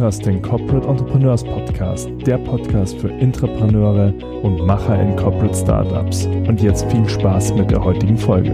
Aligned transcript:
hörst 0.00 0.24
den 0.24 0.40
Corporate 0.40 0.88
Entrepreneurs 0.88 1.44
Podcast, 1.44 2.08
der 2.26 2.38
Podcast 2.38 2.98
für 2.98 3.08
Intrapreneure 3.08 4.14
und 4.42 4.66
Macher 4.66 5.00
in 5.00 5.14
Corporate 5.14 5.54
Startups. 5.54 6.24
Und 6.24 6.62
jetzt 6.62 6.90
viel 6.90 7.06
Spaß 7.06 7.54
mit 7.54 7.70
der 7.70 7.84
heutigen 7.84 8.16
Folge. 8.16 8.50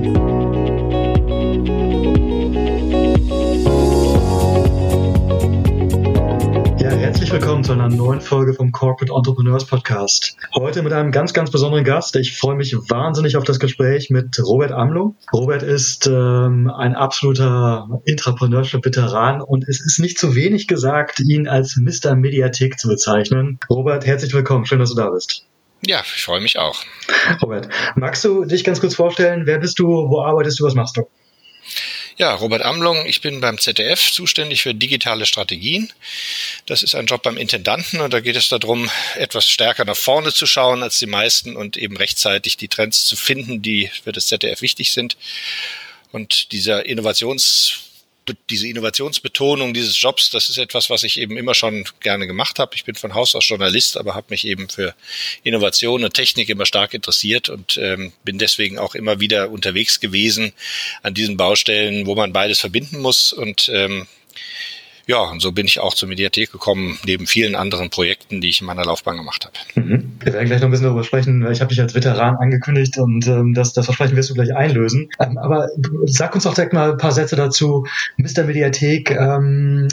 Willkommen 7.57 7.79
zu 7.79 7.85
einer 7.85 7.97
neuen 7.97 8.21
Folge 8.21 8.53
vom 8.53 8.71
Corporate 8.71 9.15
Entrepreneurs 9.15 9.65
Podcast. 9.65 10.37
Heute 10.55 10.83
mit 10.83 10.93
einem 10.93 11.11
ganz, 11.11 11.33
ganz 11.33 11.51
besonderen 11.51 11.85
Gast. 11.85 12.15
Ich 12.17 12.37
freue 12.37 12.55
mich 12.55 12.75
wahnsinnig 12.75 13.39
auf 13.39 13.45
das 13.45 13.59
Gespräch 13.59 14.11
mit 14.11 14.39
Robert 14.45 14.73
Amlo. 14.73 15.17
Robert 15.33 15.63
ist 15.63 16.07
ähm, 16.07 16.71
ein 16.71 16.95
absoluter 16.95 17.89
Intrapreneurship-Veteran 18.05 19.41
und 19.41 19.67
es 19.67 19.81
ist 19.81 19.99
nicht 20.01 20.19
zu 20.19 20.35
wenig 20.35 20.67
gesagt, 20.67 21.19
ihn 21.21 21.49
als 21.49 21.79
Mr. 21.79 22.15
Mediathek 22.15 22.79
zu 22.79 22.89
bezeichnen. 22.89 23.59
Robert, 23.71 24.05
herzlich 24.05 24.35
willkommen. 24.35 24.67
Schön, 24.67 24.81
dass 24.81 24.91
du 24.91 24.97
da 24.97 25.09
bist. 25.09 25.47
Ja, 25.81 26.03
ich 26.03 26.25
freue 26.25 26.43
mich 26.43 26.59
auch. 26.59 26.77
Robert, 27.41 27.71
magst 27.95 28.23
du 28.23 28.45
dich 28.45 28.65
ganz 28.65 28.83
kurz 28.83 28.95
vorstellen? 28.95 29.47
Wer 29.47 29.61
bist 29.61 29.79
du? 29.79 29.87
Wo 29.87 30.21
arbeitest 30.21 30.61
du? 30.61 30.65
Was 30.65 30.75
machst 30.75 30.99
du? 30.99 31.09
Ja, 32.19 32.35
Robert 32.35 32.63
Amlung, 32.63 33.05
ich 33.05 33.21
bin 33.21 33.43
beim 33.43 33.59
ZDF 33.59 34.11
zuständig 34.11 34.63
für 34.63 34.75
digitale 34.75 35.27
Strategien. 35.27 35.93
Das 36.65 36.83
ist 36.83 36.95
ein 36.95 37.05
Job 37.05 37.23
beim 37.23 37.37
Intendanten 37.37 38.01
und 38.01 38.11
da 38.15 38.21
geht 38.21 38.37
es 38.37 38.49
darum, 38.49 38.89
etwas 39.17 39.51
stärker 39.51 39.85
nach 39.85 39.99
vorne 39.99 40.33
zu 40.33 40.47
schauen 40.47 40.83
als 40.83 40.99
die 40.99 41.07
meisten 41.07 41.57
und 41.57 41.77
eben 41.77 41.95
rechtzeitig 41.95 42.57
die 42.57 42.69
Trends 42.69 43.05
zu 43.05 43.17
finden, 43.17 43.61
die 43.61 43.91
für 44.03 44.13
das 44.13 44.29
ZDF 44.29 44.63
wichtig 44.63 44.93
sind. 44.93 45.19
Und 46.11 46.53
dieser 46.53 46.87
Innovations 46.87 47.81
diese 48.51 48.69
Innovationsbetonung 48.69 49.75
dieses 49.75 50.01
Jobs, 50.01 50.31
das 50.31 50.49
ist 50.49 50.59
etwas, 50.59 50.91
was 50.91 51.03
ich 51.03 51.19
eben 51.21 51.37
immer 51.37 51.55
schon 51.55 51.85
gerne 52.01 52.27
gemacht 52.27 52.59
habe. 52.59 52.75
Ich 52.75 52.85
bin 52.85 52.95
von 52.95 53.15
Haus 53.15 53.35
aus 53.35 53.49
Journalist, 53.49 53.97
aber 53.97 54.15
habe 54.15 54.27
mich 54.31 54.47
eben 54.47 54.69
für 54.69 54.95
Innovation 55.43 56.05
und 56.05 56.15
Technik 56.15 56.49
immer 56.49 56.67
stark 56.67 56.95
interessiert 56.95 57.49
und 57.49 57.79
ähm, 57.79 58.13
bin 58.25 58.39
deswegen 58.39 58.79
auch 58.79 58.95
immer 58.95 59.21
wieder 59.21 59.51
unterwegs 59.51 60.01
gewesen 60.01 60.53
an 61.03 61.15
diesen 61.15 61.37
Baustellen, 61.37 62.07
wo 62.07 62.15
man 62.15 62.33
beides 62.33 62.61
verbinden 62.61 62.99
muss. 63.01 63.33
Und 63.33 63.69
ähm, 63.73 64.07
ja, 65.07 65.23
und 65.23 65.41
so 65.41 65.53
bin 65.53 65.67
ich 65.67 65.79
auch 65.79 65.95
zur 65.95 66.09
Mediathek 66.09 66.51
gekommen, 66.51 66.99
neben 67.07 67.27
vielen 67.27 67.55
anderen 67.55 67.91
Projekten, 67.91 68.41
die 68.41 68.49
ich 68.49 68.61
in 68.61 68.67
meiner 68.67 68.85
Laufbahn 68.85 69.17
gemacht 69.17 69.47
habe. 69.47 69.87
Mhm. 69.87 70.19
Wir 70.23 70.33
werden 70.33 70.47
gleich 70.47 70.61
noch 70.61 70.67
ein 70.67 70.71
bisschen 70.73 70.87
darüber 70.87 71.05
sprechen, 71.05 71.45
weil 71.45 71.53
ich 71.53 71.61
habe 71.61 71.69
dich 71.69 71.81
als 71.81 71.95
Veteran 71.95 72.37
angekündigt 72.37 72.99
und 72.99 73.27
ähm, 73.29 73.55
das, 73.55 73.73
das 73.73 73.85
Versprechen 73.85 74.17
wirst 74.17 74.31
du 74.31 74.35
gleich 74.35 74.55
einlösen. 74.55 75.09
Ähm, 75.21 75.39
aber 75.39 75.69
sag 76.07 76.35
uns 76.35 76.45
doch 76.45 76.55
direkt 76.55 76.73
mal 76.73 76.93
ein 76.93 76.99
paar 76.99 77.13
Sätze 77.13 77.37
dazu. 77.37 77.87
Mr. 78.17 78.45
Mediathek, 78.45 79.13
ähm, 79.13 79.87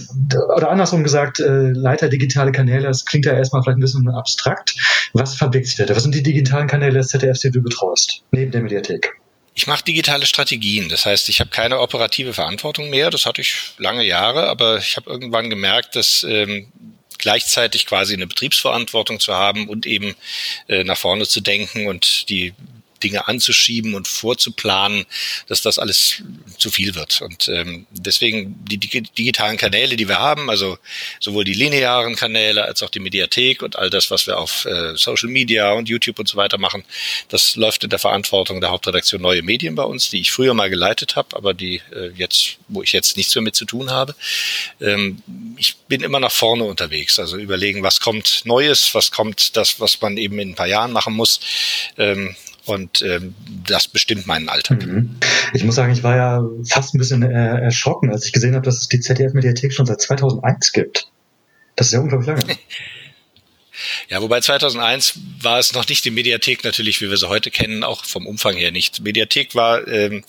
oder 0.55 0.71
andersrum 0.71 1.03
gesagt, 1.03 1.39
äh, 1.39 1.69
Leiter 1.69 2.09
digitale 2.09 2.51
Kanäle, 2.51 2.87
das 2.87 3.05
klingt 3.05 3.25
ja 3.25 3.33
erstmal 3.33 3.61
vielleicht 3.61 3.77
ein 3.77 3.81
bisschen 3.81 4.09
abstrakt. 4.09 4.75
Was 5.13 5.35
verbirgt 5.35 5.67
sich 5.67 5.75
da? 5.75 5.87
Was 5.95 6.03
sind 6.03 6.15
die 6.15 6.23
digitalen 6.23 6.67
Kanäle 6.67 6.93
des 6.93 7.09
ZDFs, 7.09 7.41
die 7.41 7.51
du 7.51 7.61
betreust, 7.61 8.23
neben 8.31 8.51
der 8.51 8.61
Mediathek? 8.61 9.13
Ich 9.55 9.67
mache 9.67 9.83
digitale 9.83 10.25
Strategien. 10.25 10.89
Das 10.89 11.05
heißt, 11.05 11.29
ich 11.29 11.39
habe 11.39 11.49
keine 11.49 11.79
operative 11.79 12.33
Verantwortung 12.33 12.89
mehr. 12.89 13.09
Das 13.09 13.25
hatte 13.25 13.41
ich 13.41 13.55
lange 13.77 14.03
Jahre, 14.03 14.47
aber 14.49 14.77
ich 14.79 14.97
habe 14.97 15.09
irgendwann 15.09 15.49
gemerkt, 15.49 15.95
dass 15.95 16.23
ähm, 16.23 16.71
gleichzeitig 17.19 17.85
quasi 17.85 18.13
eine 18.13 18.27
Betriebsverantwortung 18.27 19.19
zu 19.19 19.33
haben 19.33 19.69
und 19.69 19.85
eben 19.85 20.15
äh, 20.67 20.83
nach 20.83 20.97
vorne 20.97 21.27
zu 21.27 21.41
denken 21.41 21.87
und 21.87 22.29
die 22.29 22.53
Dinge 23.03 23.27
anzuschieben 23.27 23.95
und 23.95 24.07
vorzuplanen, 24.07 25.05
dass 25.47 25.61
das 25.61 25.79
alles 25.79 26.23
zu 26.57 26.71
viel 26.71 26.95
wird. 26.95 27.21
Und 27.21 27.47
ähm, 27.49 27.85
deswegen 27.91 28.55
die 28.65 28.77
digitalen 28.77 29.57
Kanäle, 29.57 29.95
die 29.95 30.07
wir 30.07 30.19
haben, 30.19 30.49
also 30.49 30.77
sowohl 31.19 31.43
die 31.43 31.53
linearen 31.53 32.15
Kanäle 32.15 32.63
als 32.65 32.81
auch 32.81 32.89
die 32.89 32.99
Mediathek 32.99 33.61
und 33.61 33.75
all 33.75 33.89
das, 33.89 34.11
was 34.11 34.27
wir 34.27 34.37
auf 34.37 34.65
äh, 34.65 34.95
Social 34.95 35.29
Media 35.29 35.71
und 35.73 35.89
YouTube 35.89 36.19
und 36.19 36.27
so 36.27 36.37
weiter 36.37 36.57
machen, 36.57 36.83
das 37.29 37.55
läuft 37.55 37.83
in 37.83 37.89
der 37.89 37.99
Verantwortung 37.99 38.61
der 38.61 38.71
Hauptredaktion 38.71 39.21
Neue 39.21 39.41
Medien 39.41 39.75
bei 39.75 39.83
uns, 39.83 40.09
die 40.09 40.21
ich 40.21 40.31
früher 40.31 40.53
mal 40.53 40.69
geleitet 40.69 41.15
habe, 41.15 41.35
aber 41.35 41.53
die 41.53 41.81
äh, 41.91 42.11
jetzt, 42.15 42.57
wo 42.67 42.83
ich 42.83 42.93
jetzt 42.93 43.17
nichts 43.17 43.35
mehr 43.35 43.41
mit 43.41 43.55
zu 43.55 43.65
tun 43.65 43.91
habe. 43.91 44.15
Ähm, 44.81 45.21
ich 45.57 45.75
bin 45.87 46.01
immer 46.01 46.19
nach 46.19 46.31
vorne 46.31 46.63
unterwegs, 46.63 47.19
also 47.19 47.37
überlegen, 47.37 47.83
was 47.83 47.99
kommt 47.99 48.41
Neues, 48.45 48.93
was 48.93 49.11
kommt 49.11 49.55
das, 49.57 49.79
was 49.79 50.01
man 50.01 50.17
eben 50.17 50.39
in 50.39 50.49
ein 50.49 50.55
paar 50.55 50.67
Jahren 50.67 50.91
machen 50.91 51.13
muss. 51.13 51.39
Ähm, 51.97 52.35
und 52.65 53.01
ähm, 53.01 53.35
das 53.67 53.87
bestimmt 53.87 54.27
meinen 54.27 54.49
Alltag. 54.49 54.85
Mhm. 54.85 55.17
Ich 55.53 55.63
muss 55.63 55.75
sagen, 55.75 55.91
ich 55.91 56.03
war 56.03 56.15
ja 56.15 56.43
fast 56.67 56.93
ein 56.93 56.97
bisschen 56.97 57.23
äh, 57.23 57.61
erschrocken, 57.61 58.11
als 58.11 58.25
ich 58.25 58.31
gesehen 58.31 58.55
habe, 58.55 58.65
dass 58.65 58.77
es 58.77 58.87
die 58.87 58.99
ZDF-Mediathek 58.99 59.73
schon 59.73 59.85
seit 59.85 60.01
2001 60.01 60.71
gibt. 60.71 61.11
Das 61.75 61.87
ist 61.87 61.93
ja 61.93 61.99
unglaublich 61.99 62.27
lange. 62.27 62.57
Ja, 64.09 64.21
wobei 64.21 64.41
2001 64.41 65.19
war 65.41 65.59
es 65.59 65.73
noch 65.73 65.87
nicht 65.87 66.05
die 66.05 66.11
Mediathek 66.11 66.63
natürlich, 66.63 67.01
wie 67.01 67.09
wir 67.09 67.17
sie 67.17 67.27
heute 67.27 67.51
kennen, 67.51 67.83
auch 67.83 68.05
vom 68.05 68.27
Umfang 68.27 68.55
her 68.55 68.71
nicht. 68.71 69.01
Mediathek 69.01 69.55
war 69.55 69.87
ähm, 69.87 70.23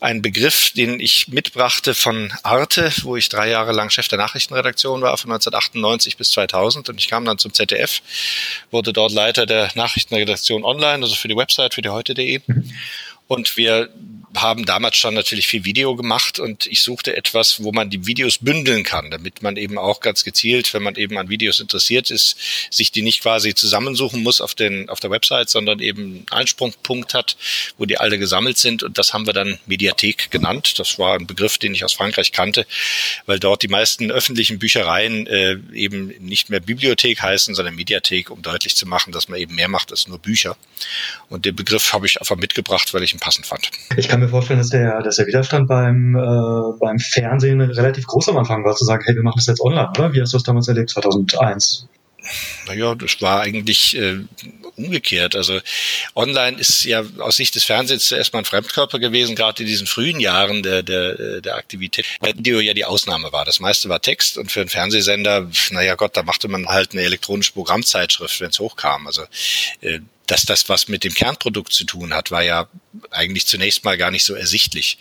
ein 0.00 0.22
Begriff, 0.22 0.70
den 0.70 1.00
ich 1.00 1.28
mitbrachte 1.28 1.94
von 1.94 2.32
Arte, 2.42 2.92
wo 3.02 3.16
ich 3.16 3.28
drei 3.28 3.48
Jahre 3.48 3.72
lang 3.72 3.90
Chef 3.90 4.08
der 4.08 4.18
Nachrichtenredaktion 4.18 5.02
war, 5.02 5.16
von 5.18 5.30
1998 5.30 6.16
bis 6.16 6.30
2000. 6.30 6.88
Und 6.88 6.98
ich 6.98 7.08
kam 7.08 7.24
dann 7.24 7.38
zum 7.38 7.52
ZDF, 7.52 8.02
wurde 8.70 8.92
dort 8.92 9.12
Leiter 9.12 9.46
der 9.46 9.70
Nachrichtenredaktion 9.74 10.64
online, 10.64 11.02
also 11.02 11.14
für 11.14 11.28
die 11.28 11.36
Website, 11.36 11.74
für 11.74 11.82
die 11.82 11.88
heute.de. 11.88 12.40
Mhm. 12.46 12.72
Und 13.30 13.56
wir 13.56 13.88
haben 14.34 14.64
damals 14.64 14.96
schon 14.96 15.14
natürlich 15.14 15.46
viel 15.46 15.64
Video 15.64 15.96
gemacht 15.96 16.38
und 16.38 16.66
ich 16.66 16.82
suchte 16.82 17.16
etwas, 17.16 17.62
wo 17.62 17.72
man 17.72 17.90
die 17.90 18.06
Videos 18.06 18.38
bündeln 18.38 18.84
kann, 18.84 19.10
damit 19.10 19.42
man 19.42 19.56
eben 19.56 19.76
auch 19.76 20.00
ganz 20.00 20.24
gezielt, 20.24 20.72
wenn 20.72 20.82
man 20.82 20.94
eben 20.94 21.18
an 21.18 21.28
Videos 21.28 21.58
interessiert 21.58 22.10
ist, 22.10 22.36
sich 22.70 22.92
die 22.92 23.02
nicht 23.02 23.22
quasi 23.22 23.54
zusammensuchen 23.54 24.22
muss 24.22 24.40
auf 24.40 24.54
den 24.54 24.88
auf 24.88 25.00
der 25.00 25.10
Website, 25.10 25.48
sondern 25.48 25.80
eben 25.80 26.02
einen 26.02 26.26
Einsprungpunkt 26.30 27.14
hat, 27.14 27.36
wo 27.76 27.86
die 27.86 27.98
alle 27.98 28.18
gesammelt 28.18 28.58
sind 28.58 28.82
und 28.82 28.98
das 28.98 29.12
haben 29.12 29.26
wir 29.26 29.32
dann 29.32 29.58
Mediathek 29.66 30.30
genannt. 30.30 30.78
Das 30.78 30.98
war 30.98 31.14
ein 31.14 31.26
Begriff, 31.26 31.58
den 31.58 31.74
ich 31.74 31.84
aus 31.84 31.92
Frankreich 31.92 32.32
kannte, 32.32 32.66
weil 33.26 33.38
dort 33.38 33.62
die 33.62 33.68
meisten 33.68 34.10
öffentlichen 34.10 34.58
Büchereien 34.58 35.26
äh, 35.26 35.58
eben 35.72 36.08
nicht 36.20 36.50
mehr 36.50 36.60
Bibliothek 36.60 37.22
heißen, 37.22 37.54
sondern 37.54 37.74
Mediathek, 37.74 38.30
um 38.30 38.42
deutlich 38.42 38.76
zu 38.76 38.86
machen, 38.86 39.12
dass 39.12 39.28
man 39.28 39.38
eben 39.38 39.54
mehr 39.54 39.68
macht 39.68 39.90
als 39.90 40.06
nur 40.06 40.18
Bücher. 40.18 40.56
Und 41.28 41.46
den 41.46 41.56
Begriff 41.56 41.92
habe 41.92 42.06
ich 42.06 42.20
einfach 42.20 42.36
mitgebracht, 42.36 42.94
weil 42.94 43.02
ich 43.02 43.12
passend 43.20 43.46
fand. 43.46 43.70
Ich 43.96 44.08
kann 44.08 44.20
mir 44.20 44.28
vorstellen, 44.28 44.58
dass 44.58 44.70
der, 44.70 45.02
dass 45.02 45.16
der 45.16 45.26
Widerstand 45.26 45.68
beim, 45.68 46.16
äh, 46.16 46.78
beim 46.78 46.98
Fernsehen 46.98 47.60
relativ 47.60 48.06
groß 48.06 48.30
am 48.30 48.38
Anfang 48.38 48.64
war, 48.64 48.74
zu 48.74 48.84
sagen, 48.84 49.02
hey, 49.06 49.14
wir 49.14 49.22
machen 49.22 49.38
das 49.38 49.46
jetzt 49.46 49.60
online, 49.60 49.90
oder? 49.90 50.12
Wie 50.12 50.20
hast 50.20 50.32
du 50.32 50.36
das 50.36 50.44
damals 50.44 50.68
erlebt, 50.68 50.90
2001? 50.90 51.86
Naja, 52.66 52.94
das 52.94 53.20
war 53.22 53.40
eigentlich 53.40 53.96
äh, 53.96 54.18
umgekehrt. 54.76 55.36
Also 55.36 55.60
online 56.14 56.58
ist 56.58 56.84
ja 56.84 57.02
aus 57.18 57.36
Sicht 57.36 57.54
des 57.54 57.64
Fernsehens 57.64 58.08
zuerst 58.08 58.32
mal 58.32 58.40
ein 58.40 58.44
Fremdkörper 58.44 58.98
gewesen, 58.98 59.34
gerade 59.34 59.62
in 59.62 59.68
diesen 59.68 59.86
frühen 59.86 60.20
Jahren 60.20 60.62
der, 60.62 60.82
der, 60.82 61.40
der 61.40 61.56
Aktivität. 61.56 62.06
Video 62.22 62.60
ja 62.60 62.74
die 62.74 62.84
Ausnahme 62.84 63.32
war. 63.32 63.44
Das 63.44 63.60
meiste 63.60 63.88
war 63.88 64.00
Text 64.00 64.38
und 64.38 64.52
für 64.52 64.60
einen 64.60 64.68
Fernsehsender, 64.68 65.48
naja 65.70 65.94
Gott, 65.94 66.16
da 66.16 66.22
machte 66.22 66.48
man 66.48 66.66
halt 66.66 66.92
eine 66.92 67.02
elektronische 67.02 67.52
Programmzeitschrift, 67.52 68.40
wenn 68.40 68.50
es 68.50 68.58
hochkam. 68.58 69.06
Also 69.06 69.22
äh, 69.80 70.00
dass 70.30 70.42
das 70.42 70.68
was 70.68 70.86
mit 70.86 71.02
dem 71.02 71.12
Kernprodukt 71.12 71.72
zu 71.72 71.84
tun 71.84 72.14
hat, 72.14 72.30
war 72.30 72.42
ja 72.42 72.68
eigentlich 73.10 73.46
zunächst 73.46 73.84
mal 73.84 73.98
gar 73.98 74.10
nicht 74.10 74.24
so 74.24 74.34
ersichtlich. 74.34 74.98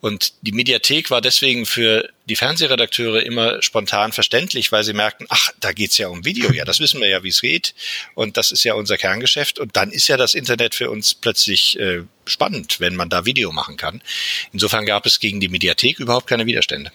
Und 0.00 0.32
die 0.42 0.52
Mediathek 0.52 1.10
war 1.10 1.20
deswegen 1.20 1.66
für 1.66 2.08
die 2.26 2.36
Fernsehredakteure 2.36 3.22
immer 3.22 3.60
spontan 3.62 4.12
verständlich, 4.12 4.72
weil 4.72 4.84
sie 4.84 4.92
merkten, 4.92 5.26
ach, 5.30 5.50
da 5.60 5.72
geht's 5.72 5.98
ja 5.98 6.08
um 6.08 6.24
Video, 6.24 6.52
ja, 6.52 6.64
das 6.64 6.80
wissen 6.80 7.00
wir 7.00 7.08
ja, 7.08 7.22
wie 7.22 7.28
es 7.28 7.40
geht. 7.40 7.74
Und 8.14 8.36
das 8.36 8.50
ist 8.50 8.64
ja 8.64 8.74
unser 8.74 8.96
Kerngeschäft. 8.96 9.58
Und 9.58 9.76
dann 9.76 9.90
ist 9.90 10.08
ja 10.08 10.16
das 10.16 10.34
Internet 10.34 10.74
für 10.74 10.90
uns 10.90 11.14
plötzlich 11.14 11.78
äh, 11.78 12.04
spannend, 12.24 12.80
wenn 12.80 12.96
man 12.96 13.08
da 13.10 13.26
Video 13.26 13.52
machen 13.52 13.76
kann. 13.76 14.00
Insofern 14.52 14.86
gab 14.86 15.06
es 15.06 15.18
gegen 15.18 15.40
die 15.40 15.48
Mediathek 15.48 15.98
überhaupt 15.98 16.28
keine 16.28 16.46
Widerstände. 16.46 16.92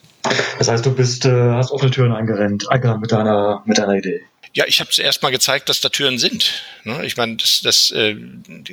Das 0.57 0.67
heißt, 0.67 0.85
du 0.85 0.93
bist, 0.93 1.25
äh, 1.25 1.31
hast 1.31 1.71
offene 1.71 1.91
Türen 1.91 2.13
eingerennt, 2.13 2.71
eingerannt 2.71 3.01
mit 3.01 3.11
deiner, 3.11 3.61
mit 3.65 3.77
deiner 3.77 3.95
Idee. 3.95 4.21
Ja, 4.53 4.65
ich 4.67 4.81
habe 4.81 4.89
zuerst 4.89 5.21
mal 5.23 5.29
gezeigt, 5.29 5.69
dass 5.69 5.79
da 5.79 5.87
Türen 5.87 6.19
sind. 6.19 6.63
Ne? 6.83 7.05
Ich 7.05 7.15
meine, 7.15 7.37
das, 7.37 7.61
das 7.61 7.91
äh, 7.91 8.17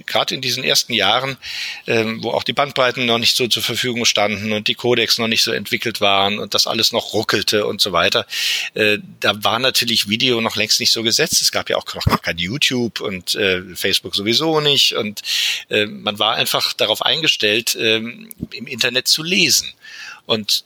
gerade 0.07 0.35
in 0.35 0.41
diesen 0.41 0.65
ersten 0.65 0.93
Jahren, 0.93 1.37
ähm, 1.87 2.23
wo 2.23 2.31
auch 2.33 2.43
die 2.43 2.53
Bandbreiten 2.53 3.07
noch 3.07 3.19
nicht 3.19 3.37
so 3.37 3.47
zur 3.47 3.63
Verfügung 3.63 4.05
standen 4.05 4.53
und 4.53 4.67
die 4.67 4.75
Codecs 4.75 5.19
noch 5.19 5.29
nicht 5.29 5.45
so 5.45 5.53
entwickelt 5.53 6.01
waren 6.01 6.41
und 6.41 6.55
das 6.55 6.67
alles 6.67 6.91
noch 6.91 7.13
ruckelte 7.13 7.65
und 7.65 7.81
so 7.81 7.93
weiter, 7.93 8.27
äh, 8.75 8.99
da 9.21 9.45
war 9.45 9.61
natürlich 9.61 10.09
Video 10.09 10.41
noch 10.41 10.57
längst 10.57 10.81
nicht 10.81 10.91
so 10.91 11.05
gesetzt. 11.05 11.43
Es 11.43 11.53
gab 11.53 11.71
ja 11.71 11.77
auch 11.77 11.87
noch 12.07 12.23
kein 12.23 12.39
YouTube 12.39 13.01
und 13.01 13.37
äh, 13.37 13.63
Facebook 13.77 14.17
sowieso 14.17 14.61
nicht 14.61 14.95
und 14.95 15.23
äh, 15.69 15.87
man 15.87 16.19
war 16.19 16.35
einfach 16.35 16.73
darauf 16.73 17.03
eingestellt, 17.03 17.77
äh, 17.77 17.99
im 17.99 18.67
Internet 18.67 19.07
zu 19.07 19.23
lesen. 19.23 19.73
Und 20.27 20.65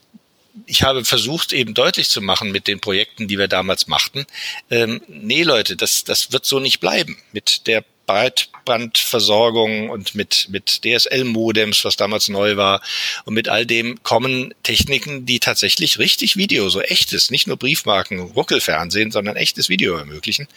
ich 0.65 0.83
habe 0.83 1.03
versucht, 1.03 1.53
eben 1.53 1.73
deutlich 1.73 2.09
zu 2.09 2.21
machen 2.21 2.51
mit 2.51 2.67
den 2.67 2.79
Projekten, 2.79 3.27
die 3.27 3.37
wir 3.37 3.47
damals 3.47 3.87
machten, 3.87 4.25
ähm, 4.69 5.01
nee 5.07 5.43
Leute, 5.43 5.75
das, 5.75 6.03
das 6.03 6.31
wird 6.31 6.45
so 6.45 6.59
nicht 6.59 6.79
bleiben. 6.79 7.17
Mit 7.31 7.67
der 7.67 7.83
Breitbandversorgung 8.05 9.89
und 9.89 10.15
mit, 10.15 10.47
mit 10.49 10.81
DSL-Modems, 10.83 11.85
was 11.85 11.95
damals 11.95 12.27
neu 12.29 12.57
war. 12.57 12.81
Und 13.25 13.33
mit 13.33 13.49
all 13.49 13.65
dem 13.65 14.01
kommen 14.03 14.53
Techniken, 14.63 15.25
die 15.25 15.39
tatsächlich 15.39 15.99
richtig 15.99 16.35
Video, 16.35 16.69
so 16.69 16.81
echtes, 16.81 17.31
nicht 17.31 17.47
nur 17.47 17.57
Briefmarken, 17.57 18.19
Ruckelfernsehen, 18.19 19.11
sondern 19.11 19.35
echtes 19.35 19.69
Video 19.69 19.95
ermöglichen. 19.95 20.47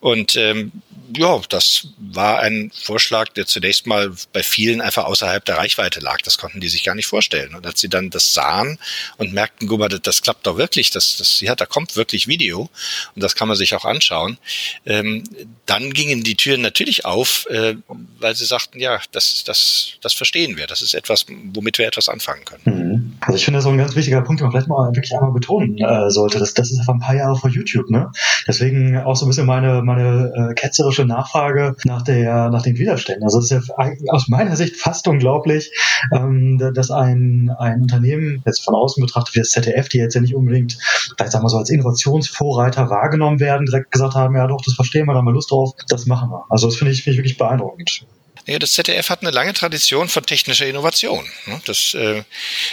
Und 0.00 0.36
ähm, 0.36 0.72
ja, 1.16 1.40
das 1.48 1.88
war 1.98 2.40
ein 2.40 2.70
Vorschlag, 2.74 3.28
der 3.30 3.46
zunächst 3.46 3.86
mal 3.86 4.12
bei 4.32 4.42
vielen 4.42 4.80
einfach 4.80 5.04
außerhalb 5.04 5.44
der 5.44 5.56
Reichweite 5.56 6.00
lag. 6.00 6.20
Das 6.22 6.38
konnten 6.38 6.60
die 6.60 6.68
sich 6.68 6.84
gar 6.84 6.94
nicht 6.94 7.06
vorstellen. 7.06 7.54
Und 7.54 7.66
als 7.66 7.80
sie 7.80 7.88
dann 7.88 8.10
das 8.10 8.32
sahen 8.34 8.78
und 9.16 9.32
merkten, 9.32 9.68
guck 9.68 9.80
mal, 9.80 9.88
das, 9.88 10.22
klappt 10.22 10.46
doch 10.46 10.56
wirklich, 10.56 10.90
das, 10.90 11.16
das, 11.16 11.40
ja, 11.40 11.54
da 11.54 11.66
kommt 11.66 11.96
wirklich 11.96 12.26
Video 12.26 12.70
und 13.14 13.22
das 13.22 13.34
kann 13.34 13.48
man 13.48 13.56
sich 13.56 13.74
auch 13.74 13.84
anschauen, 13.84 14.38
ähm, 14.84 15.24
dann 15.66 15.92
gingen 15.92 16.22
die 16.22 16.36
Türen 16.36 16.60
natürlich 16.60 16.75
auf, 17.04 17.46
äh, 17.50 17.74
weil 18.20 18.34
sie 18.34 18.44
sagten, 18.44 18.78
ja, 18.78 18.98
das, 19.12 19.44
das, 19.44 19.92
das 20.00 20.12
verstehen 20.12 20.56
wir. 20.56 20.66
Das 20.66 20.82
ist 20.82 20.94
etwas, 20.94 21.26
womit 21.54 21.78
wir 21.78 21.86
etwas 21.86 22.08
anfangen 22.08 22.44
können. 22.44 22.62
Mhm. 22.64 23.16
Also 23.20 23.36
ich 23.36 23.44
finde 23.44 23.58
das 23.58 23.64
so 23.64 23.70
ein 23.70 23.78
ganz 23.78 23.96
wichtiger 23.96 24.22
Punkt, 24.22 24.40
den 24.40 24.46
man 24.46 24.52
vielleicht 24.52 24.68
mal 24.68 24.94
wirklich 24.94 25.14
einmal 25.14 25.32
betonen 25.32 25.78
äh, 25.78 26.10
sollte. 26.10 26.38
Das, 26.38 26.54
das 26.54 26.70
ist 26.70 26.78
einfach 26.78 26.94
ein 26.94 27.00
paar 27.00 27.14
Jahre 27.14 27.36
vor 27.36 27.50
YouTube, 27.50 27.90
ne? 27.90 28.10
Deswegen 28.46 28.96
auch 28.98 29.16
so 29.16 29.26
ein 29.26 29.28
bisschen 29.28 29.46
meine, 29.46 29.82
meine 29.82 30.50
äh, 30.50 30.54
ketzerische 30.54 31.04
Nachfrage 31.04 31.76
nach 31.84 32.02
der, 32.02 32.50
nach 32.50 32.62
den 32.62 32.78
Widerständen. 32.78 33.24
Also 33.24 33.38
es 33.38 33.50
ist 33.50 33.68
ja 33.68 33.86
aus 34.08 34.28
meiner 34.28 34.56
Sicht 34.56 34.76
fast 34.76 35.08
unglaublich, 35.08 35.72
ähm, 36.12 36.58
dass 36.74 36.90
ein, 36.90 37.50
ein 37.58 37.82
Unternehmen, 37.82 38.42
jetzt 38.46 38.64
von 38.64 38.74
außen 38.74 39.00
betrachtet 39.00 39.34
wie 39.34 39.40
das 39.40 39.50
ZDF, 39.50 39.88
die 39.88 39.98
jetzt 39.98 40.14
ja 40.14 40.20
nicht 40.20 40.34
unbedingt, 40.34 40.78
vielleicht 41.16 41.32
sagen 41.32 41.44
wir 41.44 41.48
so, 41.48 41.58
als 41.58 41.70
Innovationsvorreiter 41.70 42.90
wahrgenommen 42.90 43.40
werden, 43.40 43.66
direkt 43.66 43.92
gesagt 43.92 44.14
haben, 44.14 44.36
ja 44.36 44.46
doch, 44.46 44.60
das 44.64 44.74
verstehen 44.74 45.06
wir, 45.06 45.12
da 45.12 45.18
haben 45.18 45.26
wir 45.26 45.32
Lust 45.32 45.50
drauf, 45.50 45.72
das 45.88 46.06
machen 46.06 46.30
wir. 46.30 46.44
Also 46.48 46.65
das 46.66 46.76
finde 46.76 46.92
ich, 46.92 47.02
finde 47.02 47.14
ich 47.14 47.18
wirklich 47.18 47.38
beeindruckend. 47.38 48.06
Ja, 48.48 48.60
das 48.60 48.74
ZDF 48.74 49.10
hat 49.10 49.22
eine 49.22 49.32
lange 49.32 49.54
Tradition 49.54 50.08
von 50.08 50.24
technischer 50.24 50.66
Innovation. 50.66 51.28
Ne? 51.46 51.60
Das, 51.64 51.94
äh, 51.94 52.22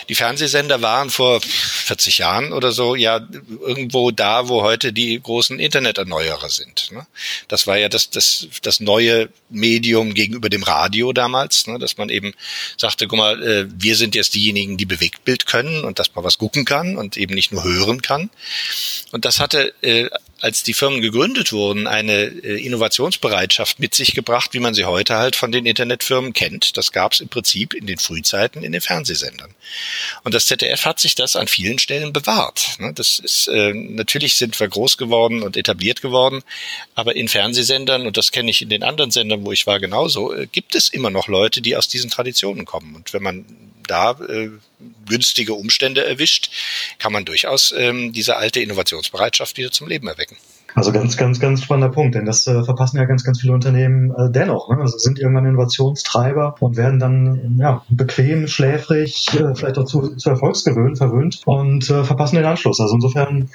die 0.07 0.13
Fernsehsender 0.13 0.83
waren 0.83 1.09
vor 1.09 1.41
40 1.41 2.19
Jahren 2.19 2.53
oder 2.53 2.71
so 2.71 2.93
ja 2.93 3.27
irgendwo 3.59 4.11
da, 4.11 4.49
wo 4.49 4.61
heute 4.61 4.93
die 4.93 5.19
großen 5.19 5.59
Interneterneuerer 5.59 6.49
sind. 6.49 6.91
Ne? 6.91 7.07
Das 7.47 7.65
war 7.65 7.75
ja 7.77 7.89
das, 7.89 8.11
das, 8.11 8.47
das 8.61 8.81
neue 8.81 9.29
Medium 9.49 10.13
gegenüber 10.13 10.47
dem 10.47 10.61
Radio 10.61 11.11
damals, 11.11 11.65
ne? 11.65 11.79
dass 11.79 11.97
man 11.97 12.09
eben 12.09 12.35
sagte, 12.77 13.07
guck 13.07 13.17
mal, 13.17 13.41
äh, 13.41 13.65
wir 13.75 13.95
sind 13.95 14.13
jetzt 14.13 14.35
diejenigen, 14.35 14.77
die 14.77 14.85
Bewegtbild 14.85 15.47
können 15.47 15.85
und 15.85 15.97
dass 15.97 16.13
man 16.13 16.23
was 16.23 16.37
gucken 16.37 16.65
kann 16.65 16.97
und 16.97 17.17
eben 17.17 17.33
nicht 17.33 17.51
nur 17.51 17.63
hören 17.63 18.03
kann. 18.03 18.29
Und 19.11 19.25
das 19.25 19.39
hatte 19.39 19.73
äh, 19.81 20.07
als 20.43 20.61
die 20.61 20.73
Firmen 20.73 20.99
gegründet 20.99 21.53
wurden, 21.53 21.87
eine 21.87 22.23
äh, 22.23 22.61
Innovationsbereitschaft 22.65 23.79
mit 23.79 23.95
sich 23.95 24.13
gebracht, 24.13 24.49
wie 24.51 24.59
man 24.59 24.73
sie 24.73 24.83
heute 24.83 25.15
halt 25.15 25.37
von 25.37 25.53
den 25.53 25.62
Internetfirmen 25.65 26.33
kennt. 26.33 26.77
Das 26.77 26.91
gab 26.91 27.13
es 27.13 27.19
im 27.19 27.29
Prinzip 27.29 27.73
in 27.73 27.87
den 27.87 27.97
Frühzeiten 27.97 28.63
in 28.63 28.71
den 28.71 28.81
Fernsehsendern. 28.81 29.53
Und 30.23 30.33
das 30.33 30.45
ZDF 30.45 30.85
hat 30.85 30.99
sich 30.99 31.15
das 31.15 31.35
an 31.35 31.47
vielen 31.47 31.79
Stellen 31.79 32.13
bewahrt. 32.13 32.77
Ne? 32.79 32.93
Das 32.93 33.19
ist 33.19 33.47
äh, 33.47 33.73
natürlich 33.73 34.35
sind 34.35 34.59
wir 34.59 34.67
groß 34.67 34.97
geworden 34.97 35.43
und 35.43 35.57
etabliert 35.57 36.01
geworden, 36.01 36.43
aber 36.95 37.15
in 37.15 37.27
Fernsehsendern 37.27 38.07
und 38.07 38.17
das 38.17 38.31
kenne 38.31 38.51
ich 38.51 38.61
in 38.61 38.69
den 38.69 38.83
anderen 38.83 39.11
Sendern, 39.11 39.45
wo 39.45 39.51
ich 39.51 39.67
war, 39.67 39.79
genauso 39.79 40.33
äh, 40.33 40.47
gibt 40.47 40.75
es 40.75 40.89
immer 40.89 41.09
noch 41.09 41.27
Leute, 41.27 41.61
die 41.61 41.75
aus 41.75 41.87
diesen 41.87 42.09
Traditionen 42.09 42.65
kommen. 42.65 42.95
Und 42.95 43.13
wenn 43.13 43.23
man 43.23 43.45
da 43.87 44.11
äh, 44.11 44.49
günstige 45.05 45.53
Umstände 45.53 46.05
erwischt, 46.05 46.49
kann 46.99 47.13
man 47.13 47.25
durchaus 47.25 47.73
ähm, 47.77 48.13
diese 48.13 48.37
alte 48.37 48.61
Innovationsbereitschaft 48.61 49.57
wieder 49.57 49.71
zum 49.71 49.87
Leben 49.87 50.07
erwecken. 50.07 50.37
Also 50.75 50.91
ganz, 50.91 51.17
ganz, 51.17 51.39
ganz 51.39 51.61
spannender 51.61 51.93
Punkt, 51.93 52.15
denn 52.15 52.25
das 52.25 52.47
äh, 52.47 52.63
verpassen 52.63 52.97
ja 52.97 53.05
ganz, 53.05 53.23
ganz 53.23 53.41
viele 53.41 53.53
Unternehmen 53.53 54.11
äh, 54.11 54.31
dennoch. 54.31 54.69
Ne? 54.69 54.77
Also 54.79 54.97
sind 54.97 55.19
irgendwann 55.19 55.45
Innovationstreiber 55.45 56.55
und 56.59 56.77
werden 56.77 56.99
dann 56.99 57.57
ja, 57.59 57.83
bequem, 57.89 58.47
schläfrig, 58.47 59.27
äh, 59.33 59.55
vielleicht 59.55 59.77
auch 59.77 59.85
zu, 59.85 60.15
zu 60.15 60.29
Erfolgsgewöhnt, 60.29 60.97
verwöhnt 60.97 61.41
und 61.45 61.89
äh, 61.89 62.03
verpassen 62.03 62.37
den 62.37 62.45
Anschluss. 62.45 62.79
Also 62.79 62.95
insofern, 62.95 63.49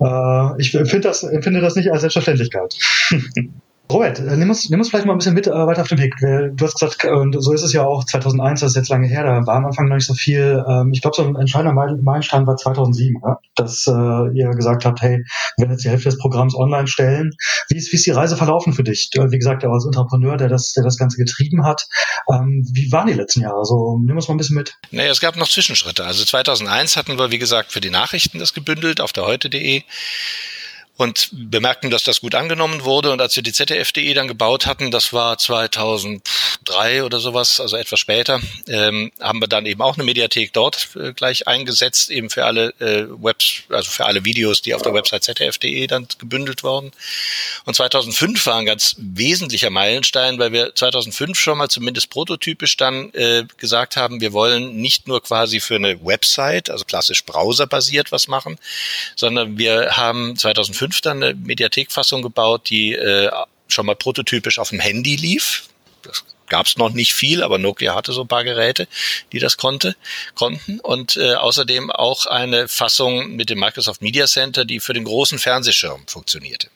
äh, 0.00 0.60
ich 0.60 0.70
finde 0.72 1.00
das, 1.00 1.22
empfinde 1.22 1.60
das 1.60 1.76
nicht 1.76 1.90
als 1.90 2.02
Selbstverständlichkeit. 2.02 2.76
Robert, 3.90 4.18
äh, 4.18 4.36
nimm 4.36 4.48
uns, 4.48 4.70
nimm 4.70 4.80
uns 4.80 4.90
vielleicht 4.90 5.06
mal 5.06 5.12
ein 5.12 5.18
bisschen 5.18 5.34
mit 5.34 5.46
äh, 5.46 5.50
weiter 5.50 5.82
auf 5.82 5.88
den 5.88 5.98
Weg. 5.98 6.14
Du 6.18 6.64
hast 6.64 6.78
gesagt, 6.78 7.04
und 7.04 7.36
so 7.42 7.52
ist 7.52 7.62
es 7.62 7.72
ja 7.72 7.84
auch 7.84 8.04
2001, 8.04 8.60
das 8.60 8.70
ist 8.70 8.76
jetzt 8.76 8.88
lange 8.88 9.08
her, 9.08 9.24
da 9.24 9.46
war 9.46 9.56
am 9.56 9.66
Anfang 9.66 9.88
noch 9.88 9.96
nicht 9.96 10.06
so 10.06 10.14
viel. 10.14 10.64
Ähm, 10.68 10.90
ich 10.92 11.02
glaube, 11.02 11.16
so 11.16 11.24
ein 11.24 11.36
entscheidender 11.36 11.74
Meilenstein 11.74 12.46
war 12.46 12.56
2007, 12.56 13.20
ja? 13.24 13.38
dass 13.56 13.86
äh, 13.86 13.92
ihr 14.38 14.50
gesagt 14.50 14.84
habt, 14.84 15.02
hey, 15.02 15.24
wir 15.56 15.62
werden 15.62 15.72
jetzt 15.72 15.84
die 15.84 15.88
Hälfte 15.88 16.08
des 16.08 16.18
Programms 16.18 16.54
online 16.54 16.86
stellen. 16.86 17.30
Wie 17.68 17.76
ist, 17.76 17.92
wie 17.92 17.96
ist 17.96 18.06
die 18.06 18.10
Reise 18.12 18.36
verlaufen 18.36 18.72
für 18.72 18.84
dich? 18.84 19.10
Wie 19.14 19.38
gesagt, 19.38 19.64
als 19.64 19.86
Entrepreneur, 19.86 20.36
der 20.36 20.48
das, 20.48 20.72
der 20.72 20.84
das 20.84 20.96
Ganze 20.96 21.16
getrieben 21.16 21.64
hat. 21.64 21.86
Ähm, 22.32 22.64
wie 22.72 22.90
waren 22.92 23.06
die 23.06 23.14
letzten 23.14 23.40
Jahre? 23.40 23.64
So, 23.64 23.98
nimm 24.02 24.16
uns 24.16 24.28
mal 24.28 24.34
ein 24.34 24.38
bisschen 24.38 24.56
mit. 24.56 24.74
Naja, 24.90 25.10
es 25.10 25.20
gab 25.20 25.36
noch 25.36 25.48
Zwischenschritte. 25.48 26.04
Also 26.04 26.24
2001 26.24 26.96
hatten 26.96 27.18
wir, 27.18 27.30
wie 27.30 27.38
gesagt, 27.38 27.72
für 27.72 27.80
die 27.80 27.90
Nachrichten 27.90 28.38
das 28.38 28.54
gebündelt 28.54 29.00
auf 29.00 29.12
der 29.12 29.26
heute.de 29.26 29.82
und 31.00 31.30
bemerkten, 31.32 31.88
dass 31.88 32.04
das 32.04 32.20
gut 32.20 32.34
angenommen 32.34 32.84
wurde. 32.84 33.10
Und 33.10 33.22
als 33.22 33.34
wir 33.34 33.42
die 33.42 33.54
ZDF.de 33.54 34.12
dann 34.12 34.28
gebaut 34.28 34.66
hatten, 34.66 34.90
das 34.90 35.14
war 35.14 35.38
2003 35.38 37.04
oder 37.04 37.20
sowas, 37.20 37.58
also 37.58 37.78
etwas 37.78 37.98
später, 38.00 38.38
ähm, 38.68 39.10
haben 39.18 39.40
wir 39.40 39.48
dann 39.48 39.64
eben 39.64 39.80
auch 39.80 39.94
eine 39.94 40.04
Mediathek 40.04 40.52
dort 40.52 40.90
äh, 40.96 41.14
gleich 41.14 41.48
eingesetzt, 41.48 42.10
eben 42.10 42.28
für 42.28 42.44
alle 42.44 42.74
äh, 42.80 43.06
Webs, 43.08 43.62
also 43.70 43.90
für 43.90 44.04
alle 44.04 44.26
Videos, 44.26 44.60
die 44.60 44.74
auf 44.74 44.82
der 44.82 44.92
Website 44.92 45.24
ZDF.de 45.24 45.86
dann 45.86 46.06
gebündelt 46.18 46.64
wurden. 46.64 46.92
Und 47.64 47.74
2005 47.74 48.44
war 48.44 48.56
ein 48.56 48.66
ganz 48.66 48.96
wesentlicher 48.98 49.70
Meilenstein, 49.70 50.38
weil 50.38 50.52
wir 50.52 50.74
2005 50.74 51.40
schon 51.40 51.56
mal 51.56 51.68
zumindest 51.68 52.10
prototypisch 52.10 52.76
dann 52.76 53.08
äh, 53.14 53.46
gesagt 53.56 53.96
haben, 53.96 54.20
wir 54.20 54.34
wollen 54.34 54.76
nicht 54.76 55.08
nur 55.08 55.22
quasi 55.22 55.60
für 55.60 55.76
eine 55.76 56.04
Website, 56.04 56.68
also 56.68 56.84
klassisch 56.84 57.24
browserbasiert 57.24 58.12
was 58.12 58.28
machen, 58.28 58.58
sondern 59.16 59.56
wir 59.56 59.96
haben 59.96 60.36
2005 60.36 60.89
2005 60.90 61.00
dann 61.02 61.22
eine 61.22 61.34
Mediathekfassung 61.34 62.22
gebaut, 62.22 62.68
die 62.70 62.94
äh, 62.94 63.30
schon 63.68 63.86
mal 63.86 63.96
prototypisch 63.96 64.58
auf 64.58 64.70
dem 64.70 64.80
Handy 64.80 65.16
lief. 65.16 65.68
Das 66.02 66.24
gab 66.48 66.66
es 66.66 66.76
noch 66.76 66.90
nicht 66.90 67.14
viel, 67.14 67.42
aber 67.42 67.58
Nokia 67.58 67.94
hatte 67.94 68.12
so 68.12 68.22
ein 68.22 68.28
paar 68.28 68.44
Geräte, 68.44 68.88
die 69.32 69.38
das 69.38 69.56
konnte, 69.56 69.96
konnten. 70.34 70.80
Und 70.80 71.16
äh, 71.16 71.34
außerdem 71.34 71.90
auch 71.90 72.26
eine 72.26 72.68
Fassung 72.68 73.36
mit 73.36 73.50
dem 73.50 73.60
Microsoft 73.60 74.02
Media 74.02 74.26
Center, 74.26 74.64
die 74.64 74.80
für 74.80 74.92
den 74.92 75.04
großen 75.04 75.38
Fernsehschirm 75.38 76.06
funktionierte. 76.06 76.68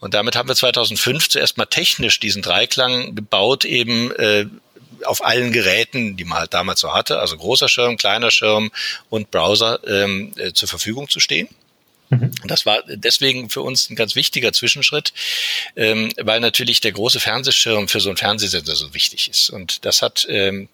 Und 0.00 0.14
damit 0.14 0.36
haben 0.36 0.48
wir 0.48 0.54
2005 0.54 1.30
zuerst 1.30 1.56
mal 1.56 1.66
technisch 1.66 2.20
diesen 2.20 2.42
Dreiklang 2.42 3.14
gebaut, 3.14 3.64
eben 3.64 4.12
äh, 4.12 4.46
auf 5.04 5.24
allen 5.24 5.52
Geräten, 5.52 6.16
die 6.16 6.24
man 6.24 6.38
halt 6.38 6.54
damals 6.54 6.80
so 6.80 6.92
hatte, 6.92 7.18
also 7.18 7.36
großer 7.36 7.68
Schirm, 7.68 7.96
kleiner 7.96 8.30
Schirm 8.30 8.70
und 9.10 9.30
Browser 9.30 9.80
ähm, 9.86 10.32
äh, 10.36 10.52
zur 10.52 10.68
Verfügung 10.68 11.08
zu 11.08 11.20
stehen. 11.20 11.48
Mhm. 12.20 12.32
Das 12.46 12.66
war 12.66 12.82
deswegen 12.86 13.50
für 13.50 13.62
uns 13.62 13.90
ein 13.90 13.96
ganz 13.96 14.14
wichtiger 14.14 14.52
Zwischenschritt, 14.52 15.12
ähm, 15.76 16.12
weil 16.20 16.40
natürlich 16.40 16.80
der 16.80 16.92
große 16.92 17.20
Fernsehschirm 17.20 17.88
für 17.88 18.00
so 18.00 18.08
einen 18.08 18.16
Fernsehsender 18.16 18.74
so 18.74 18.94
wichtig 18.94 19.28
ist. 19.28 19.50
Und 19.50 19.84
das 19.84 20.02
hat 20.02 20.26
ähm, 20.28 20.68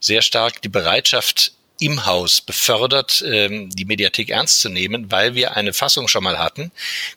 sehr 0.00 0.22
stark 0.22 0.62
die 0.62 0.68
Bereitschaft 0.68 1.52
im 1.80 2.06
Haus 2.06 2.40
befördert, 2.40 3.24
ähm, 3.26 3.68
die 3.70 3.84
Mediathek 3.84 4.30
ernst 4.30 4.60
zu 4.60 4.68
nehmen, 4.68 5.10
weil 5.10 5.34
wir 5.34 5.56
eine 5.56 5.72
Fassung 5.72 6.06
schon 6.06 6.22
mal 6.22 6.38
hatten, 6.38 6.70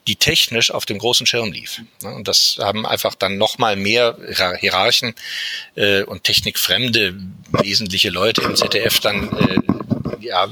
die 0.08 0.16
technisch 0.16 0.72
auf 0.72 0.84
dem 0.84 0.98
großen 0.98 1.26
Schirm 1.26 1.52
lief. 1.52 1.80
Und 2.02 2.26
das 2.26 2.58
haben 2.60 2.84
einfach 2.84 3.14
dann 3.14 3.38
nochmal 3.38 3.76
mehr 3.76 4.18
Hierarchen 4.58 5.14
äh, 5.76 6.02
und 6.02 6.24
technikfremde 6.24 7.14
wesentliche 7.52 8.10
Leute 8.10 8.42
im 8.42 8.56
ZDF 8.56 8.98
dann 8.98 9.30
äh, 9.38 10.26
ja, 10.26 10.48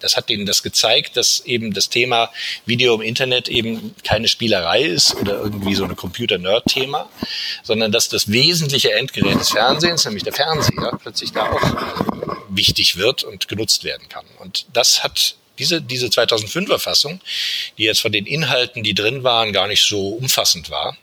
das 0.00 0.16
hat 0.16 0.30
ihnen 0.30 0.46
das 0.46 0.62
gezeigt, 0.62 1.16
dass 1.16 1.40
eben 1.40 1.72
das 1.72 1.88
Thema 1.88 2.30
Video 2.66 2.94
im 2.94 3.02
Internet 3.02 3.48
eben 3.48 3.94
keine 4.04 4.28
Spielerei 4.28 4.82
ist 4.82 5.14
oder 5.16 5.34
irgendwie 5.34 5.74
so 5.74 5.84
eine 5.84 5.94
Computer-Nerd-Thema, 5.94 7.08
sondern 7.62 7.92
dass 7.92 8.08
das 8.08 8.30
wesentliche 8.30 8.92
Endgerät 8.92 9.38
des 9.38 9.50
Fernsehens, 9.50 10.04
nämlich 10.04 10.24
der 10.24 10.32
Fernseher, 10.32 10.98
plötzlich 11.00 11.32
da 11.32 11.50
auch 11.50 11.60
wichtig 12.48 12.96
wird 12.96 13.22
und 13.22 13.48
genutzt 13.48 13.84
werden 13.84 14.08
kann. 14.08 14.24
Und 14.38 14.66
das 14.72 15.02
hat 15.04 15.36
diese, 15.60 15.82
diese 15.82 16.06
2005er 16.06 16.78
Fassung, 16.78 17.20
die 17.78 17.84
jetzt 17.84 18.00
von 18.00 18.10
den 18.10 18.26
Inhalten, 18.26 18.82
die 18.82 18.94
drin 18.94 19.22
waren, 19.22 19.52
gar 19.52 19.68
nicht 19.68 19.84
so 19.84 20.08
umfassend 20.08 20.70
war, 20.70 20.96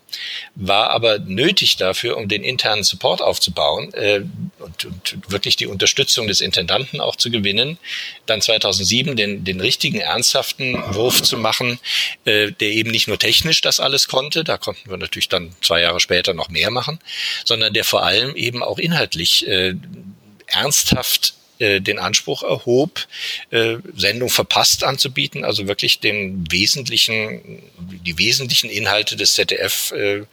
war 0.55 0.89
aber 0.89 1.19
nötig 1.19 1.77
dafür, 1.77 2.17
um 2.17 2.27
den 2.27 2.43
internen 2.43 2.83
Support 2.83 3.21
aufzubauen 3.21 3.93
äh, 3.93 4.21
und, 4.59 4.85
und 4.85 5.31
wirklich 5.31 5.57
die 5.57 5.67
Unterstützung 5.67 6.27
des 6.27 6.41
Intendanten 6.41 6.99
auch 6.99 7.15
zu 7.15 7.29
gewinnen, 7.29 7.77
dann 8.25 8.41
2007 8.41 9.15
den, 9.15 9.43
den 9.43 9.61
richtigen, 9.61 9.99
ernsthaften 9.99 10.81
Wurf 10.95 11.21
zu 11.21 11.37
machen, 11.37 11.79
äh, 12.25 12.51
der 12.51 12.69
eben 12.69 12.89
nicht 12.89 13.07
nur 13.07 13.19
technisch 13.19 13.61
das 13.61 13.79
alles 13.79 14.07
konnte, 14.07 14.43
da 14.43 14.57
konnten 14.57 14.89
wir 14.89 14.97
natürlich 14.97 15.29
dann 15.29 15.55
zwei 15.61 15.81
Jahre 15.81 15.99
später 15.99 16.33
noch 16.33 16.49
mehr 16.49 16.71
machen, 16.71 16.99
sondern 17.45 17.73
der 17.73 17.83
vor 17.83 18.03
allem 18.03 18.35
eben 18.35 18.63
auch 18.63 18.79
inhaltlich 18.79 19.47
äh, 19.47 19.75
ernsthaft 20.47 21.36
äh, 21.59 21.81
den 21.81 21.99
Anspruch 21.99 22.43
erhob, 22.43 23.07
äh, 23.51 23.77
Sendung 23.95 24.29
verpasst 24.29 24.83
anzubieten, 24.83 25.43
also 25.43 25.67
wirklich 25.67 25.99
den 25.99 26.51
wesentlichen, 26.51 27.61
die 27.77 28.17
wesentlichen 28.17 28.69
Inhalte 28.69 29.15
des 29.15 29.33
ZDF 29.33 29.91
äh, 29.91 30.23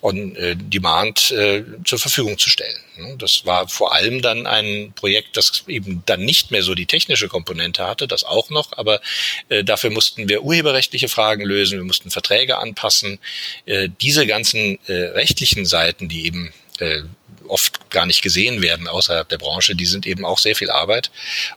on 0.00 0.36
äh, 0.36 0.56
Demand 0.56 1.30
äh, 1.32 1.64
zur 1.84 1.98
Verfügung 1.98 2.38
zu 2.38 2.48
stellen. 2.48 2.76
Das 3.18 3.44
war 3.44 3.68
vor 3.68 3.92
allem 3.92 4.22
dann 4.22 4.46
ein 4.46 4.92
Projekt, 4.94 5.36
das 5.36 5.64
eben 5.66 6.02
dann 6.06 6.24
nicht 6.24 6.50
mehr 6.50 6.62
so 6.62 6.74
die 6.74 6.86
technische 6.86 7.28
Komponente 7.28 7.84
hatte, 7.86 8.06
das 8.06 8.24
auch 8.24 8.50
noch, 8.50 8.72
aber 8.72 9.00
äh, 9.48 9.64
dafür 9.64 9.90
mussten 9.90 10.28
wir 10.28 10.44
urheberrechtliche 10.44 11.08
Fragen 11.08 11.44
lösen, 11.44 11.78
wir 11.78 11.84
mussten 11.84 12.10
Verträge 12.10 12.58
anpassen. 12.58 13.18
Äh, 13.66 13.88
diese 14.00 14.26
ganzen 14.26 14.78
äh, 14.86 14.92
rechtlichen 14.92 15.66
Seiten, 15.66 16.08
die 16.08 16.26
eben 16.26 16.52
äh, 16.78 17.02
oft 17.48 17.90
gar 17.90 18.06
nicht 18.06 18.22
gesehen 18.22 18.62
werden 18.62 18.88
außerhalb 18.88 19.28
der 19.28 19.38
Branche, 19.38 19.74
die 19.74 19.86
sind 19.86 20.06
eben 20.06 20.24
auch 20.24 20.38
sehr 20.38 20.54
viel 20.54 20.70
Arbeit. 20.70 21.10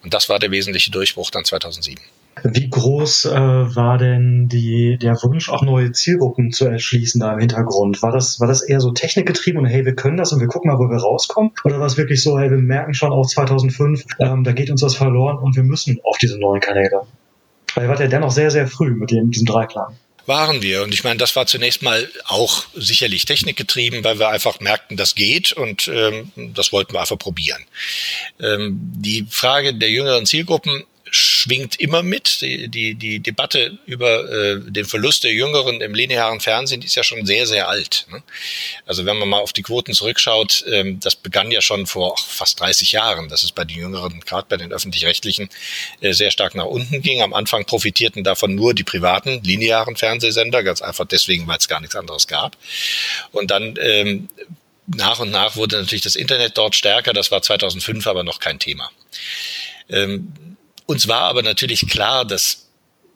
Und 0.03 0.13
das 0.13 0.29
war 0.29 0.39
der 0.39 0.51
wesentliche 0.51 0.91
Durchbruch 0.91 1.32
dann 1.32 1.46
2007. 1.46 2.01
Wie 2.44 2.70
groß 2.70 3.25
äh, 3.25 3.32
war 3.32 3.98
denn 3.98 4.48
die, 4.48 4.98
der 5.01 5.13
Wunsch, 5.24 5.50
auch 5.50 5.63
neue 5.63 5.91
Zielgruppen 5.91 6.51
zu 6.51 6.65
erschließen 6.65 7.20
da 7.20 7.34
im 7.34 7.39
Hintergrund? 7.39 8.03
War 8.03 8.12
das, 8.12 8.39
war 8.39 8.48
das 8.48 8.62
eher 8.62 8.79
so 8.79 8.91
technikgetrieben 8.91 9.60
und 9.60 9.65
hey, 9.65 9.86
wir 9.86 9.96
können 9.96 10.17
das 10.17 10.32
und 10.34 10.39
wir 10.39 10.48
gucken 10.48 10.72
mal, 10.72 10.77
wo 10.77 10.89
wir 10.89 10.98
rauskommen? 10.98 11.51
Oder 11.63 11.79
war 11.79 11.88
es 11.88 11.98
wirklich 11.98 12.22
so, 12.22 12.38
hey, 12.38 12.51
wir 12.51 12.58
merken 12.58 12.94
schon 12.94 13.12
auch 13.12 13.25
2005, 13.25 14.06
ähm, 14.20 14.44
da 14.44 14.51
geht 14.51 14.70
uns 14.70 14.84
was 14.84 14.96
verloren 14.96 15.39
und 15.39 15.56
wir 15.56 15.63
müssen 15.63 16.00
auf 16.03 16.17
diese 16.20 16.38
neuen 16.38 16.62
Kanäle? 16.62 17.01
Weil 17.74 17.86
ihr 17.86 17.89
wart 17.89 18.00
ja 18.00 18.08
dennoch 18.08 18.32
sehr, 18.32 18.51
sehr 18.51 18.67
früh 18.67 18.91
mit 18.91 19.10
dem, 19.10 19.32
diesem 19.32 19.48
Dreiklang 19.48 19.96
waren 20.27 20.62
wir. 20.62 20.84
Und 20.84 20.93
ich 20.93 21.03
meine, 21.03 21.17
das 21.17 21.36
war 21.36 21.48
zunächst 21.48 21.81
mal 21.81 22.10
auch 22.25 22.65
sicherlich 22.75 23.25
technikgetrieben, 23.25 24.03
weil 24.03 24.19
wir 24.19 24.29
einfach 24.29 24.60
merkten, 24.60 24.98
das 24.98 25.15
geht 25.15 25.53
und 25.53 25.88
ähm, 25.88 26.31
das 26.36 26.72
wollten 26.72 26.93
wir 26.93 27.00
einfach 27.00 27.17
probieren. 27.17 27.63
Ähm, 28.39 28.77
die 28.79 29.25
Frage 29.29 29.74
der 29.74 29.89
jüngeren 29.89 30.25
Zielgruppen 30.25 30.84
schwingt 31.12 31.80
immer 31.80 32.04
mit. 32.04 32.42
Die, 32.42 32.68
die, 32.68 32.96
die 32.96 33.20
Debatte 33.20 33.78
über 33.86 34.30
äh, 34.30 34.60
den 34.62 34.86
Verlust 34.86 35.24
der 35.24 35.34
Jüngeren 35.34 35.82
im 35.82 35.94
linearen 35.94 36.40
Fernsehen 36.40 36.82
ist 36.82 36.96
ja 36.96 37.04
schon 37.04 37.26
sehr, 37.26 37.48
sehr 37.48 37.70
alt. 37.70 38.06
Ne? 38.12 38.24
Also 38.86 39.06
wenn 39.06 39.18
man 39.18 39.30
mal 39.30 39.40
auf 39.40 39.54
die 39.54 39.64
Quoten 39.64 39.94
zurückschaut, 39.94 40.66
ähm, 40.72 41.00
das 41.00 41.16
begann 41.16 41.52
ja 41.52 41.62
schon 41.62 41.88
vor 41.88 42.16
ach, 42.18 42.26
fast 42.26 42.60
30 42.60 42.92
Jahren, 42.92 43.30
dass 43.30 43.44
es 43.44 43.52
bei 43.52 43.66
den 43.66 43.78
Jüngeren, 43.78 44.20
gerade 44.22 44.48
bei 44.50 44.58
den 44.58 44.72
öffentlich-rechtlichen, 44.72 45.50
äh, 46.02 46.14
sehr 46.14 46.32
stark 46.32 46.56
nach 46.56 46.66
unten 46.66 47.02
ging. 47.02 47.22
Am 47.22 47.34
Anfang 47.34 47.66
profitierten 47.66 48.24
davon 48.24 48.56
nur 48.56 48.74
die 48.74 48.84
privaten 48.84 49.42
linearen 49.44 49.96
Fernsehsender, 49.96 50.64
ganz 50.64 50.82
einfach 50.82 51.06
deswegen, 51.06 51.48
weil 51.48 51.58
es 51.58 51.68
gar 51.68 51.80
nichts 51.80 51.96
anderes 51.96 52.28
gab. 52.28 52.58
Und 53.32 53.52
dann 53.52 53.76
ähm, 53.80 54.28
nach 54.88 55.20
und 55.20 55.32
nach 55.32 55.56
wurde 55.56 55.78
natürlich 55.78 56.02
das 56.04 56.16
Internet 56.16 56.58
dort 56.58 56.76
stärker. 56.76 57.14
Das 57.14 57.32
war 57.32 57.42
2005 57.42 58.08
aber 58.08 58.24
noch 58.24 58.40
kein 58.40 58.60
Thema. 58.60 58.90
Ähm, 59.90 60.57
uns 60.88 61.08
war 61.08 61.22
aber 61.22 61.44
natürlich 61.44 61.88
klar, 61.88 62.25
dass 62.25 62.67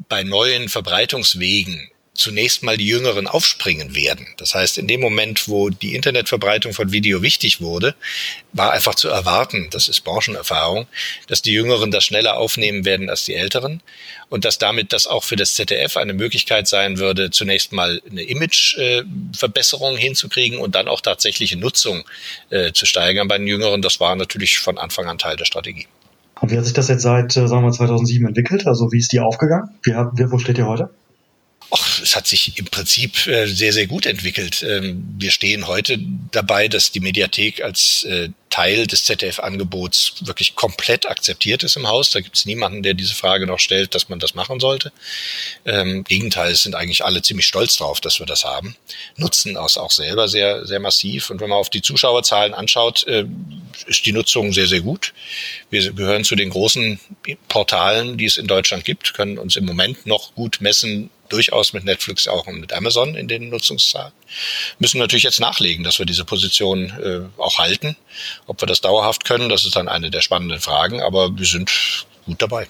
bei 0.08 0.24
neuen 0.24 0.70
Verbreitungswegen 0.70 1.90
zunächst 2.14 2.62
mal 2.62 2.78
die 2.78 2.86
Jüngeren 2.86 3.26
aufspringen 3.26 3.96
werden. 3.96 4.28
Das 4.38 4.54
heißt, 4.54 4.78
in 4.78 4.88
dem 4.88 5.00
Moment, 5.00 5.48
wo 5.48 5.70
die 5.70 5.96
Internetverbreitung 5.96 6.74
von 6.74 6.92
Video 6.92 7.22
wichtig 7.22 7.62
wurde, 7.62 7.96
war 8.54 8.74
einfach 8.74 8.96
zu 8.96 9.08
erwarten, 9.08 9.70
das 9.72 9.88
ist 9.88 10.02
Branchenerfahrung, 10.02 10.88
dass 11.28 11.42
die 11.42 11.54
Jüngeren 11.54 11.90
das 11.90 12.04
schneller 12.04 12.38
aufnehmen 12.38 12.86
werden 12.86 13.10
als 13.10 13.26
die 13.26 13.34
Älteren 13.34 13.82
und 14.30 14.46
dass 14.46 14.58
damit 14.58 14.94
das 14.94 15.08
auch 15.08 15.24
für 15.24 15.38
das 15.38 15.56
ZDF 15.56 15.98
eine 15.98 16.14
Möglichkeit 16.14 16.68
sein 16.68 17.00
würde, 17.00 17.32
zunächst 17.32 17.72
mal 17.72 18.02
eine 18.10 18.24
Imageverbesserung 18.24 19.98
hinzukriegen 19.98 20.60
und 20.60 20.76
dann 20.76 20.90
auch 20.90 21.02
tatsächliche 21.02 21.58
Nutzung 21.58 22.04
äh, 22.50 22.74
zu 22.74 22.86
steigern 22.86 23.30
bei 23.30 23.38
den 23.38 23.48
Jüngeren. 23.48 23.82
Das 23.82 24.00
war 24.00 24.16
natürlich 24.16 24.60
von 24.60 24.78
Anfang 24.78 25.08
an 25.08 25.18
Teil 25.18 25.38
der 25.38 25.46
Strategie. 25.46 25.88
Und 26.42 26.52
wie 26.52 26.58
hat 26.58 26.66
sich 26.66 26.74
das 26.74 26.88
jetzt 26.88 27.04
seit, 27.04 27.38
äh, 27.38 27.48
sagen 27.48 27.64
wir, 27.64 27.72
2007 27.72 28.28
entwickelt? 28.28 28.68
Also 28.68 28.92
wie 28.92 28.98
ist 28.98 29.14
die 29.14 29.20
aufgegangen? 29.20 29.70
Wie, 29.84 29.94
wo 29.94 30.38
steht 30.40 30.58
ihr 30.58 30.68
heute? 30.68 30.90
Och, 31.74 32.02
es 32.04 32.18
hat 32.18 32.28
sich 32.28 32.58
im 32.58 32.66
Prinzip 32.66 33.28
äh, 33.28 33.48
sehr, 33.48 33.72
sehr 33.72 33.88
gut 33.88 34.06
entwickelt. 34.06 34.62
Ähm, 34.62 35.06
wir 35.18 35.32
stehen 35.32 35.68
heute 35.68 35.98
dabei, 36.32 36.68
dass 36.68 36.92
die 36.92 37.00
Mediathek 37.00 37.64
als 37.64 38.04
äh, 38.04 38.28
Teil 38.50 38.88
des 38.88 39.06
ZDF-Angebots 39.06 40.16
wirklich 40.26 40.56
komplett 40.56 41.10
akzeptiert 41.10 41.64
ist 41.64 41.78
im 41.78 41.88
Haus. 41.88 42.12
Da 42.12 42.20
gibt 42.20 42.36
es 42.36 42.46
niemanden, 42.46 42.84
der 42.84 42.94
diese 42.94 43.16
Frage 43.16 43.48
noch 43.48 43.60
stellt, 43.60 43.96
dass 43.96 44.10
man 44.10 44.20
das 44.20 44.36
machen 44.36 44.60
sollte. 44.60 44.92
Ähm, 45.66 46.04
Gegenteil, 46.04 46.52
es 46.52 46.64
sind 46.64 46.76
eigentlich 46.76 47.06
alle 47.06 47.22
ziemlich 47.22 47.48
stolz 47.48 47.78
drauf, 47.78 48.02
dass 48.02 48.20
wir 48.20 48.26
das 48.26 48.44
haben. 48.44 48.76
Nutzen 49.16 49.54
das 49.54 49.78
auch 49.78 49.92
selber 49.92 50.28
sehr, 50.28 50.66
sehr 50.66 50.82
massiv. 50.82 51.30
Und 51.30 51.40
wenn 51.40 51.50
man 51.50 51.60
auf 51.60 51.70
die 51.70 51.82
Zuschauerzahlen 51.82 52.54
anschaut, 52.54 53.08
äh, 53.08 53.26
ist 53.88 54.06
die 54.06 54.12
Nutzung 54.12 54.52
sehr, 54.52 54.68
sehr 54.68 54.82
gut. 54.82 55.14
Wir 55.70 55.94
gehören 55.94 56.26
zu 56.26 56.36
den 56.36 56.50
großen 56.50 57.00
Portalen, 57.48 58.18
die 58.18 58.26
es 58.26 58.36
in 58.36 58.48
Deutschland 58.48 58.84
gibt, 58.84 59.14
können 59.14 59.38
uns 59.38 59.56
im 59.56 59.64
Moment 59.64 60.06
noch 60.06 60.36
gut 60.36 60.60
messen, 60.60 61.10
durchaus 61.32 61.74
mit 61.74 61.84
Netflix 61.84 62.28
auch 62.28 62.48
und 62.48 62.60
mit 62.60 62.74
Amazon 62.74 63.16
in 63.16 63.28
den 63.28 63.50
Nutzungszahlen. 63.50 64.12
Müssen 64.80 65.00
natürlich 65.00 65.24
jetzt 65.24 65.40
nachlegen, 65.40 65.84
dass 65.84 66.00
wir 66.00 66.06
diese 66.06 66.26
Position 66.26 66.92
äh, 67.04 67.42
auch 67.42 67.58
halten. 67.58 67.96
Ob 68.48 68.62
wir 68.62 68.68
das 68.68 68.82
dauerhaft 68.82 69.26
können, 69.26 69.50
das 69.50 69.66
ist 69.66 69.76
dann 69.76 69.88
eine 69.88 70.12
der 70.12 70.22
spannenden 70.22 70.60
Fragen, 70.60 71.02
aber 71.02 71.38
wir 71.38 71.46
sind 71.46 72.06
gut 72.26 72.42
dabei. 72.42 72.68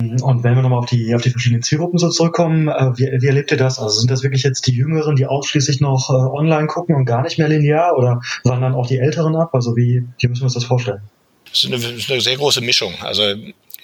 Und 0.00 0.42
wenn 0.42 0.56
wir 0.56 0.62
nochmal 0.62 0.80
auf 0.80 0.86
die, 0.86 1.14
auf 1.14 1.22
die 1.22 1.30
verschiedenen 1.30 1.62
Zielgruppen 1.62 1.98
so 1.98 2.08
zurückkommen, 2.08 2.68
äh, 2.68 2.98
wie, 2.98 3.22
wie 3.22 3.26
erlebt 3.26 3.52
ihr 3.52 3.56
das? 3.56 3.78
Also 3.78 4.00
sind 4.00 4.10
das 4.10 4.22
wirklich 4.22 4.42
jetzt 4.42 4.66
die 4.66 4.74
Jüngeren, 4.74 5.16
die 5.16 5.26
ausschließlich 5.26 5.80
noch 5.80 6.10
äh, 6.10 6.14
online 6.14 6.66
gucken 6.66 6.96
und 6.96 7.04
gar 7.04 7.22
nicht 7.22 7.38
mehr 7.38 7.48
linear 7.48 7.96
oder 7.96 8.20
wandern 8.42 8.74
auch 8.74 8.86
die 8.86 8.98
Älteren 8.98 9.36
ab? 9.36 9.50
Also 9.54 9.76
wie, 9.76 10.04
wie 10.18 10.28
müssen 10.28 10.42
wir 10.42 10.46
uns 10.46 10.54
das 10.54 10.64
vorstellen? 10.64 11.02
Das 11.48 11.64
ist 11.64 11.72
eine, 11.72 11.76
eine 11.76 12.20
sehr 12.20 12.36
große 12.36 12.60
Mischung. 12.60 12.94
Also 13.00 13.22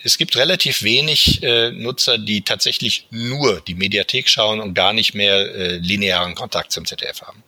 es 0.02 0.18
gibt 0.18 0.36
relativ 0.36 0.82
wenig 0.82 1.42
äh, 1.42 1.70
Nutzer, 1.72 2.18
die 2.18 2.42
tatsächlich 2.42 3.06
nur 3.10 3.60
die 3.60 3.74
Mediathek 3.74 4.28
schauen 4.28 4.60
und 4.60 4.74
gar 4.74 4.92
nicht 4.92 5.14
mehr 5.14 5.54
äh, 5.54 5.76
linearen 5.76 6.34
Kontakt 6.34 6.72
zum 6.72 6.86
ZDF 6.86 7.22
haben. 7.22 7.42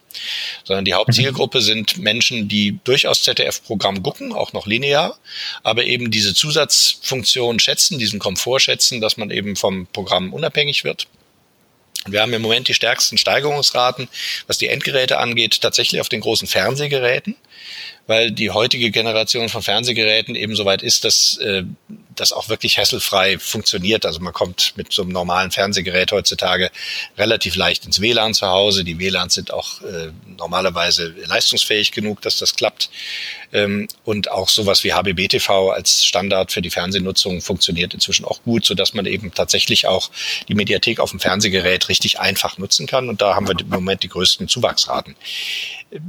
Sondern 0.64 0.84
die 0.84 0.94
Hauptzielgruppe 0.94 1.58
mhm. 1.58 1.62
sind 1.62 1.98
Menschen, 1.98 2.48
die 2.48 2.78
durchaus 2.84 3.22
ZDF-Programm 3.22 4.02
gucken, 4.02 4.32
auch 4.32 4.52
noch 4.52 4.66
linear, 4.66 5.18
aber 5.62 5.84
eben 5.84 6.10
diese 6.10 6.34
Zusatzfunktion 6.34 7.58
schätzen, 7.58 7.98
diesen 7.98 8.18
Komfort 8.18 8.60
schätzen, 8.60 9.00
dass 9.00 9.16
man 9.16 9.30
eben 9.30 9.56
vom 9.56 9.86
Programm 9.86 10.32
unabhängig 10.32 10.84
wird. 10.84 11.06
Wir 12.06 12.20
haben 12.20 12.32
im 12.32 12.42
Moment 12.42 12.66
die 12.68 12.74
stärksten 12.74 13.16
Steigerungsraten, 13.16 14.08
was 14.48 14.58
die 14.58 14.66
Endgeräte 14.66 15.18
angeht, 15.18 15.60
tatsächlich 15.60 16.00
auf 16.00 16.08
den 16.08 16.20
großen 16.20 16.48
Fernsehgeräten 16.48 17.36
weil 18.06 18.32
die 18.32 18.50
heutige 18.50 18.90
Generation 18.90 19.48
von 19.48 19.62
Fernsehgeräten 19.62 20.34
eben 20.34 20.56
soweit 20.56 20.82
ist, 20.82 21.04
dass 21.04 21.38
äh, 21.38 21.64
das 22.16 22.32
auch 22.32 22.48
wirklich 22.48 22.76
hässelfrei 22.76 23.38
funktioniert. 23.38 24.06
Also 24.06 24.20
man 24.20 24.32
kommt 24.32 24.74
mit 24.76 24.92
so 24.92 25.02
einem 25.02 25.12
normalen 25.12 25.50
Fernsehgerät 25.50 26.12
heutzutage 26.12 26.70
relativ 27.16 27.56
leicht 27.56 27.84
ins 27.84 28.00
WLAN 28.00 28.34
zu 28.34 28.46
Hause. 28.46 28.84
Die 28.84 28.98
WLANs 28.98 29.34
sind 29.34 29.52
auch 29.52 29.80
äh, 29.82 30.12
normalerweise 30.26 31.14
leistungsfähig 31.26 31.92
genug, 31.92 32.22
dass 32.22 32.38
das 32.38 32.54
klappt. 32.54 32.90
Ähm, 33.52 33.88
und 34.04 34.30
auch 34.30 34.48
sowas 34.48 34.84
wie 34.84 34.92
HBBTV 34.92 35.70
als 35.70 36.04
Standard 36.04 36.52
für 36.52 36.62
die 36.62 36.70
Fernsehnutzung 36.70 37.40
funktioniert 37.40 37.94
inzwischen 37.94 38.24
auch 38.24 38.42
gut, 38.42 38.64
sodass 38.64 38.94
man 38.94 39.06
eben 39.06 39.32
tatsächlich 39.34 39.86
auch 39.86 40.10
die 40.48 40.54
Mediathek 40.54 41.00
auf 41.00 41.10
dem 41.10 41.20
Fernsehgerät 41.20 41.88
richtig 41.88 42.20
einfach 42.20 42.58
nutzen 42.58 42.86
kann. 42.86 43.08
Und 43.08 43.20
da 43.20 43.34
haben 43.34 43.46
wir 43.46 43.58
im 43.58 43.68
Moment 43.68 44.02
die 44.02 44.08
größten 44.08 44.48
Zuwachsraten. 44.48 45.16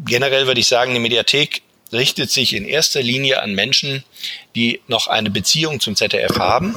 Generell 0.06 0.48
würde 0.48 0.62
ich 0.62 0.68
sagen, 0.68 0.94
die 0.94 1.00
Mediathek 1.00 1.62
richtet 1.94 2.32
sich 2.32 2.54
in 2.54 2.66
erster 2.66 3.02
Linie 3.02 3.42
an 3.42 3.54
Menschen, 3.54 4.04
die 4.56 4.82
noch 4.88 5.08
eine 5.08 5.30
Beziehung 5.30 5.80
zum 5.80 5.96
ZDF 5.96 6.38
haben, 6.40 6.76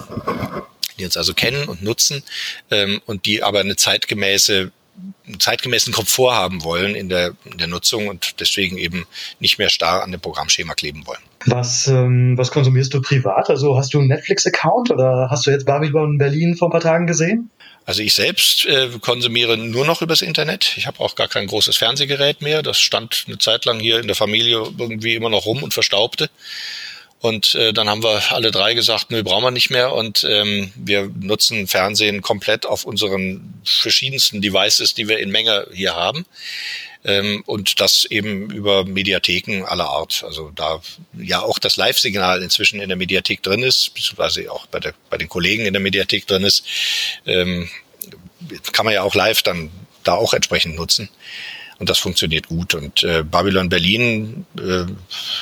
die 0.98 1.04
uns 1.04 1.16
also 1.16 1.34
kennen 1.34 1.68
und 1.68 1.82
nutzen 1.82 2.22
ähm, 2.70 3.00
und 3.06 3.26
die 3.26 3.42
aber 3.42 3.60
eine 3.60 3.76
zeitgemäße 3.76 4.72
einen 5.26 5.40
zeitgemäßen 5.40 5.92
Komfort 5.92 6.34
haben 6.34 6.64
wollen 6.64 6.94
in 6.94 7.08
der, 7.08 7.32
in 7.44 7.58
der 7.58 7.66
Nutzung 7.66 8.08
und 8.08 8.40
deswegen 8.40 8.78
eben 8.78 9.06
nicht 9.40 9.58
mehr 9.58 9.68
starr 9.68 10.02
an 10.02 10.12
dem 10.12 10.20
Programmschema 10.20 10.74
kleben 10.74 11.06
wollen. 11.06 11.20
Was, 11.44 11.86
ähm, 11.88 12.38
was 12.38 12.50
konsumierst 12.50 12.94
du 12.94 13.02
privat? 13.02 13.50
Also 13.50 13.76
hast 13.76 13.92
du 13.92 13.98
einen 13.98 14.08
Netflix-Account 14.08 14.90
oder 14.90 15.28
hast 15.30 15.46
du 15.46 15.50
jetzt 15.50 15.66
Babylon 15.66 16.18
Berlin 16.18 16.56
vor 16.56 16.68
ein 16.68 16.72
paar 16.72 16.80
Tagen 16.80 17.06
gesehen? 17.06 17.50
Also 17.86 18.02
ich 18.02 18.14
selbst 18.14 18.66
äh, 18.66 18.90
konsumiere 19.00 19.56
nur 19.56 19.86
noch 19.86 20.02
übers 20.02 20.20
Internet. 20.20 20.74
Ich 20.76 20.88
habe 20.88 20.98
auch 20.98 21.14
gar 21.14 21.28
kein 21.28 21.46
großes 21.46 21.76
Fernsehgerät 21.76 22.42
mehr. 22.42 22.62
Das 22.62 22.80
stand 22.80 23.24
eine 23.28 23.38
Zeit 23.38 23.64
lang 23.64 23.78
hier 23.78 24.00
in 24.00 24.08
der 24.08 24.16
Familie 24.16 24.56
irgendwie 24.76 25.14
immer 25.14 25.30
noch 25.30 25.46
rum 25.46 25.62
und 25.62 25.72
verstaubte. 25.72 26.28
Und 27.20 27.54
äh, 27.54 27.72
dann 27.72 27.88
haben 27.88 28.02
wir 28.02 28.20
alle 28.32 28.50
drei 28.50 28.74
gesagt, 28.74 29.10
nö, 29.10 29.22
brauchen 29.22 29.44
wir 29.44 29.50
nicht 29.52 29.70
mehr. 29.70 29.92
Und 29.92 30.26
ähm, 30.28 30.72
wir 30.74 31.10
nutzen 31.20 31.68
Fernsehen 31.68 32.22
komplett 32.22 32.66
auf 32.66 32.84
unseren 32.84 33.54
verschiedensten 33.64 34.42
Devices, 34.42 34.94
die 34.94 35.08
wir 35.08 35.20
in 35.20 35.30
Menge 35.30 35.68
hier 35.72 35.94
haben. 35.94 36.26
Ähm, 37.04 37.42
und 37.46 37.80
das 37.80 38.04
eben 38.04 38.50
über 38.50 38.84
Mediatheken 38.84 39.64
aller 39.64 39.88
Art. 39.88 40.24
Also 40.26 40.50
da 40.54 40.80
ja 41.16 41.40
auch 41.42 41.58
das 41.58 41.76
Live-Signal 41.76 42.42
inzwischen 42.42 42.80
in 42.80 42.88
der 42.88 42.96
Mediathek 42.96 43.42
drin 43.42 43.62
ist, 43.62 43.94
beziehungsweise 43.94 44.50
auch 44.50 44.66
bei, 44.66 44.80
der, 44.80 44.94
bei 45.10 45.18
den 45.18 45.28
Kollegen 45.28 45.66
in 45.66 45.72
der 45.72 45.82
Mediathek 45.82 46.26
drin 46.26 46.44
ist, 46.44 46.64
ähm, 47.26 47.68
kann 48.72 48.84
man 48.84 48.94
ja 48.94 49.02
auch 49.02 49.14
live 49.14 49.42
dann 49.42 49.70
da 50.04 50.14
auch 50.14 50.34
entsprechend 50.34 50.76
nutzen. 50.76 51.08
Und 51.78 51.90
das 51.90 51.98
funktioniert 51.98 52.48
gut. 52.48 52.74
Und 52.74 53.02
äh, 53.02 53.22
Babylon 53.22 53.68
Berlin 53.68 54.46
äh, 54.58 54.86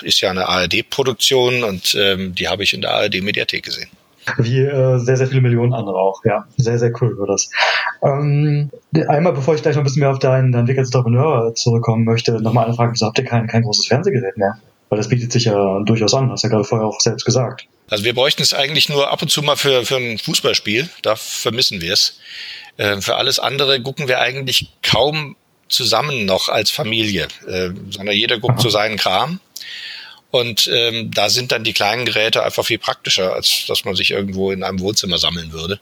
ist 0.06 0.20
ja 0.20 0.30
eine 0.30 0.48
ARD-Produktion 0.48 1.62
und 1.62 1.94
ähm, 1.94 2.34
die 2.34 2.48
habe 2.48 2.64
ich 2.64 2.74
in 2.74 2.80
der 2.80 2.90
ARD-Mediathek 2.92 3.62
gesehen. 3.62 3.90
Wie 4.38 4.60
äh, 4.60 4.98
sehr, 4.98 5.16
sehr 5.16 5.26
viele 5.26 5.40
Millionen 5.40 5.72
andere 5.72 5.96
auch. 5.96 6.24
Ja, 6.24 6.46
sehr, 6.56 6.78
sehr 6.78 6.92
cool 7.00 7.16
wird 7.18 7.28
das. 7.28 7.50
Ähm, 8.02 8.70
einmal, 9.08 9.32
bevor 9.32 9.54
ich 9.54 9.62
gleich 9.62 9.74
noch 9.74 9.82
ein 9.82 9.84
bisschen 9.84 10.00
mehr 10.00 10.10
auf 10.10 10.18
deinen, 10.18 10.52
deinen 10.52 10.68
Weg 10.68 10.78
als 10.78 10.88
Entrepreneur 10.88 11.54
zurückkommen 11.54 12.04
möchte, 12.04 12.32
nochmal 12.40 12.66
eine 12.66 12.74
Frage. 12.74 12.92
Wieso 12.92 13.06
habt 13.06 13.18
ihr 13.18 13.24
kein, 13.24 13.46
kein 13.46 13.62
großes 13.62 13.86
Fernsehgerät 13.86 14.36
mehr? 14.36 14.58
Weil 14.88 14.98
das 14.98 15.08
bietet 15.08 15.32
sich 15.32 15.46
ja 15.46 15.80
durchaus 15.80 16.14
an, 16.14 16.30
hast 16.30 16.44
du 16.44 16.48
ja 16.48 16.52
gerade 16.52 16.64
vorher 16.64 16.86
auch 16.86 17.00
selbst 17.00 17.24
gesagt. 17.24 17.66
Also 17.88 18.04
wir 18.04 18.14
bräuchten 18.14 18.42
es 18.42 18.54
eigentlich 18.54 18.88
nur 18.88 19.10
ab 19.10 19.22
und 19.22 19.28
zu 19.28 19.42
mal 19.42 19.56
für, 19.56 19.84
für 19.84 19.96
ein 19.96 20.18
Fußballspiel. 20.18 20.88
Da 21.02 21.16
vermissen 21.16 21.80
wir 21.80 21.92
es. 21.92 22.18
Äh, 22.76 23.00
für 23.00 23.16
alles 23.16 23.38
andere 23.38 23.80
gucken 23.82 24.08
wir 24.08 24.20
eigentlich 24.20 24.72
kaum 24.82 25.36
zusammen 25.68 26.24
noch 26.24 26.48
als 26.48 26.70
Familie, 26.70 27.28
äh, 27.46 27.70
sondern 27.90 28.14
jeder 28.14 28.38
guckt 28.38 28.54
Aha. 28.54 28.62
so 28.62 28.68
seinen 28.70 28.96
Kram. 28.96 29.40
Und 30.34 30.66
ähm, 30.66 31.12
da 31.12 31.30
sind 31.30 31.52
dann 31.52 31.62
die 31.62 31.72
kleinen 31.72 32.06
Geräte 32.06 32.42
einfach 32.42 32.66
viel 32.66 32.80
praktischer, 32.80 33.34
als 33.34 33.66
dass 33.68 33.84
man 33.84 33.94
sich 33.94 34.10
irgendwo 34.10 34.50
in 34.50 34.64
einem 34.64 34.80
Wohnzimmer 34.80 35.16
sammeln 35.16 35.52
würde. 35.52 35.78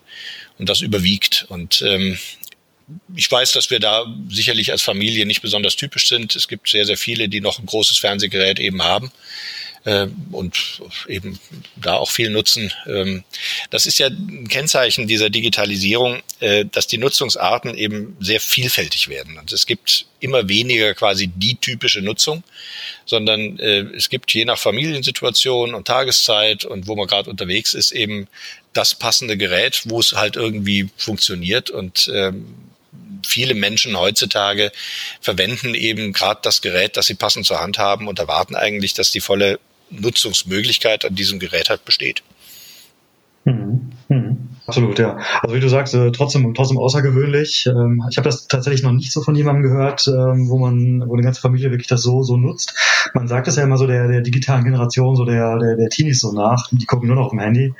Und 0.58 0.68
das 0.68 0.82
überwiegt. 0.82 1.46
Und 1.48 1.80
ähm, 1.80 2.18
ich 3.16 3.32
weiß, 3.32 3.52
dass 3.52 3.70
wir 3.70 3.80
da 3.80 4.04
sicherlich 4.28 4.70
als 4.70 4.82
Familie 4.82 5.24
nicht 5.24 5.40
besonders 5.40 5.76
typisch 5.76 6.06
sind. 6.06 6.36
Es 6.36 6.48
gibt 6.48 6.68
sehr, 6.68 6.84
sehr 6.84 6.98
viele, 6.98 7.30
die 7.30 7.40
noch 7.40 7.60
ein 7.60 7.64
großes 7.64 7.96
Fernsehgerät 7.96 8.60
eben 8.60 8.82
haben 8.82 9.10
und 10.30 10.80
eben 11.08 11.38
da 11.76 11.94
auch 11.94 12.10
viel 12.10 12.30
nutzen. 12.30 12.72
Ähm, 12.86 13.24
das 13.70 13.86
ist 13.86 13.98
ja 13.98 14.06
ein 14.08 14.46
Kennzeichen 14.48 15.08
dieser 15.08 15.28
Digitalisierung, 15.28 16.22
äh, 16.40 16.64
dass 16.64 16.86
die 16.86 16.98
Nutzungsarten 16.98 17.76
eben 17.76 18.16
sehr 18.20 18.40
vielfältig 18.40 19.08
werden. 19.08 19.38
Und 19.38 19.52
es 19.52 19.66
gibt 19.66 20.06
immer 20.20 20.48
weniger 20.48 20.94
quasi 20.94 21.26
die 21.26 21.56
typische 21.56 22.00
Nutzung, 22.00 22.44
sondern 23.06 23.58
äh, 23.58 23.80
es 23.96 24.08
gibt 24.08 24.32
je 24.32 24.44
nach 24.44 24.58
Familiensituation 24.58 25.74
und 25.74 25.86
Tageszeit 25.86 26.64
und 26.64 26.86
wo 26.86 26.94
man 26.94 27.08
gerade 27.08 27.28
unterwegs 27.28 27.74
ist, 27.74 27.90
eben 27.90 28.28
das 28.72 28.94
passende 28.94 29.36
Gerät, 29.36 29.82
wo 29.84 29.98
es 29.98 30.12
halt 30.12 30.36
irgendwie 30.36 30.88
funktioniert 30.96 31.70
und 31.70 32.10
ähm, 32.14 32.54
viele 33.26 33.54
Menschen 33.54 33.98
heutzutage 33.98 34.72
verwenden 35.20 35.74
eben 35.74 36.12
gerade 36.12 36.40
das 36.42 36.62
Gerät, 36.62 36.96
das 36.96 37.06
sie 37.06 37.14
passend 37.14 37.46
zur 37.46 37.60
Hand 37.60 37.78
haben 37.78 38.08
und 38.08 38.18
erwarten 38.18 38.54
eigentlich, 38.54 38.94
dass 38.94 39.10
die 39.10 39.20
volle 39.20 39.58
Nutzungsmöglichkeit 39.92 41.04
an 41.04 41.14
diesem 41.14 41.38
Gerät 41.38 41.70
halt 41.70 41.84
besteht. 41.84 42.22
Mhm. 43.44 43.81
Absolut, 44.66 44.98
ja. 44.98 45.18
Also 45.42 45.56
wie 45.56 45.60
du 45.60 45.68
sagst, 45.68 45.94
äh, 45.94 46.12
trotzdem, 46.12 46.54
trotzdem 46.54 46.78
außergewöhnlich. 46.78 47.66
Ähm, 47.66 48.04
ich 48.10 48.16
habe 48.16 48.28
das 48.28 48.46
tatsächlich 48.46 48.84
noch 48.84 48.92
nicht 48.92 49.10
so 49.12 49.20
von 49.20 49.34
jemandem 49.34 49.64
gehört, 49.64 50.06
ähm, 50.06 50.48
wo 50.48 50.58
man, 50.58 51.02
wo 51.08 51.14
eine 51.14 51.22
ganze 51.22 51.40
Familie 51.40 51.70
wirklich 51.70 51.88
das 51.88 52.02
so, 52.02 52.22
so 52.22 52.36
nutzt. 52.36 52.74
Man 53.12 53.26
sagt 53.26 53.48
es 53.48 53.56
ja 53.56 53.64
immer 53.64 53.76
so 53.76 53.88
der, 53.88 54.06
der 54.06 54.20
digitalen 54.20 54.62
Generation, 54.62 55.16
so 55.16 55.24
der, 55.24 55.58
der, 55.58 55.76
der 55.76 55.88
Teenies 55.88 56.20
so 56.20 56.32
nach. 56.32 56.68
Die 56.70 56.86
gucken 56.86 57.08
nur 57.08 57.16
noch 57.16 57.26
auf 57.26 57.30
dem 57.30 57.40
Handy. 57.40 57.74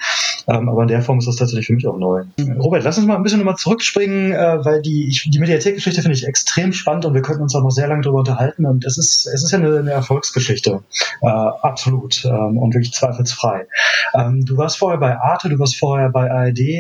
Ähm, 0.49 0.69
aber 0.69 0.83
in 0.83 0.89
der 0.89 1.03
Form 1.03 1.19
ist 1.19 1.29
das 1.29 1.37
tatsächlich 1.37 1.67
für 1.67 1.75
mich 1.75 1.87
auch 1.87 1.97
neu. 1.97 2.25
Robert, 2.59 2.83
lass 2.83 2.99
uns 2.99 3.07
mal 3.07 3.15
ein 3.15 3.23
bisschen 3.23 3.39
nochmal 3.39 3.55
zurückspringen, 3.55 4.33
äh, 4.33 4.65
weil 4.65 4.83
die, 4.83 5.07
ich, 5.09 5.31
die 5.31 5.39
Mediathekgeschichte 5.39 6.03
finde 6.03 6.17
ich 6.17 6.27
extrem 6.27 6.73
spannend 6.73 7.05
und 7.05 7.15
wir 7.15 7.23
könnten 7.23 7.43
uns 7.43 7.55
auch 7.55 7.62
noch 7.62 7.71
sehr 7.71 7.87
lange 7.87 8.03
darüber 8.03 8.21
unterhalten. 8.21 8.67
Und 8.67 8.85
es 8.85 8.99
ist, 8.99 9.27
es 9.27 9.45
ist 9.45 9.53
ja 9.53 9.59
eine, 9.59 9.79
eine 9.79 9.93
Erfolgsgeschichte. 9.93 10.81
Äh, 11.21 11.27
absolut. 11.27 12.25
Und 12.25 12.75
wirklich 12.75 12.93
zweifelsfrei. 12.93 13.67
Du 14.41 14.57
warst 14.57 14.79
vorher 14.79 14.99
bei 14.99 15.17
Arte, 15.17 15.49
du 15.49 15.59
warst 15.59 15.77
vorher 15.77 16.11
bei 16.11 16.31
ARD. 16.31 16.72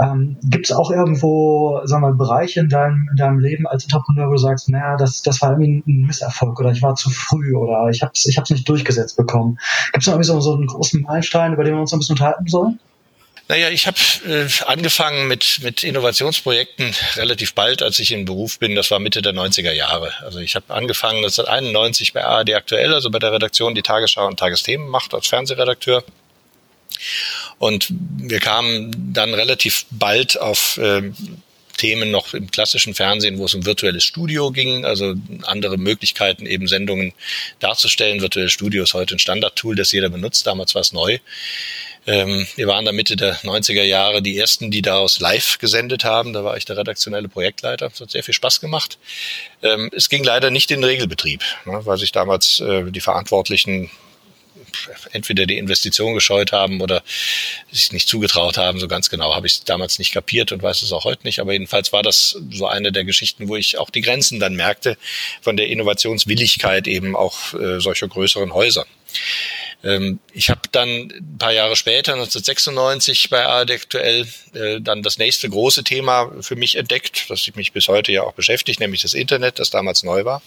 Ähm, 0.00 0.36
Gibt 0.42 0.66
es 0.66 0.72
auch 0.72 0.90
irgendwo, 0.90 1.80
sagen 1.84 2.02
mal, 2.02 2.14
Bereiche 2.14 2.60
in 2.60 2.68
deinem, 2.68 3.08
in 3.10 3.16
deinem 3.16 3.38
Leben 3.38 3.66
als 3.66 3.84
Entrepreneur, 3.84 4.28
wo 4.28 4.32
du 4.32 4.38
sagst, 4.38 4.68
naja, 4.68 4.96
das, 4.96 5.22
das 5.22 5.40
war 5.42 5.52
irgendwie 5.52 5.82
ein 5.86 6.06
Misserfolg 6.06 6.58
oder 6.60 6.70
ich 6.70 6.82
war 6.82 6.94
zu 6.94 7.10
früh 7.10 7.54
oder 7.54 7.88
ich 7.90 8.02
habe 8.02 8.12
es 8.14 8.26
ich 8.26 8.38
nicht 8.50 8.68
durchgesetzt 8.68 9.16
bekommen. 9.16 9.58
Gibt 9.92 10.02
es 10.02 10.06
noch 10.06 10.14
irgendwie 10.14 10.26
so, 10.26 10.40
so 10.40 10.54
einen 10.54 10.66
großen 10.66 11.02
Meilenstein, 11.02 11.52
über 11.52 11.64
den 11.64 11.74
wir 11.74 11.80
uns 11.80 11.92
ein 11.92 11.98
bisschen 11.98 12.14
unterhalten 12.14 12.46
sollen? 12.46 12.78
Naja, 13.46 13.68
ich 13.68 13.86
habe 13.86 13.98
äh, 14.26 14.48
angefangen 14.66 15.28
mit, 15.28 15.60
mit 15.62 15.84
Innovationsprojekten 15.84 16.94
relativ 17.16 17.52
bald, 17.52 17.82
als 17.82 17.98
ich 17.98 18.10
in 18.10 18.24
Beruf 18.24 18.58
bin. 18.58 18.74
Das 18.74 18.90
war 18.90 18.98
Mitte 18.98 19.20
der 19.20 19.34
90er 19.34 19.72
Jahre. 19.72 20.12
Also 20.22 20.38
ich 20.38 20.56
habe 20.56 20.72
angefangen 20.72 21.18
1991 21.18 22.14
bei 22.14 22.24
ARD 22.24 22.54
Aktuell, 22.54 22.94
also 22.94 23.10
bei 23.10 23.18
der 23.18 23.32
Redaktion, 23.32 23.74
die 23.74 23.82
Tagesschau 23.82 24.26
und 24.26 24.38
Tagesthemen 24.38 24.88
macht 24.88 25.12
als 25.12 25.26
Fernsehredakteur. 25.26 26.04
Und 27.58 27.92
wir 28.18 28.40
kamen 28.40 29.12
dann 29.12 29.34
relativ 29.34 29.86
bald 29.90 30.40
auf 30.40 30.76
äh, 30.78 31.12
Themen 31.76 32.10
noch 32.10 32.34
im 32.34 32.50
klassischen 32.50 32.94
Fernsehen, 32.94 33.38
wo 33.38 33.46
es 33.46 33.54
um 33.54 33.66
virtuelles 33.66 34.04
Studio 34.04 34.50
ging, 34.50 34.84
also 34.84 35.14
andere 35.42 35.76
Möglichkeiten, 35.76 36.46
eben 36.46 36.68
Sendungen 36.68 37.12
darzustellen. 37.58 38.20
Virtuelles 38.20 38.52
Studio 38.52 38.84
ist 38.84 38.94
heute 38.94 39.16
ein 39.16 39.18
Standardtool, 39.18 39.74
das 39.74 39.92
jeder 39.92 40.08
benutzt. 40.08 40.46
Damals 40.46 40.74
war 40.74 40.82
es 40.82 40.92
neu. 40.92 41.18
Ähm, 42.06 42.46
wir 42.56 42.66
waren 42.66 42.84
da 42.84 42.92
Mitte 42.92 43.16
der 43.16 43.36
90er 43.38 43.82
Jahre 43.82 44.20
die 44.20 44.38
ersten, 44.38 44.70
die 44.70 44.82
daraus 44.82 45.20
live 45.20 45.58
gesendet 45.58 46.04
haben. 46.04 46.32
Da 46.32 46.44
war 46.44 46.56
ich 46.56 46.64
der 46.64 46.76
redaktionelle 46.76 47.28
Projektleiter. 47.28 47.88
Das 47.88 48.00
hat 48.00 48.10
sehr 48.10 48.22
viel 48.22 48.34
Spaß 48.34 48.60
gemacht. 48.60 48.98
Ähm, 49.62 49.90
es 49.94 50.08
ging 50.08 50.22
leider 50.22 50.50
nicht 50.50 50.70
in 50.70 50.80
den 50.80 50.84
Regelbetrieb, 50.84 51.42
ne, 51.64 51.80
weil 51.84 51.98
sich 51.98 52.12
damals 52.12 52.60
äh, 52.60 52.90
die 52.90 53.00
Verantwortlichen 53.00 53.90
entweder 55.12 55.46
die 55.46 55.58
Investition 55.58 56.14
gescheut 56.14 56.52
haben 56.52 56.80
oder 56.80 57.02
sich 57.70 57.92
nicht 57.92 58.08
zugetraut 58.08 58.56
haben. 58.56 58.80
So 58.80 58.88
ganz 58.88 59.10
genau 59.10 59.34
habe 59.34 59.46
ich 59.46 59.54
es 59.54 59.64
damals 59.64 59.98
nicht 59.98 60.12
kapiert 60.12 60.52
und 60.52 60.62
weiß 60.62 60.82
es 60.82 60.92
auch 60.92 61.04
heute 61.04 61.24
nicht. 61.24 61.40
Aber 61.40 61.52
jedenfalls 61.52 61.92
war 61.92 62.02
das 62.02 62.38
so 62.50 62.66
eine 62.66 62.92
der 62.92 63.04
Geschichten, 63.04 63.48
wo 63.48 63.56
ich 63.56 63.78
auch 63.78 63.90
die 63.90 64.00
Grenzen 64.00 64.40
dann 64.40 64.54
merkte 64.54 64.96
von 65.40 65.56
der 65.56 65.68
Innovationswilligkeit 65.68 66.86
eben 66.86 67.16
auch 67.16 67.54
äh, 67.54 67.80
solcher 67.80 68.08
größeren 68.08 68.54
Häuser. 68.54 68.86
Ähm, 69.84 70.18
ich 70.32 70.50
habe 70.50 70.62
dann 70.72 70.88
ein 70.88 71.38
paar 71.38 71.52
Jahre 71.52 71.76
später, 71.76 72.14
1996 72.14 73.28
bei 73.28 73.44
ARD 73.44 73.72
aktuell, 73.72 74.26
äh, 74.54 74.80
dann 74.80 75.02
das 75.02 75.18
nächste 75.18 75.48
große 75.48 75.84
Thema 75.84 76.32
für 76.40 76.56
mich 76.56 76.76
entdeckt, 76.76 77.26
das 77.28 77.48
mich 77.54 77.72
bis 77.72 77.88
heute 77.88 78.10
ja 78.10 78.22
auch 78.22 78.32
beschäftigt, 78.32 78.80
nämlich 78.80 79.02
das 79.02 79.14
Internet, 79.14 79.58
das 79.58 79.70
damals 79.70 80.02
neu 80.02 80.24
war. 80.24 80.42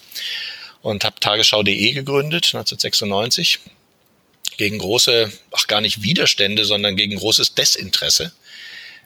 Und 0.82 1.06
habe 1.06 1.20
tagesschau.de 1.20 1.94
gegründet, 1.94 2.46
1996 2.46 3.60
gegen 4.58 4.80
große, 4.80 5.32
ach 5.52 5.68
gar 5.68 5.82
nicht 5.82 6.04
Widerstände, 6.04 6.66
sondern 6.66 6.96
gegen 6.96 7.16
großes 7.16 7.56
Desinteresse, 7.56 8.32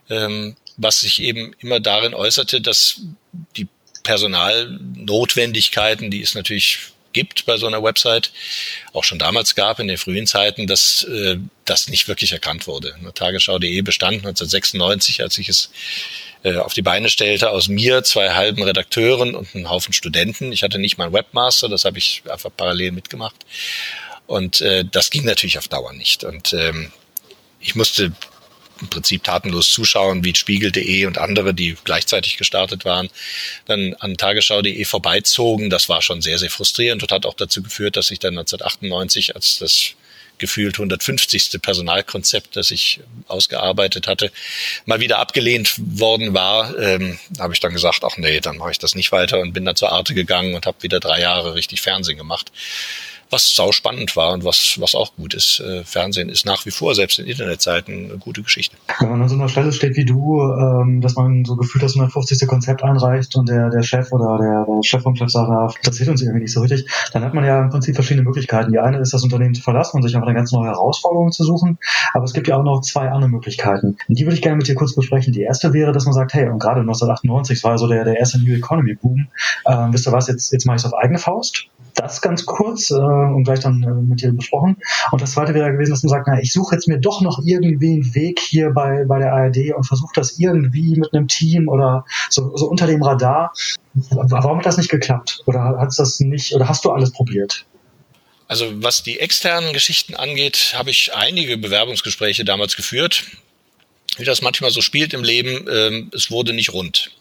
ähm, 0.09 0.57
was 0.77 1.01
sich 1.01 1.21
eben 1.21 1.53
immer 1.59 1.79
darin 1.79 2.13
äußerte, 2.13 2.61
dass 2.61 3.01
die 3.55 3.67
Personalnotwendigkeiten, 4.03 6.09
die 6.09 6.21
es 6.21 6.33
natürlich 6.33 6.79
gibt 7.13 7.45
bei 7.45 7.57
so 7.57 7.67
einer 7.67 7.83
Website, 7.83 8.31
auch 8.93 9.03
schon 9.03 9.19
damals 9.19 9.55
gab 9.55 9.79
in 9.79 9.87
den 9.87 9.97
frühen 9.97 10.27
Zeiten, 10.27 10.67
dass 10.67 11.03
äh, 11.03 11.37
das 11.65 11.89
nicht 11.89 12.07
wirklich 12.07 12.31
erkannt 12.31 12.67
wurde. 12.67 12.95
Tagesschau.de 13.13 13.81
bestand 13.81 14.19
1996, 14.19 15.21
als 15.21 15.37
ich 15.37 15.49
es 15.49 15.71
äh, 16.43 16.55
auf 16.55 16.73
die 16.73 16.81
Beine 16.81 17.09
stellte, 17.09 17.49
aus 17.49 17.67
mir, 17.67 18.03
zwei 18.03 18.31
halben 18.31 18.63
Redakteuren 18.63 19.35
und 19.35 19.53
einem 19.53 19.69
Haufen 19.69 19.93
Studenten. 19.93 20.51
Ich 20.51 20.63
hatte 20.63 20.79
nicht 20.79 20.97
mal 20.97 21.05
einen 21.05 21.13
Webmaster, 21.13 21.69
das 21.69 21.85
habe 21.85 21.97
ich 21.97 22.23
einfach 22.29 22.51
parallel 22.55 22.91
mitgemacht. 22.91 23.35
Und 24.31 24.61
äh, 24.61 24.85
das 24.89 25.09
ging 25.09 25.25
natürlich 25.25 25.57
auf 25.57 25.67
Dauer 25.67 25.91
nicht. 25.91 26.23
Und 26.23 26.53
ähm, 26.53 26.89
ich 27.59 27.75
musste 27.75 28.13
im 28.79 28.87
Prinzip 28.87 29.25
tatenlos 29.25 29.69
zuschauen, 29.73 30.23
wie 30.23 30.33
Spiegel.de 30.33 31.05
und 31.05 31.17
andere, 31.17 31.53
die 31.53 31.75
gleichzeitig 31.83 32.37
gestartet 32.37 32.85
waren, 32.85 33.09
dann 33.65 33.93
an 33.95 34.15
Tagesschau.de 34.15 34.85
vorbeizogen. 34.85 35.69
Das 35.69 35.89
war 35.89 36.01
schon 36.01 36.21
sehr, 36.21 36.39
sehr 36.39 36.49
frustrierend 36.49 37.03
und 37.03 37.11
hat 37.11 37.25
auch 37.25 37.33
dazu 37.33 37.61
geführt, 37.61 37.97
dass 37.97 38.09
ich 38.09 38.19
dann 38.19 38.37
1998, 38.37 39.35
als 39.35 39.59
das 39.59 39.95
gefühlt 40.37 40.75
150. 40.75 41.61
Personalkonzept, 41.61 42.55
das 42.55 42.71
ich 42.71 43.01
ausgearbeitet 43.27 44.07
hatte, 44.07 44.31
mal 44.85 45.01
wieder 45.01 45.19
abgelehnt 45.19 45.75
worden 45.77 46.33
war, 46.33 46.79
ähm, 46.79 47.19
habe 47.37 47.53
ich 47.53 47.59
dann 47.59 47.73
gesagt, 47.73 48.05
ach 48.05 48.15
nee, 48.15 48.39
dann 48.39 48.55
mache 48.55 48.71
ich 48.71 48.79
das 48.79 48.95
nicht 48.95 49.11
weiter 49.11 49.41
und 49.41 49.51
bin 49.51 49.65
dann 49.65 49.75
zur 49.75 49.91
Arte 49.91 50.13
gegangen 50.13 50.55
und 50.55 50.65
habe 50.65 50.81
wieder 50.83 51.01
drei 51.01 51.19
Jahre 51.19 51.53
richtig 51.53 51.81
Fernsehen 51.81 52.17
gemacht 52.17 52.49
was 53.31 53.55
sau 53.55 53.71
spannend 53.71 54.15
war 54.15 54.33
und 54.33 54.43
was, 54.43 54.77
was 54.79 54.95
auch 54.95 55.15
gut 55.15 55.33
ist. 55.33 55.59
Äh, 55.61 55.83
Fernsehen 55.83 56.29
ist 56.29 56.45
nach 56.45 56.65
wie 56.65 56.71
vor, 56.71 56.93
selbst 56.95 57.19
in 57.19 57.25
Internetzeiten, 57.25 58.05
eine 58.05 58.17
gute 58.17 58.43
Geschichte. 58.43 58.75
Wenn 58.99 59.09
man 59.09 59.21
an 59.21 59.29
so 59.29 59.35
einer 59.35 59.49
Stelle 59.49 59.71
steht 59.71 59.95
wie 59.95 60.05
du, 60.05 60.41
ähm, 60.41 61.01
dass 61.01 61.15
man 61.15 61.45
so 61.45 61.55
gefühlt 61.55 61.83
das 61.83 61.95
150. 61.95 62.47
Konzept 62.47 62.83
einreicht 62.83 63.35
und 63.35 63.47
der, 63.49 63.69
der 63.69 63.83
Chef 63.83 64.11
oder 64.11 64.37
der, 64.37 64.65
der 64.65 64.83
Chef 64.83 65.03
vom 65.03 65.15
Chef 65.15 65.29
sagt, 65.29 65.49
das 65.49 65.75
interessiert 65.77 66.09
uns 66.09 66.21
irgendwie 66.21 66.41
nicht 66.41 66.53
so 66.53 66.61
richtig, 66.61 66.85
dann 67.13 67.23
hat 67.23 67.33
man 67.33 67.45
ja 67.45 67.61
im 67.61 67.69
Prinzip 67.69 67.95
verschiedene 67.95 68.23
Möglichkeiten. 68.23 68.71
Die 68.71 68.79
eine 68.79 68.99
ist, 68.99 69.13
das 69.13 69.23
Unternehmen 69.23 69.53
zu 69.53 69.61
verlassen 69.61 69.97
und 69.97 70.03
sich 70.03 70.15
einfach 70.15 70.27
eine 70.27 70.35
ganz 70.35 70.51
neue 70.51 70.69
Herausforderung 70.69 71.31
zu 71.31 71.43
suchen. 71.43 71.77
Aber 72.13 72.25
es 72.25 72.33
gibt 72.33 72.47
ja 72.47 72.57
auch 72.57 72.63
noch 72.63 72.81
zwei 72.81 73.09
andere 73.09 73.29
Möglichkeiten. 73.29 73.97
Und 74.07 74.19
die 74.19 74.25
würde 74.25 74.35
ich 74.35 74.41
gerne 74.41 74.57
mit 74.57 74.67
dir 74.67 74.75
kurz 74.75 74.95
besprechen. 74.95 75.33
Die 75.33 75.41
erste 75.41 75.73
wäre, 75.73 75.91
dass 75.91 76.05
man 76.05 76.13
sagt, 76.13 76.33
hey, 76.33 76.49
und 76.49 76.59
gerade 76.59 76.81
1998 76.81 77.63
war 77.63 77.77
so 77.77 77.87
der, 77.87 78.03
der 78.03 78.17
erste 78.17 78.39
New 78.39 78.53
Economy 78.53 78.95
Boom. 78.95 79.27
Ähm, 79.65 79.93
wisst 79.93 80.07
ihr 80.07 80.11
was, 80.11 80.27
jetzt, 80.27 80.51
jetzt 80.51 80.65
mache 80.65 80.77
ich 80.77 80.83
es 80.83 80.91
auf 80.91 80.97
eigene 80.97 81.19
Faust 81.19 81.67
das 81.95 82.21
ganz 82.21 82.45
kurz 82.45 82.91
äh, 82.91 82.95
und 82.95 83.43
gleich 83.43 83.59
dann 83.59 83.83
äh, 83.83 83.87
mit 83.87 84.21
dir 84.21 84.31
besprochen. 84.31 84.77
Und 85.11 85.21
das 85.21 85.31
zweite 85.31 85.53
wäre 85.53 85.71
gewesen, 85.71 85.91
dass 85.91 86.03
man 86.03 86.09
sagt, 86.09 86.27
na, 86.27 86.39
ich 86.39 86.53
suche 86.53 86.75
jetzt 86.75 86.87
mir 86.87 86.99
doch 86.99 87.21
noch 87.21 87.39
irgendwie 87.43 87.93
einen 87.93 88.15
Weg 88.15 88.39
hier 88.39 88.71
bei, 88.71 89.05
bei 89.05 89.19
der 89.19 89.33
ARD 89.33 89.73
und 89.75 89.85
versuche 89.85 90.11
das 90.15 90.39
irgendwie 90.39 90.95
mit 90.95 91.13
einem 91.13 91.27
Team 91.27 91.67
oder 91.67 92.05
so, 92.29 92.55
so 92.55 92.67
unter 92.67 92.87
dem 92.87 93.03
Radar. 93.03 93.53
Warum 93.93 94.57
hat 94.59 94.65
das 94.65 94.77
nicht 94.77 94.89
geklappt? 94.89 95.43
Oder 95.45 95.77
hat 95.79 95.93
das 95.97 96.19
nicht, 96.19 96.53
oder 96.53 96.67
hast 96.67 96.85
du 96.85 96.91
alles 96.91 97.11
probiert? 97.11 97.65
Also 98.47 98.69
was 98.83 99.03
die 99.03 99.19
externen 99.19 99.73
Geschichten 99.73 100.15
angeht, 100.15 100.73
habe 100.77 100.89
ich 100.89 101.13
einige 101.15 101.57
Bewerbungsgespräche 101.57 102.43
damals 102.43 102.75
geführt. 102.75 103.23
Wie 104.17 104.25
das 104.25 104.41
manchmal 104.41 104.71
so 104.71 104.81
spielt 104.81 105.13
im 105.13 105.23
Leben, 105.23 105.67
äh, 105.67 106.03
es 106.13 106.31
wurde 106.31 106.53
nicht 106.53 106.73
rund. 106.73 107.11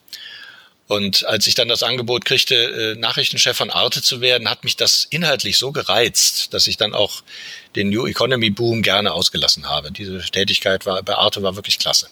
Und 0.90 1.24
als 1.24 1.46
ich 1.46 1.55
dann 1.55 1.68
das 1.68 1.85
Angebot 1.85 2.24
kriegte, 2.24 2.57
äh, 2.57 2.94
Nachrichtenchef 2.98 3.57
von 3.57 3.70
Arte 3.70 4.03
zu 4.03 4.20
werden, 4.20 4.50
hat 4.50 4.64
mich 4.64 4.74
das 4.74 5.07
inhaltlich 5.09 5.57
so 5.57 5.70
gereizt, 5.70 6.53
dass 6.53 6.66
ich 6.66 6.79
dann 6.79 6.94
auch 6.94 7.22
den 7.76 7.90
New 7.90 8.09
Economy 8.09 8.50
Boom 8.50 8.83
gerne 8.83 9.12
ausgelassen 9.12 9.68
habe. 9.68 9.92
Diese 9.92 10.18
Tätigkeit 10.18 10.87
war 10.87 11.00
bei 11.05 11.14
Arte 11.14 11.44
war 11.44 11.55
wirklich 11.55 11.79
klasse. 11.79 12.09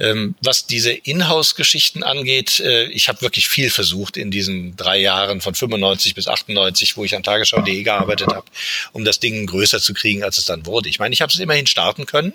Ähm, 0.00 0.34
was 0.40 0.66
diese 0.66 0.92
Inhouse-Geschichten 0.92 2.02
angeht, 2.02 2.58
äh, 2.60 2.86
ich 2.86 3.08
habe 3.08 3.22
wirklich 3.22 3.48
viel 3.48 3.70
versucht 3.70 4.16
in 4.16 4.30
diesen 4.30 4.76
drei 4.76 4.98
Jahren 4.98 5.40
von 5.40 5.54
95 5.54 6.14
bis 6.14 6.26
98, 6.26 6.96
wo 6.96 7.04
ich 7.04 7.14
an 7.14 7.22
Tagesschau.de 7.22 7.82
gearbeitet 7.82 8.28
habe, 8.28 8.46
um 8.92 9.04
das 9.04 9.20
Ding 9.20 9.46
größer 9.46 9.80
zu 9.80 9.94
kriegen, 9.94 10.24
als 10.24 10.38
es 10.38 10.46
dann 10.46 10.66
wurde. 10.66 10.88
Ich 10.88 10.98
meine, 10.98 11.12
ich 11.12 11.22
habe 11.22 11.32
es 11.32 11.38
immerhin 11.38 11.66
starten 11.66 12.06
können. 12.06 12.32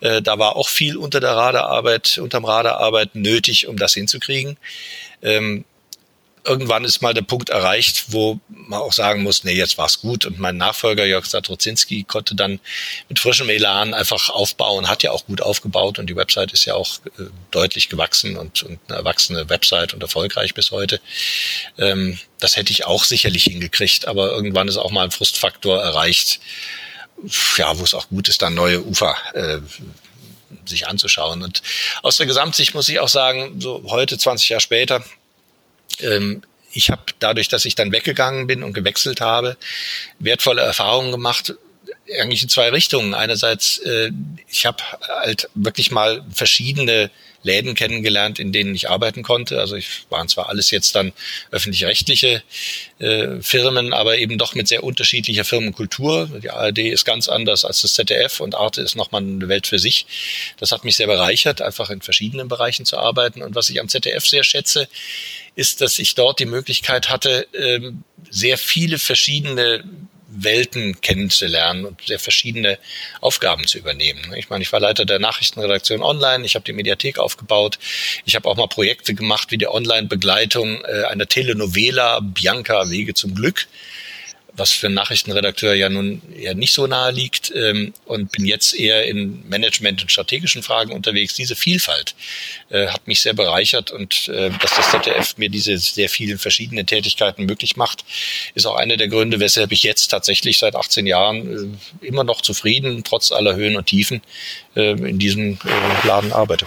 Äh, 0.00 0.22
da 0.22 0.38
war 0.38 0.54
auch 0.54 0.68
viel 0.68 0.96
unter 0.96 1.18
der 1.18 1.32
Radararbeit, 1.32 2.18
unterm 2.18 2.44
Radararbeit 2.44 3.16
nötig, 3.16 3.66
um 3.66 3.76
das 3.76 3.94
hinzukriegen. 3.94 4.56
Ähm, 5.22 5.64
irgendwann 6.44 6.84
ist 6.84 7.00
mal 7.00 7.14
der 7.14 7.22
Punkt 7.22 7.48
erreicht, 7.48 8.06
wo 8.08 8.38
man 8.48 8.80
auch 8.80 8.92
sagen 8.92 9.22
muss, 9.22 9.44
nee, 9.44 9.54
jetzt 9.54 9.78
war's 9.78 10.00
gut. 10.00 10.26
Und 10.26 10.38
mein 10.38 10.56
Nachfolger 10.56 11.06
Jörg 11.06 11.24
Satrozinski 11.24 12.04
konnte 12.04 12.34
dann 12.34 12.60
mit 13.08 13.18
frischem 13.18 13.48
Elan 13.48 13.94
einfach 13.94 14.28
aufbauen, 14.28 14.88
hat 14.88 15.02
ja 15.02 15.10
auch 15.10 15.24
gut 15.26 15.40
aufgebaut 15.40 15.98
und 15.98 16.08
die 16.08 16.16
Website 16.16 16.52
ist 16.52 16.66
ja 16.66 16.74
auch 16.74 16.98
äh, 17.18 17.24
deutlich 17.50 17.88
gewachsen 17.88 18.36
und, 18.36 18.62
und 18.62 18.78
eine 18.88 18.98
erwachsene 18.98 19.48
Website 19.48 19.94
und 19.94 20.02
erfolgreich 20.02 20.54
bis 20.54 20.70
heute. 20.70 21.00
Ähm, 21.78 22.18
das 22.38 22.56
hätte 22.56 22.72
ich 22.72 22.84
auch 22.84 23.04
sicherlich 23.04 23.44
hingekriegt, 23.44 24.06
aber 24.06 24.30
irgendwann 24.30 24.68
ist 24.68 24.76
auch 24.76 24.90
mal 24.90 25.04
ein 25.04 25.10
Frustfaktor 25.10 25.82
erreicht, 25.82 26.40
ja, 27.56 27.78
wo 27.78 27.84
es 27.84 27.94
auch 27.94 28.08
gut 28.08 28.28
ist, 28.28 28.42
dann 28.42 28.54
neue 28.54 28.84
Ufer 28.84 29.16
äh, 29.32 29.60
sich 30.66 30.86
anzuschauen. 30.86 31.42
Und 31.42 31.62
aus 32.02 32.18
der 32.18 32.26
Gesamtsicht 32.26 32.74
muss 32.74 32.88
ich 32.88 33.00
auch 33.00 33.08
sagen, 33.08 33.60
so 33.60 33.84
heute, 33.86 34.18
20 34.18 34.48
Jahre 34.50 34.60
später, 34.60 35.04
ähm, 36.02 36.42
ich 36.72 36.90
habe 36.90 37.02
dadurch, 37.20 37.48
dass 37.48 37.64
ich 37.64 37.74
dann 37.74 37.92
weggegangen 37.92 38.46
bin 38.46 38.62
und 38.62 38.72
gewechselt 38.72 39.20
habe, 39.20 39.56
wertvolle 40.18 40.62
Erfahrungen 40.62 41.12
gemacht, 41.12 41.54
eigentlich 42.20 42.42
in 42.42 42.48
zwei 42.48 42.70
Richtungen. 42.70 43.14
Einerseits, 43.14 43.78
äh, 43.78 44.10
ich 44.48 44.66
habe 44.66 44.82
halt 45.22 45.48
wirklich 45.54 45.90
mal 45.90 46.24
verschiedene 46.32 47.10
Läden 47.42 47.74
kennengelernt, 47.74 48.38
in 48.38 48.52
denen 48.52 48.74
ich 48.74 48.88
arbeiten 48.88 49.22
konnte. 49.22 49.60
Also 49.60 49.76
ich 49.76 50.06
waren 50.08 50.28
zwar 50.28 50.48
alles 50.48 50.70
jetzt 50.70 50.96
dann 50.96 51.12
öffentlich-rechtliche 51.50 52.42
äh, 52.98 53.40
Firmen, 53.42 53.92
aber 53.92 54.16
eben 54.18 54.38
doch 54.38 54.54
mit 54.54 54.66
sehr 54.66 54.82
unterschiedlicher 54.82 55.44
Firmenkultur. 55.44 56.28
Die 56.42 56.50
ARD 56.50 56.78
ist 56.78 57.04
ganz 57.04 57.28
anders 57.28 57.64
als 57.64 57.82
das 57.82 57.94
ZDF 57.94 58.40
und 58.40 58.54
Arte 58.54 58.80
ist 58.80 58.96
nochmal 58.96 59.22
eine 59.22 59.48
Welt 59.48 59.66
für 59.66 59.78
sich. 59.78 60.06
Das 60.58 60.72
hat 60.72 60.84
mich 60.84 60.96
sehr 60.96 61.06
bereichert, 61.06 61.60
einfach 61.60 61.90
in 61.90 62.00
verschiedenen 62.00 62.48
Bereichen 62.48 62.86
zu 62.86 62.96
arbeiten. 62.96 63.42
Und 63.42 63.54
was 63.54 63.68
ich 63.68 63.78
am 63.78 63.88
ZDF 63.88 64.26
sehr 64.26 64.44
schätze, 64.44 64.88
ist, 65.54 65.80
dass 65.80 65.98
ich 65.98 66.14
dort 66.14 66.40
die 66.40 66.46
Möglichkeit 66.46 67.08
hatte, 67.08 67.46
ähm, 67.54 68.04
sehr 68.30 68.58
viele 68.58 68.98
verschiedene 68.98 69.84
Welten 70.36 71.00
kennenzulernen 71.00 71.84
und 71.84 72.00
sehr 72.02 72.18
verschiedene 72.18 72.78
Aufgaben 73.20 73.66
zu 73.66 73.78
übernehmen. 73.78 74.34
Ich 74.36 74.50
meine, 74.50 74.62
ich 74.62 74.72
war 74.72 74.80
Leiter 74.80 75.04
der 75.04 75.18
Nachrichtenredaktion 75.18 76.02
online, 76.02 76.44
ich 76.44 76.54
habe 76.56 76.64
die 76.64 76.72
Mediathek 76.72 77.18
aufgebaut, 77.18 77.78
ich 78.24 78.34
habe 78.34 78.48
auch 78.48 78.56
mal 78.56 78.66
Projekte 78.66 79.14
gemacht 79.14 79.50
wie 79.50 79.58
die 79.58 79.68
Online-Begleitung 79.68 80.84
äh, 80.84 81.04
einer 81.04 81.26
Telenovela 81.26 82.20
Bianca 82.20 82.90
Wege 82.90 83.14
zum 83.14 83.34
Glück 83.34 83.68
was 84.56 84.70
für 84.70 84.86
einen 84.86 84.94
Nachrichtenredakteur 84.94 85.74
ja 85.74 85.88
nun 85.88 86.22
eher 86.34 86.54
nicht 86.54 86.72
so 86.72 86.86
nahe 86.86 87.10
liegt 87.10 87.52
ähm, 87.54 87.92
und 88.04 88.30
bin 88.32 88.46
jetzt 88.46 88.74
eher 88.74 89.06
in 89.06 89.48
Management 89.48 90.02
und 90.02 90.12
strategischen 90.12 90.62
Fragen 90.62 90.92
unterwegs. 90.92 91.34
Diese 91.34 91.56
Vielfalt 91.56 92.14
äh, 92.70 92.86
hat 92.86 93.06
mich 93.08 93.20
sehr 93.20 93.34
bereichert 93.34 93.90
und 93.90 94.28
äh, 94.28 94.50
dass 94.60 94.76
das 94.76 94.90
ZDF 94.90 95.36
mir 95.38 95.48
diese 95.48 95.76
sehr 95.78 96.08
vielen 96.08 96.38
verschiedenen 96.38 96.86
Tätigkeiten 96.86 97.46
möglich 97.46 97.76
macht, 97.76 98.04
ist 98.54 98.66
auch 98.66 98.76
einer 98.76 98.96
der 98.96 99.08
Gründe, 99.08 99.40
weshalb 99.40 99.72
ich 99.72 99.82
jetzt 99.82 100.08
tatsächlich 100.08 100.58
seit 100.58 100.76
18 100.76 101.06
Jahren 101.06 101.78
äh, 102.02 102.06
immer 102.06 102.24
noch 102.24 102.40
zufrieden, 102.40 103.02
trotz 103.04 103.32
aller 103.32 103.56
Höhen 103.56 103.76
und 103.76 103.86
Tiefen, 103.86 104.22
äh, 104.76 104.92
in 104.92 105.18
diesem 105.18 105.54
äh, 105.64 106.06
Laden 106.06 106.32
arbeite. 106.32 106.66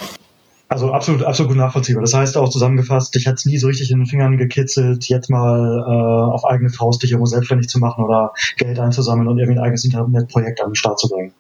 Also 0.70 0.92
absolut, 0.92 1.24
absolut 1.24 1.52
gut 1.52 1.58
nachvollziehbar. 1.58 2.02
Das 2.02 2.14
heißt 2.14 2.36
auch 2.36 2.50
zusammengefasst, 2.50 3.16
dich 3.16 3.26
es 3.26 3.46
nie 3.46 3.58
so 3.58 3.68
richtig 3.68 3.90
in 3.90 4.00
den 4.00 4.06
Fingern 4.06 4.38
gekitzelt, 4.38 5.06
jetzt 5.08 5.30
mal 5.30 5.80
äh, 5.80 6.34
auf 6.34 6.46
eigene 6.46 6.70
Faust 6.70 7.02
dich 7.02 7.12
irgendwo 7.12 7.26
selbstständig 7.26 7.70
zu 7.70 7.80
machen 7.80 8.04
oder 8.04 8.34
Geld 8.58 8.78
einzusammeln 8.78 9.30
und 9.30 9.38
irgendwie 9.38 9.60
ein 9.60 9.64
eigenes 9.64 9.86
Internetprojekt 9.86 10.62
an 10.62 10.72
den 10.72 10.76
Start 10.76 11.00
zu 11.00 11.08
bringen. 11.08 11.34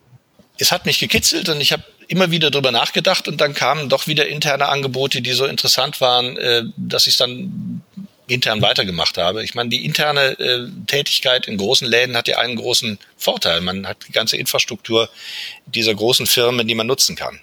Es 0.57 0.71
hat 0.71 0.85
mich 0.85 0.99
gekitzelt 0.99 1.49
und 1.49 1.59
ich 1.59 1.73
habe 1.73 1.83
immer 2.07 2.31
wieder 2.31 2.51
drüber 2.51 2.71
nachgedacht 2.71 3.27
und 3.27 3.41
dann 3.41 3.53
kamen 3.53 3.89
doch 3.89 4.07
wieder 4.07 4.27
interne 4.27 4.69
Angebote, 4.69 5.21
die 5.21 5.33
so 5.33 5.45
interessant 5.45 5.99
waren, 5.99 6.37
äh, 6.37 6.63
dass 6.77 7.05
ich 7.05 7.17
dann 7.17 7.81
intern 8.27 8.61
weitergemacht 8.61 9.17
habe. 9.17 9.43
Ich 9.43 9.55
meine, 9.55 9.69
die 9.69 9.85
interne 9.85 10.37
äh, 10.39 10.67
Tätigkeit 10.85 11.47
in 11.47 11.57
großen 11.57 11.87
Läden 11.87 12.17
hat 12.17 12.27
ja 12.27 12.37
einen 12.37 12.57
großen 12.57 12.99
Vorteil. 13.17 13.61
Man 13.61 13.87
hat 13.87 13.97
die 14.07 14.11
ganze 14.11 14.37
Infrastruktur 14.37 15.09
dieser 15.65 15.95
großen 15.95 16.27
Firmen, 16.27 16.67
die 16.67 16.75
man 16.75 16.87
nutzen 16.87 17.15
kann. 17.15 17.39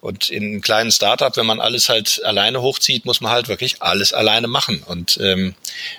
Und 0.00 0.30
in 0.30 0.60
kleinen 0.60 0.92
Startup, 0.92 1.36
wenn 1.36 1.46
man 1.46 1.60
alles 1.60 1.88
halt 1.88 2.22
alleine 2.24 2.62
hochzieht, 2.62 3.04
muss 3.04 3.20
man 3.20 3.32
halt 3.32 3.48
wirklich 3.48 3.82
alles 3.82 4.12
alleine 4.12 4.46
machen 4.46 4.82
und 4.84 5.18
ähm, 5.20 5.54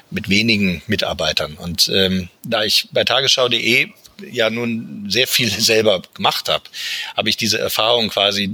mit 0.09 0.29
wenigen 0.29 0.81
Mitarbeitern. 0.87 1.55
Und 1.55 1.89
ähm, 1.93 2.29
da 2.43 2.63
ich 2.63 2.87
bei 2.91 3.03
Tagesschau.de 3.03 3.89
ja 4.31 4.49
nun 4.49 5.05
sehr 5.09 5.27
viel 5.27 5.49
selber 5.61 6.01
gemacht 6.13 6.47
habe, 6.47 6.63
habe 7.17 7.29
ich 7.29 7.35
diese 7.35 7.59
Erfahrung 7.59 8.09
quasi 8.09 8.49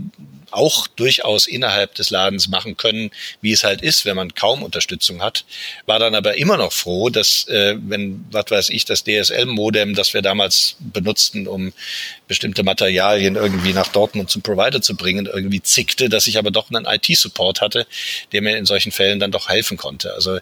auch 0.51 0.87
durchaus 0.87 1.47
innerhalb 1.47 1.95
des 1.95 2.09
Ladens 2.09 2.47
machen 2.47 2.77
können, 2.77 3.11
wie 3.41 3.51
es 3.51 3.63
halt 3.63 3.81
ist, 3.81 4.05
wenn 4.05 4.15
man 4.15 4.33
kaum 4.33 4.63
Unterstützung 4.63 5.21
hat. 5.21 5.45
War 5.85 5.99
dann 5.99 6.15
aber 6.15 6.37
immer 6.37 6.57
noch 6.57 6.71
froh, 6.71 7.09
dass, 7.09 7.47
äh, 7.47 7.75
wenn, 7.79 8.25
was 8.31 8.45
weiß 8.49 8.69
ich, 8.69 8.85
das 8.85 9.03
DSL-Modem, 9.03 9.95
das 9.95 10.13
wir 10.13 10.21
damals 10.21 10.77
benutzten, 10.79 11.47
um 11.47 11.73
bestimmte 12.27 12.63
Materialien 12.63 13.35
irgendwie 13.35 13.73
nach 13.73 13.87
Dortmund 13.87 14.29
zum 14.29 14.41
Provider 14.41 14.81
zu 14.81 14.95
bringen, 14.95 15.25
irgendwie 15.25 15.61
zickte, 15.61 16.09
dass 16.09 16.27
ich 16.27 16.37
aber 16.37 16.51
doch 16.51 16.69
einen 16.71 16.85
IT-Support 16.85 17.61
hatte, 17.61 17.87
der 18.31 18.41
mir 18.41 18.57
in 18.57 18.65
solchen 18.65 18.91
Fällen 18.91 19.19
dann 19.19 19.31
doch 19.31 19.49
helfen 19.49 19.77
konnte. 19.77 20.13
Also 20.13 20.39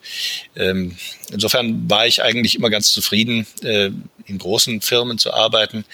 ähm, 0.56 0.98
insofern 1.32 1.90
war 1.90 2.08
ich 2.08 2.22
eigentlich 2.22 2.56
immer 2.56 2.70
ganz 2.70 2.92
zufrieden, 2.92 3.46
äh, 3.64 3.92
in 4.28 4.38
großen 4.38 4.82
Firmen 4.82 5.18
zu 5.18 5.34
arbeiten. 5.34 5.86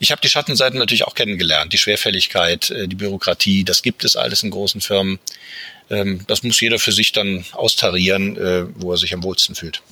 Ich 0.00 0.10
habe 0.10 0.20
die 0.20 0.28
Schattenseiten 0.28 0.78
natürlich 0.78 1.04
auch 1.04 1.14
kennengelernt, 1.14 1.72
die 1.72 1.78
Schwerfälligkeit, 1.78 2.70
äh, 2.70 2.88
die 2.88 2.96
Bürokratie, 2.96 3.55
das 3.64 3.82
gibt 3.82 4.04
es 4.04 4.16
alles 4.16 4.42
in 4.42 4.50
großen 4.50 4.80
Firmen. 4.80 5.18
Ähm, 5.90 6.20
das 6.26 6.42
muss 6.42 6.60
jeder 6.60 6.78
für 6.78 6.92
sich 6.92 7.12
dann 7.12 7.44
austarieren, 7.52 8.36
äh, 8.36 8.66
wo 8.76 8.92
er 8.92 8.98
sich 8.98 9.14
am 9.14 9.22
wohlsten 9.22 9.54
fühlt. 9.54 9.82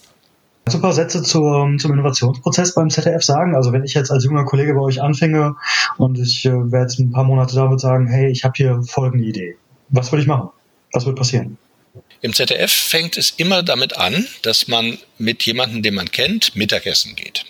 Ein 0.66 0.80
paar 0.80 0.94
Sätze 0.94 1.22
zur, 1.22 1.76
zum 1.78 1.92
Innovationsprozess 1.92 2.74
beim 2.74 2.88
ZDF 2.88 3.22
sagen. 3.22 3.54
Also 3.54 3.72
wenn 3.72 3.84
ich 3.84 3.94
jetzt 3.94 4.10
als 4.10 4.24
junger 4.24 4.44
Kollege 4.44 4.74
bei 4.74 4.80
euch 4.80 5.02
anfinge 5.02 5.56
und 5.98 6.18
ich 6.18 6.46
äh, 6.46 6.50
werde 6.50 6.86
jetzt 6.86 6.98
ein 6.98 7.10
paar 7.10 7.24
Monate 7.24 7.54
da 7.54 7.64
und 7.64 7.78
sagen, 7.78 8.08
hey, 8.08 8.30
ich 8.30 8.44
habe 8.44 8.54
hier 8.56 8.82
folgende 8.82 9.26
Idee. 9.26 9.56
Was 9.90 10.10
würde 10.10 10.22
ich 10.22 10.28
machen? 10.28 10.48
Was 10.92 11.04
wird 11.04 11.16
passieren? 11.16 11.58
Im 12.22 12.32
ZDF 12.32 12.72
fängt 12.72 13.18
es 13.18 13.30
immer 13.36 13.62
damit 13.62 13.96
an, 13.96 14.26
dass 14.42 14.66
man 14.66 14.98
mit 15.18 15.42
jemandem, 15.44 15.82
den 15.82 15.94
man 15.94 16.10
kennt, 16.10 16.56
Mittagessen 16.56 17.14
geht. 17.14 17.44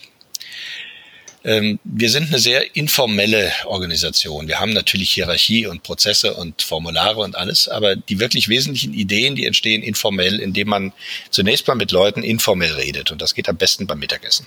Ähm, 1.45 1.79
wir 1.85 2.11
sind 2.11 2.29
eine 2.29 2.39
sehr 2.39 2.75
informelle 2.75 3.53
Organisation. 3.67 4.49
Wir 4.49 4.61
haben 4.61 4.73
natürlich 4.73 5.11
Hierarchie 5.11 5.67
und 5.67 5.83
Prozesse 5.83 6.35
und 6.35 6.63
Formulare 6.63 7.21
und 7.21 7.37
alles, 7.37 7.69
aber 7.69 7.97
die 7.97 8.19
wirklich 8.19 8.49
wesentlichen 8.49 8.95
Ideen, 8.95 9.37
die 9.37 9.45
entstehen 9.45 9.83
informell, 9.83 10.41
indem 10.41 10.69
man 10.69 10.93
zunächst 11.31 11.69
mal 11.69 11.75
mit 11.75 11.93
Leuten 11.93 12.23
informell 12.23 12.73
redet. 12.73 13.13
Und 13.13 13.21
das 13.21 13.35
geht 13.35 13.49
am 13.49 13.57
besten 13.57 13.87
beim 13.87 13.99
Mittagessen. 13.99 14.47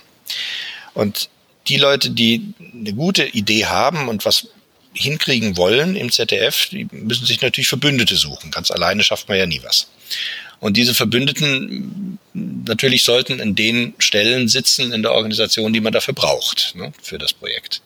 Und 0.94 1.30
die 1.68 1.76
Leute, 1.76 2.10
die 2.10 2.54
eine 2.74 2.92
gute 2.94 3.24
Idee 3.26 3.66
haben 3.66 4.08
und 4.08 4.24
was 4.24 4.48
hinkriegen 4.92 5.56
wollen 5.56 5.94
im 5.94 6.10
ZDF, 6.10 6.68
die 6.70 6.88
müssen 6.90 7.26
sich 7.26 7.40
natürlich 7.40 7.68
Verbündete 7.68 8.16
suchen. 8.16 8.50
Ganz 8.50 8.70
alleine 8.70 9.04
schafft 9.04 9.28
man 9.28 9.38
ja 9.38 9.46
nie 9.46 9.60
was. 9.62 9.88
Und 10.60 10.76
diese 10.76 10.94
Verbündeten 10.94 12.18
natürlich 12.34 13.04
sollten 13.04 13.40
in 13.40 13.54
den 13.54 13.94
Stellen 13.98 14.48
sitzen 14.48 14.92
in 14.92 15.02
der 15.02 15.12
Organisation, 15.12 15.72
die 15.72 15.80
man 15.80 15.92
dafür 15.92 16.14
braucht, 16.14 16.74
ne, 16.76 16.92
für 17.02 17.18
das 17.18 17.32
Projekt. 17.32 17.82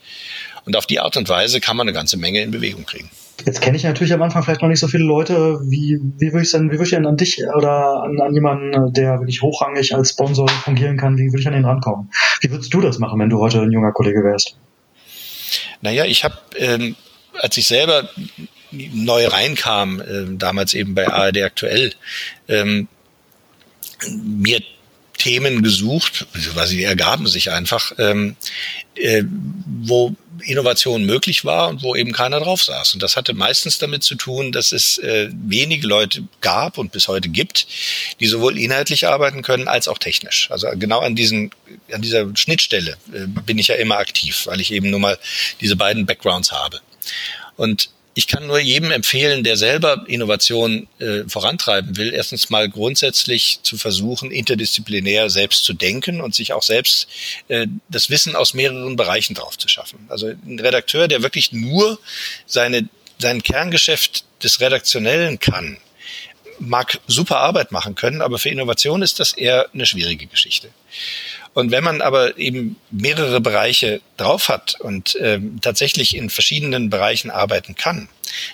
Und 0.65 0.77
auf 0.77 0.87
die 0.87 1.01
Art 1.01 1.17
und 1.17 1.29
Weise 1.29 1.61
kann 1.61 1.77
man 1.77 1.89
eine 1.89 1.95
ganze 1.95 2.17
Menge 2.17 2.41
in 2.41 2.51
Bewegung 2.51 2.87
kriegen. 2.87 3.11
Jetzt 3.45 3.61
kenne 3.61 3.77
ich 3.77 3.83
natürlich 3.83 4.13
am 4.13 4.23
Anfang 4.23 4.45
vielleicht 4.45 4.63
noch 4.63 4.69
nicht 4.69 4.79
so 4.79 4.87
viele 4.87 5.05
Leute. 5.05 5.59
Wie, 5.65 5.99
wie 6.19 6.33
würde 6.33 6.45
ich 6.45 6.53
denn, 6.53 6.69
wie 6.69 6.75
würde 6.75 6.85
ich 6.85 6.91
denn 6.91 7.07
an 7.07 7.17
dich 7.17 7.43
oder 7.57 8.03
an, 8.05 8.21
an 8.21 8.35
jemanden, 8.35 8.93
der 8.93 9.19
wirklich 9.19 9.43
hochrangig 9.43 9.95
als 9.95 10.11
Sponsor 10.11 10.49
fungieren 10.49 10.97
kann, 10.97 11.19
wie 11.19 11.27
würde 11.27 11.41
ich 11.41 11.47
an 11.49 11.55
den 11.55 11.65
rankommen? 11.65 12.11
Wie 12.41 12.51
würdest 12.51 12.73
du 12.73 12.81
das 12.81 12.99
machen, 12.99 13.19
wenn 13.19 13.31
du 13.31 13.41
heute 13.41 13.61
ein 13.61 13.73
junger 13.73 13.93
Kollege 13.93 14.23
wärst? 14.23 14.57
Naja, 15.81 16.05
ich 16.05 16.23
habe, 16.23 16.37
ähm, 16.57 16.95
als 17.35 17.57
ich 17.57 17.67
selber 17.67 18.09
neu 18.73 19.27
reinkam, 19.27 20.01
äh, 20.01 20.37
damals 20.37 20.75
eben 20.75 20.95
bei 20.95 21.09
ARD 21.09 21.43
aktuell, 21.43 21.93
ähm, 22.49 22.89
mir 24.09 24.61
Themen 25.19 25.63
gesucht, 25.63 26.27
beziehungsweise 26.33 26.75
die 26.75 26.83
ergaben 26.83 27.29
sich 27.29 27.53
einfach, 27.53 27.93
ähm, 27.99 28.35
äh, 28.97 29.23
wo 29.25 30.17
Innovation 30.45 31.05
möglich 31.05 31.45
war 31.45 31.69
und 31.69 31.83
wo 31.83 31.95
eben 31.95 32.11
keiner 32.11 32.41
drauf 32.41 32.65
saß. 32.65 32.95
Und 32.95 33.03
das 33.05 33.17
hatte 33.17 33.33
meistens 33.33 33.79
damit 33.79 34.03
zu 34.03 34.17
tun, 34.17 34.51
dass 34.51 34.73
es 34.73 34.99
äh, 34.99 35.29
wenige 35.33 35.87
Leute 35.87 36.25
gab 36.41 36.77
und 36.77 36.91
bis 36.91 37.07
heute 37.07 37.29
gibt, 37.29 37.69
die 38.19 38.27
sowohl 38.27 38.59
inhaltlich 38.59 39.07
arbeiten 39.07 39.43
können 39.43 39.69
als 39.69 39.87
auch 39.87 39.99
technisch. 39.99 40.51
Also 40.51 40.67
genau 40.75 41.01
an 41.01 41.15
diesen, 41.15 41.53
an 41.93 42.03
dieser 42.03 42.35
Schnittstelle 42.35 42.97
äh, 43.13 43.27
bin 43.27 43.59
ich 43.59 43.69
ja 43.69 43.77
immer 43.77 43.99
aktiv, 43.99 44.47
weil 44.47 44.61
ich 44.61 44.73
eben 44.73 44.91
nur 44.91 44.99
mal 44.99 45.19
diese 45.61 45.77
beiden 45.77 46.05
Backgrounds 46.05 46.51
habe. 46.51 46.81
Und 47.57 47.91
ich 48.15 48.27
kann 48.27 48.47
nur 48.47 48.59
jedem 48.59 48.91
empfehlen, 48.91 49.43
der 49.43 49.57
selber 49.57 50.05
Innovation 50.07 50.87
äh, 50.99 51.23
vorantreiben 51.27 51.97
will, 51.97 52.13
erstens 52.13 52.51
mal 52.51 52.69
grundsätzlich 52.69 53.61
zu 53.63 53.79
versuchen, 53.79 54.31
interdisziplinär 54.31 55.31
selbst 55.31 55.65
zu 55.65 55.73
denken 55.73 56.21
und 56.21 56.35
sich 56.35 56.53
auch 56.53 56.63
selbst 56.63 57.09
äh, 57.49 57.67
das 57.89 58.11
Wissen 58.11 58.37
aus 58.37 58.53
mehreren 58.53 58.97
Bereichen 58.97 59.35
drauf 59.35 59.57
zu 59.57 59.69
schaffen. 59.69 60.07
Also 60.09 60.27
ein 60.29 60.61
Redakteur, 60.61 61.09
der 61.09 61.23
wirklich 61.23 61.53
nur 61.53 61.99
seine, 62.47 62.89
sein 63.19 63.43
Kerngeschäft 63.43 64.25
des 64.43 64.61
Redaktionellen 64.61 65.39
kann, 65.39 65.79
mag 66.59 67.01
super 67.07 67.39
Arbeit 67.39 67.73
machen 67.73 67.95
können, 67.95 68.21
aber 68.21 68.39
für 68.39 68.51
Innovation 68.51 69.03
ist 69.03 69.21
das 69.21 69.33
eher 69.33 69.69
eine 69.73 69.87
schwierige 69.87 70.27
Geschichte. 70.27 70.69
Und 71.55 71.71
wenn 71.71 71.85
man 71.85 72.01
aber 72.01 72.39
eben 72.39 72.77
mehrere 72.91 73.41
Bereiche 73.41 74.01
drauf 74.17 74.49
hat 74.49 74.81
und 74.81 75.19
ähm, 75.21 75.59
tatsächlich 75.61 76.17
in 76.17 76.31
verschiedenen 76.31 76.89
Bereichen 76.89 77.31
arbeiten 77.31 77.75
kann, 77.75 78.09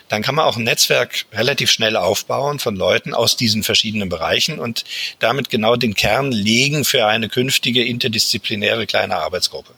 dann 0.08 0.22
kann 0.22 0.34
man 0.34 0.46
auch 0.46 0.56
ein 0.56 0.64
Netzwerk 0.64 1.26
relativ 1.32 1.70
schnell 1.70 1.96
aufbauen 1.96 2.58
von 2.58 2.74
Leuten 2.74 3.14
aus 3.14 3.36
diesen 3.36 3.62
verschiedenen 3.62 4.08
Bereichen 4.08 4.58
und 4.58 4.84
damit 5.20 5.50
genau 5.50 5.76
den 5.76 5.94
Kern 5.94 6.32
legen 6.32 6.84
für 6.84 7.06
eine 7.06 7.28
künftige 7.28 7.84
interdisziplinäre 7.84 8.86
kleine 8.86 9.16
Arbeitsgruppe. 9.16 9.72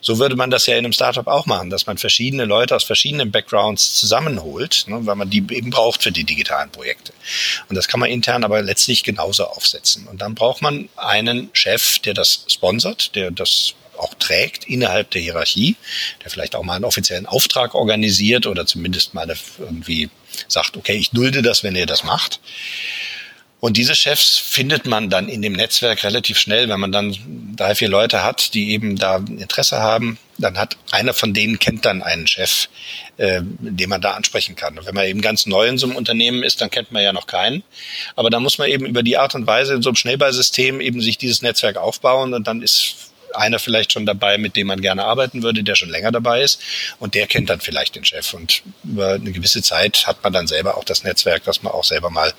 So 0.00 0.18
würde 0.18 0.36
man 0.36 0.50
das 0.50 0.66
ja 0.66 0.74
in 0.74 0.84
einem 0.84 0.92
Startup 0.92 1.26
auch 1.26 1.46
machen, 1.46 1.70
dass 1.70 1.86
man 1.86 1.98
verschiedene 1.98 2.44
Leute 2.44 2.76
aus 2.76 2.84
verschiedenen 2.84 3.30
Backgrounds 3.30 3.94
zusammenholt, 3.94 4.84
ne, 4.86 5.06
weil 5.06 5.16
man 5.16 5.30
die 5.30 5.44
eben 5.50 5.70
braucht 5.70 6.02
für 6.02 6.12
die 6.12 6.24
digitalen 6.24 6.70
Projekte. 6.70 7.12
Und 7.68 7.76
das 7.76 7.88
kann 7.88 8.00
man 8.00 8.10
intern 8.10 8.44
aber 8.44 8.62
letztlich 8.62 9.02
genauso 9.02 9.44
aufsetzen. 9.44 10.06
Und 10.06 10.20
dann 10.20 10.34
braucht 10.34 10.62
man 10.62 10.88
einen 10.96 11.50
Chef, 11.52 11.98
der 12.00 12.14
das 12.14 12.44
sponsert, 12.48 13.14
der 13.14 13.30
das 13.30 13.74
auch 14.00 14.14
trägt 14.14 14.64
innerhalb 14.64 15.10
der 15.10 15.20
Hierarchie, 15.20 15.76
der 16.24 16.30
vielleicht 16.30 16.54
auch 16.54 16.62
mal 16.62 16.74
einen 16.74 16.84
offiziellen 16.84 17.26
Auftrag 17.26 17.74
organisiert 17.74 18.46
oder 18.46 18.66
zumindest 18.66 19.14
mal 19.14 19.28
irgendwie 19.58 20.08
sagt, 20.48 20.76
okay, 20.76 20.94
ich 20.94 21.10
dulde 21.10 21.42
das, 21.42 21.62
wenn 21.62 21.76
ihr 21.76 21.86
das 21.86 22.02
macht. 22.02 22.40
Und 23.60 23.76
diese 23.76 23.94
Chefs 23.94 24.38
findet 24.38 24.86
man 24.86 25.10
dann 25.10 25.28
in 25.28 25.42
dem 25.42 25.52
Netzwerk 25.52 26.02
relativ 26.02 26.38
schnell, 26.38 26.68
wenn 26.70 26.80
man 26.80 26.92
dann 26.92 27.14
drei, 27.56 27.74
vier 27.74 27.88
Leute 27.88 28.24
hat, 28.24 28.54
die 28.54 28.70
eben 28.70 28.96
da 28.96 29.16
Interesse 29.16 29.80
haben, 29.80 30.18
dann 30.38 30.56
hat 30.56 30.78
einer 30.90 31.12
von 31.12 31.34
denen 31.34 31.58
kennt 31.58 31.84
dann 31.84 32.02
einen 32.02 32.26
Chef, 32.26 32.68
äh, 33.18 33.42
den 33.42 33.90
man 33.90 34.00
da 34.00 34.12
ansprechen 34.12 34.56
kann. 34.56 34.78
Und 34.78 34.86
wenn 34.86 34.94
man 34.94 35.04
eben 35.04 35.20
ganz 35.20 35.44
neu 35.44 35.68
in 35.68 35.76
so 35.76 35.86
einem 35.86 35.96
Unternehmen 35.96 36.42
ist, 36.42 36.62
dann 36.62 36.70
kennt 36.70 36.90
man 36.90 37.02
ja 37.02 37.12
noch 37.12 37.26
keinen. 37.26 37.62
Aber 38.16 38.30
da 38.30 38.40
muss 38.40 38.56
man 38.56 38.70
eben 38.70 38.86
über 38.86 39.02
die 39.02 39.18
Art 39.18 39.34
und 39.34 39.46
Weise 39.46 39.74
in 39.74 39.82
so 39.82 39.90
einem 39.90 39.96
Schnellballsystem 39.96 40.80
eben 40.80 41.02
sich 41.02 41.18
dieses 41.18 41.42
Netzwerk 41.42 41.76
aufbauen 41.76 42.32
und 42.32 42.46
dann 42.46 42.62
ist 42.62 43.09
einer 43.34 43.58
vielleicht 43.58 43.92
schon 43.92 44.06
dabei, 44.06 44.38
mit 44.38 44.56
dem 44.56 44.66
man 44.66 44.80
gerne 44.80 45.04
arbeiten 45.04 45.42
würde, 45.42 45.62
der 45.62 45.74
schon 45.74 45.90
länger 45.90 46.12
dabei 46.12 46.42
ist. 46.42 46.60
Und 46.98 47.14
der 47.14 47.26
kennt 47.26 47.50
dann 47.50 47.60
vielleicht 47.60 47.94
den 47.94 48.04
Chef. 48.04 48.34
Und 48.34 48.62
über 48.84 49.14
eine 49.14 49.32
gewisse 49.32 49.62
Zeit 49.62 50.06
hat 50.06 50.22
man 50.22 50.32
dann 50.32 50.46
selber 50.46 50.76
auch 50.76 50.84
das 50.84 51.04
Netzwerk, 51.04 51.44
dass 51.44 51.62
man 51.62 51.72
auch 51.72 51.84
selber 51.84 52.10
mal 52.10 52.32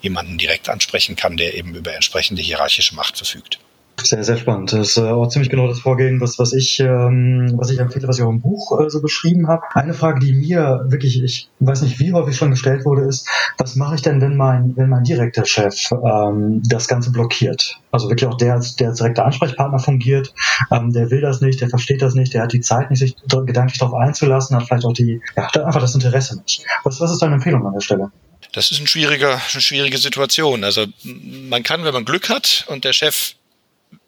jemanden 0.00 0.38
direkt 0.38 0.68
ansprechen 0.68 1.16
kann, 1.16 1.36
der 1.36 1.54
eben 1.54 1.74
über 1.74 1.94
entsprechende 1.94 2.42
hierarchische 2.42 2.94
Macht 2.94 3.16
verfügt. 3.16 3.58
Sehr, 4.02 4.22
sehr 4.22 4.36
spannend. 4.36 4.72
Das 4.72 4.90
ist 4.90 4.96
äh, 4.96 5.08
auch 5.08 5.28
ziemlich 5.28 5.50
genau 5.50 5.66
das 5.66 5.80
Vorgehen, 5.80 6.20
was, 6.20 6.38
was 6.38 6.52
ich, 6.52 6.78
ähm, 6.80 7.52
was 7.56 7.70
ich 7.70 7.78
empfehle, 7.78 8.06
was 8.06 8.18
ich 8.18 8.24
auch 8.24 8.30
im 8.30 8.40
Buch 8.40 8.80
äh, 8.80 8.88
so 8.88 9.02
beschrieben 9.02 9.48
habe. 9.48 9.62
Eine 9.74 9.94
Frage, 9.94 10.20
die 10.20 10.32
mir 10.32 10.84
wirklich, 10.86 11.22
ich 11.22 11.48
weiß 11.58 11.82
nicht, 11.82 11.98
wie 11.98 12.12
häufig 12.12 12.36
schon 12.36 12.50
gestellt 12.50 12.84
wurde, 12.84 13.02
ist, 13.02 13.28
was 13.58 13.76
mache 13.76 13.96
ich 13.96 14.02
denn, 14.02 14.20
wenn 14.20 14.36
mein, 14.36 14.76
wenn 14.76 14.88
mein 14.88 15.04
direkter 15.04 15.44
Chef 15.44 15.90
ähm, 15.90 16.62
das 16.64 16.86
Ganze 16.86 17.10
blockiert? 17.10 17.80
Also 17.90 18.08
wirklich 18.08 18.28
auch 18.28 18.36
der, 18.36 18.60
der 18.78 18.88
als 18.88 18.96
direkter 19.00 19.24
Ansprechpartner 19.24 19.78
fungiert, 19.78 20.32
ähm, 20.70 20.92
der 20.92 21.10
will 21.10 21.20
das 21.20 21.40
nicht, 21.40 21.60
der 21.60 21.68
versteht 21.68 22.00
das 22.00 22.14
nicht, 22.14 22.34
der 22.34 22.42
hat 22.42 22.52
die 22.52 22.60
Zeit 22.60 22.90
nicht, 22.90 23.00
sich 23.00 23.16
gedanklich 23.46 23.78
darauf 23.78 23.94
einzulassen, 23.94 24.56
hat 24.56 24.66
vielleicht 24.66 24.84
auch 24.84 24.92
die, 24.92 25.20
ja, 25.36 25.48
einfach 25.64 25.80
das 25.80 25.94
Interesse 25.94 26.40
nicht. 26.40 26.64
Was, 26.84 27.00
was 27.00 27.10
ist 27.10 27.20
deine 27.20 27.34
Empfehlung 27.34 27.66
an 27.66 27.74
der 27.74 27.80
Stelle? 27.80 28.10
Das 28.52 28.70
ist 28.70 28.80
ein 28.80 28.86
schwieriger, 28.86 29.40
eine 29.52 29.60
schwierige 29.60 29.98
Situation. 29.98 30.64
Also 30.64 30.86
man 31.04 31.62
kann, 31.62 31.84
wenn 31.84 31.92
man 31.92 32.04
Glück 32.04 32.28
hat 32.28 32.64
und 32.68 32.84
der 32.84 32.92
Chef 32.92 33.34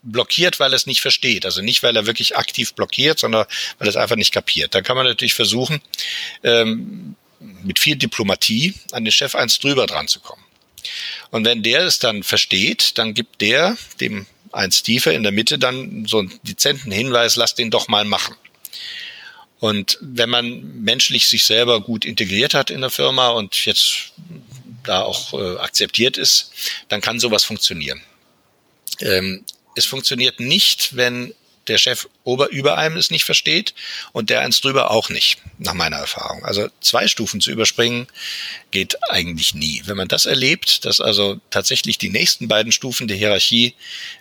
blockiert, 0.02 0.60
weil 0.60 0.72
er 0.72 0.76
es 0.76 0.86
nicht 0.86 1.00
versteht. 1.00 1.44
Also 1.44 1.62
nicht, 1.62 1.82
weil 1.82 1.96
er 1.96 2.06
wirklich 2.06 2.36
aktiv 2.36 2.74
blockiert, 2.74 3.18
sondern 3.18 3.46
weil 3.78 3.88
er 3.88 3.90
es 3.90 3.96
einfach 3.96 4.16
nicht 4.16 4.32
kapiert. 4.32 4.74
Dann 4.74 4.84
kann 4.84 4.96
man 4.96 5.06
natürlich 5.06 5.34
versuchen, 5.34 5.80
ähm, 6.42 7.16
mit 7.38 7.78
viel 7.78 7.96
Diplomatie 7.96 8.74
an 8.92 9.04
den 9.04 9.12
Chef 9.12 9.34
eins 9.34 9.58
drüber 9.58 9.86
dran 9.86 10.08
zu 10.08 10.20
kommen. 10.20 10.42
Und 11.30 11.44
wenn 11.44 11.62
der 11.62 11.82
es 11.82 11.98
dann 11.98 12.22
versteht, 12.22 12.98
dann 12.98 13.14
gibt 13.14 13.40
der 13.40 13.76
dem 14.00 14.26
eins 14.52 14.82
tiefer 14.82 15.12
in 15.12 15.22
der 15.22 15.32
Mitte 15.32 15.58
dann 15.58 16.06
so 16.06 16.18
einen 16.18 16.32
dezenten 16.42 16.90
Hinweis, 16.90 17.36
lass 17.36 17.54
den 17.54 17.70
doch 17.70 17.88
mal 17.88 18.04
machen. 18.04 18.34
Und 19.60 19.98
wenn 20.00 20.30
man 20.30 20.82
menschlich 20.82 21.28
sich 21.28 21.44
selber 21.44 21.82
gut 21.82 22.04
integriert 22.04 22.54
hat 22.54 22.70
in 22.70 22.80
der 22.80 22.90
Firma 22.90 23.28
und 23.28 23.66
jetzt 23.66 24.12
da 24.84 25.02
auch 25.02 25.34
äh, 25.34 25.58
akzeptiert 25.58 26.16
ist, 26.16 26.50
dann 26.88 27.02
kann 27.02 27.20
sowas 27.20 27.44
funktionieren. 27.44 28.00
Ähm, 29.00 29.44
es 29.74 29.86
funktioniert 29.86 30.40
nicht, 30.40 30.96
wenn 30.96 31.34
der 31.68 31.78
Chef 31.78 32.08
ober 32.24 32.50
über 32.50 32.78
einem 32.78 32.96
es 32.96 33.10
nicht 33.10 33.24
versteht 33.24 33.74
und 34.12 34.28
der 34.28 34.40
eins 34.40 34.60
drüber 34.60 34.90
auch 34.90 35.08
nicht, 35.08 35.40
nach 35.58 35.74
meiner 35.74 35.96
Erfahrung. 35.96 36.44
Also 36.44 36.68
zwei 36.80 37.06
Stufen 37.06 37.40
zu 37.40 37.50
überspringen 37.50 38.06
geht 38.70 38.96
eigentlich 39.10 39.54
nie. 39.54 39.82
Wenn 39.86 39.96
man 39.96 40.08
das 40.08 40.26
erlebt, 40.26 40.84
dass 40.84 41.00
also 41.00 41.38
tatsächlich 41.50 41.98
die 41.98 42.08
nächsten 42.08 42.48
beiden 42.48 42.72
Stufen 42.72 43.08
der 43.08 43.16
Hierarchie 43.16 43.74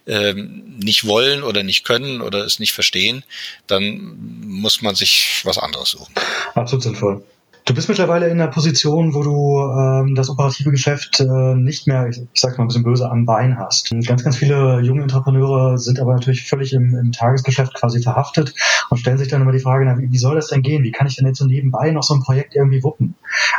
ähm, 0.06 0.78
nicht 0.78 1.06
wollen 1.08 1.44
oder 1.44 1.64
nicht 1.64 1.84
können 1.84 2.22
oder 2.22 2.46
es 2.46 2.60
nicht 2.60 2.74
verstehen, 2.74 3.24
dann 3.68 4.16
muss 4.42 4.82
man 4.82 4.96
sich 4.96 5.42
was 5.44 5.58
anderes 5.58 5.90
suchen. 5.90 6.14
Absolut 6.56 6.84
sinnvoll. 6.84 7.24
Du 7.70 7.76
bist 7.76 7.88
mittlerweile 7.88 8.26
in 8.26 8.42
einer 8.42 8.50
Position, 8.50 9.14
wo 9.14 9.22
du 9.22 9.60
ähm, 9.60 10.16
das 10.16 10.28
operative 10.32 10.72
Geschäft 10.72 11.20
äh, 11.20 11.54
nicht 11.54 11.86
mehr, 11.86 12.08
ich, 12.10 12.20
sag 12.34 12.58
mal 12.58 12.64
ein 12.64 12.68
bisschen 12.68 12.82
böse, 12.82 13.08
am 13.08 13.28
Bein 13.28 13.60
hast. 13.60 13.92
Ganz, 14.08 14.24
ganz 14.24 14.38
viele 14.38 14.82
junge 14.82 15.04
Entrepreneure 15.04 15.78
sind 15.78 16.00
aber 16.00 16.16
natürlich 16.16 16.50
völlig 16.50 16.74
im, 16.74 16.96
im 16.96 17.12
Tagesgeschäft 17.12 17.76
quasi 17.76 18.02
verhaftet 18.02 18.56
und 18.90 18.98
stellen 18.98 19.20
sich 19.20 19.28
dann 19.28 19.44
immer 19.44 19.52
die 19.52 19.60
Frage, 19.60 19.86
na, 19.86 20.00
wie, 20.00 20.12
wie 20.12 20.18
soll 20.18 20.34
das 20.34 20.48
denn 20.48 20.64
gehen? 20.64 20.84
Wie 20.84 20.92
kann 20.92 21.06
ich 21.06 21.18
denn 21.18 21.28
jetzt 21.28 21.38
so 21.38 21.46
nebenbei 21.46 21.92
noch 21.92 22.02
so 22.02 22.16
ein 22.16 22.24
Projekt 22.24 22.56
irgendwie 22.56 22.82
wuppen? 22.82 23.14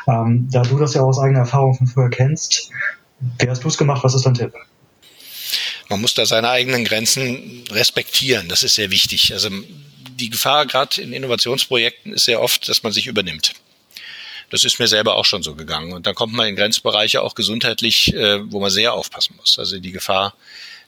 Ähm, 0.08 0.48
da 0.50 0.62
du 0.62 0.76
das 0.76 0.94
ja 0.94 1.02
aus 1.02 1.20
eigener 1.20 1.40
Erfahrung 1.40 1.76
von 1.76 1.86
früher 1.86 2.10
kennst, 2.10 2.72
wie 3.38 3.48
hast 3.48 3.62
du 3.62 3.68
es 3.68 3.78
gemacht? 3.78 4.02
Was 4.02 4.16
ist 4.16 4.26
dein 4.26 4.34
Tipp? 4.34 4.54
Man 5.88 6.00
muss 6.00 6.14
da 6.14 6.26
seine 6.26 6.50
eigenen 6.50 6.82
Grenzen 6.82 7.62
respektieren. 7.70 8.48
Das 8.48 8.64
ist 8.64 8.74
sehr 8.74 8.90
wichtig. 8.90 9.32
Also 9.32 9.50
die 10.18 10.30
Gefahr 10.30 10.66
gerade 10.66 11.00
in 11.00 11.12
Innovationsprojekten 11.12 12.14
ist 12.14 12.24
sehr 12.24 12.42
oft, 12.42 12.68
dass 12.68 12.82
man 12.82 12.90
sich 12.90 13.06
übernimmt. 13.06 13.52
Das 14.50 14.64
ist 14.64 14.78
mir 14.78 14.88
selber 14.88 15.16
auch 15.16 15.24
schon 15.24 15.42
so 15.42 15.54
gegangen. 15.54 15.92
Und 15.92 16.06
dann 16.06 16.14
kommt 16.14 16.34
man 16.34 16.48
in 16.48 16.56
Grenzbereiche 16.56 17.22
auch 17.22 17.34
gesundheitlich, 17.34 18.14
äh, 18.14 18.40
wo 18.50 18.60
man 18.60 18.70
sehr 18.70 18.92
aufpassen 18.92 19.36
muss. 19.36 19.58
Also 19.58 19.78
die 19.78 19.92
Gefahr, 19.92 20.34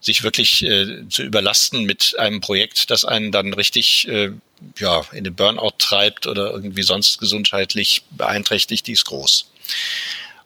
sich 0.01 0.25
wirklich 0.25 0.64
äh, 0.64 1.09
zu 1.09 1.22
überlasten 1.22 1.85
mit 1.85 2.16
einem 2.18 2.40
Projekt, 2.40 2.90
das 2.90 3.05
einen 3.05 3.31
dann 3.31 3.55
richtig 3.55 4.09
äh, 4.09 4.33
ja, 4.79 5.05
in 5.12 5.25
den 5.25 5.35
Burnout 5.35 5.75
treibt 5.79 6.27
oder 6.27 6.51
irgendwie 6.51 6.83
sonst 6.83 7.18
gesundheitlich 7.18 8.03
beeinträchtigt, 8.11 8.87
die 8.87 8.92
ist 8.92 9.05
groß. 9.05 9.46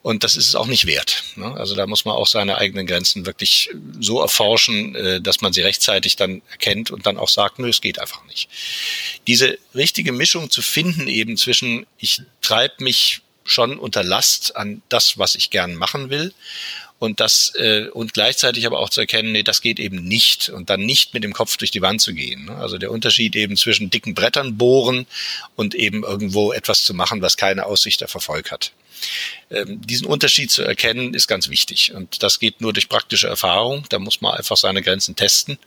Und 0.07 0.23
das 0.23 0.37
ist 0.37 0.47
es 0.47 0.55
auch 0.55 0.69
nicht 0.69 0.87
wert. 0.87 1.25
Ne? 1.35 1.53
Also 1.57 1.75
da 1.75 1.85
muss 1.88 2.05
man 2.05 2.14
auch 2.14 2.29
seine 2.29 2.59
eigenen 2.59 2.87
Grenzen 2.87 3.27
wirklich 3.27 3.71
so 3.99 4.21
erforschen, 4.21 4.95
äh, 4.95 5.21
dass 5.21 5.40
man 5.40 5.53
sie 5.53 5.62
rechtzeitig 5.62 6.14
dann 6.14 6.42
erkennt 6.49 6.92
und 6.92 7.07
dann 7.07 7.19
auch 7.19 7.29
sagt, 7.29 7.59
nö, 7.59 7.69
es 7.69 7.81
geht 7.81 7.99
einfach 7.99 8.25
nicht. 8.27 8.49
Diese 9.27 9.59
richtige 9.75 10.12
Mischung 10.12 10.49
zu 10.49 10.62
finden 10.62 11.09
eben 11.09 11.37
zwischen, 11.37 11.87
ich 11.99 12.23
treibe 12.40 12.85
mich 12.85 13.23
schon 13.42 13.81
unter 13.81 14.05
Last 14.05 14.55
an 14.55 14.81
das, 14.90 15.19
was 15.19 15.35
ich 15.35 15.51
gern 15.51 15.75
machen 15.75 16.09
will 16.09 16.33
und 17.01 17.19
das 17.19 17.53
äh, 17.57 17.88
und 17.88 18.14
gleichzeitig 18.14 18.64
aber 18.64 18.79
auch 18.79 18.90
zu 18.90 19.01
erkennen, 19.01 19.33
nee, 19.33 19.42
das 19.42 19.61
geht 19.61 19.81
eben 19.81 20.05
nicht 20.05 20.51
und 20.51 20.71
dann 20.71 20.83
nicht 20.83 21.14
mit 21.14 21.25
dem 21.25 21.33
Kopf 21.33 21.57
durch 21.57 21.73
die 21.73 21.83
Wand 21.83 22.01
zu 22.01 22.14
gehen. 22.14 22.45
Ne? 22.45 22.55
Also 22.55 22.79
der 22.79 22.92
Unterschied 22.92 23.35
eben 23.35 23.57
zwischen 23.57 23.90
dicken 23.90 24.14
Brettern 24.14 24.57
bohren 24.57 25.09
und 25.57 25.75
eben 25.75 26.05
irgendwo 26.05 26.53
etwas 26.53 26.85
zu 26.85 26.95
machen, 26.95 27.23
was 27.23 27.37
keine 27.37 27.66
Aussicht 27.66 28.05
auf 28.05 28.14
Erfolg 28.14 28.53
hat. 28.53 28.71
Ähm, 29.50 29.80
diesen 29.80 30.06
Unterschied 30.06 30.50
zu 30.50 30.62
erkennen, 30.62 31.14
ist 31.14 31.28
ganz 31.28 31.48
wichtig. 31.48 31.92
Und 31.94 32.22
das 32.22 32.40
geht 32.40 32.61
nur 32.61 32.72
durch 32.72 32.88
praktische 32.88 33.28
Erfahrung. 33.28 33.85
Da 33.88 33.98
muss 33.98 34.20
man 34.20 34.35
einfach 34.35 34.56
seine 34.56 34.82
Grenzen 34.82 35.16
testen 35.16 35.59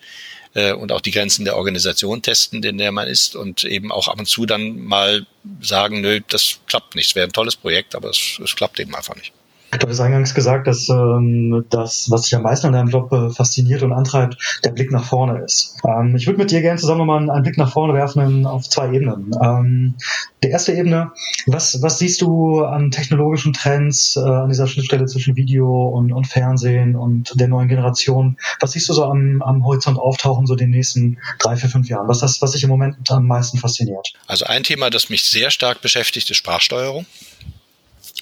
äh, 0.53 0.73
und 0.73 0.91
auch 0.91 1.01
die 1.01 1.11
Grenzen 1.11 1.45
der 1.45 1.55
Organisation 1.55 2.21
testen, 2.21 2.63
in 2.63 2.77
der 2.77 2.91
man 2.91 3.07
ist 3.07 3.35
und 3.35 3.63
eben 3.63 3.91
auch 3.91 4.07
ab 4.07 4.19
und 4.19 4.27
zu 4.27 4.45
dann 4.45 4.79
mal 4.79 5.25
sagen, 5.61 6.01
nö, 6.01 6.19
das 6.29 6.59
klappt 6.67 6.95
nicht. 6.95 7.09
Es 7.09 7.15
wäre 7.15 7.27
ein 7.27 7.33
tolles 7.33 7.55
Projekt, 7.55 7.95
aber 7.95 8.09
es, 8.09 8.39
es 8.43 8.55
klappt 8.55 8.79
eben 8.79 8.95
einfach 8.95 9.15
nicht. 9.15 9.31
Du 9.77 9.87
hast 9.87 9.99
eingangs 9.99 10.33
gesagt, 10.33 10.65
dass 10.65 10.89
ähm, 10.89 11.63
das, 11.69 12.09
was 12.09 12.23
dich 12.23 12.35
am 12.35 12.41
meisten 12.41 12.67
an 12.67 12.73
deinem 12.73 12.89
Job 12.89 13.11
äh, 13.11 13.29
fasziniert 13.29 13.83
und 13.83 13.93
antreibt, 13.93 14.59
der 14.63 14.71
Blick 14.71 14.91
nach 14.91 15.03
vorne 15.03 15.43
ist. 15.43 15.75
Ähm, 15.87 16.15
ich 16.15 16.25
würde 16.25 16.39
mit 16.39 16.49
dir 16.49 16.61
gerne 16.61 16.79
zusammen 16.79 17.05
mal 17.05 17.29
einen 17.29 17.43
Blick 17.43 17.57
nach 17.57 17.71
vorne 17.71 17.93
werfen 17.93 18.47
auf 18.47 18.67
zwei 18.67 18.91
Ebenen. 18.91 19.31
Ähm, 19.41 19.95
die 20.43 20.49
erste 20.49 20.73
Ebene, 20.73 21.11
was, 21.45 21.83
was 21.83 21.99
siehst 21.99 22.21
du 22.21 22.63
an 22.63 22.89
technologischen 22.89 23.53
Trends 23.53 24.15
äh, 24.15 24.21
an 24.21 24.49
dieser 24.49 24.65
Schnittstelle 24.65 25.05
zwischen 25.05 25.35
Video 25.35 25.87
und, 25.89 26.11
und 26.13 26.25
Fernsehen 26.25 26.95
und 26.95 27.39
der 27.39 27.47
neuen 27.47 27.67
Generation? 27.67 28.37
Was 28.59 28.71
siehst 28.71 28.89
du 28.89 28.93
so 28.93 29.05
am, 29.05 29.43
am 29.43 29.63
Horizont 29.65 29.99
auftauchen, 29.99 30.47
so 30.47 30.55
den 30.55 30.71
nächsten 30.71 31.19
drei, 31.37 31.55
vier, 31.55 31.69
fünf 31.69 31.87
Jahren? 31.89 32.07
Was 32.07 32.19
das, 32.19 32.41
was 32.41 32.51
dich 32.51 32.63
im 32.63 32.69
Moment 32.69 33.11
am 33.11 33.27
meisten 33.27 33.59
fasziniert? 33.59 34.13
Also 34.25 34.45
ein 34.45 34.63
Thema, 34.63 34.89
das 34.89 35.09
mich 35.09 35.25
sehr 35.25 35.51
stark 35.51 35.81
beschäftigt, 35.81 36.29
ist 36.31 36.37
Sprachsteuerung. 36.37 37.05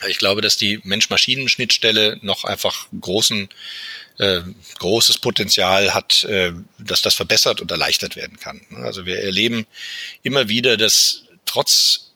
Ich 0.08 0.20
glaube, 0.20 0.42
dass 0.42 0.58
die 0.58 0.80
Mensch-Maschinen-Schnittstelle 0.84 2.20
noch 2.22 2.44
einfach 2.44 2.88
großen 3.00 3.50
äh, 4.20 4.42
großes 4.80 5.20
Potenzial 5.20 5.94
hat, 5.94 6.24
äh, 6.24 6.52
dass 6.80 7.02
das 7.02 7.14
verbessert 7.14 7.62
und 7.62 7.72
erleichtert 7.72 8.16
werden 8.16 8.40
kann. 8.40 8.62
Also 8.78 9.06
wir 9.06 9.20
erleben 9.20 9.68
immer 10.24 10.50
wieder, 10.50 10.78
dass 10.78 11.24
trotz 11.46 12.07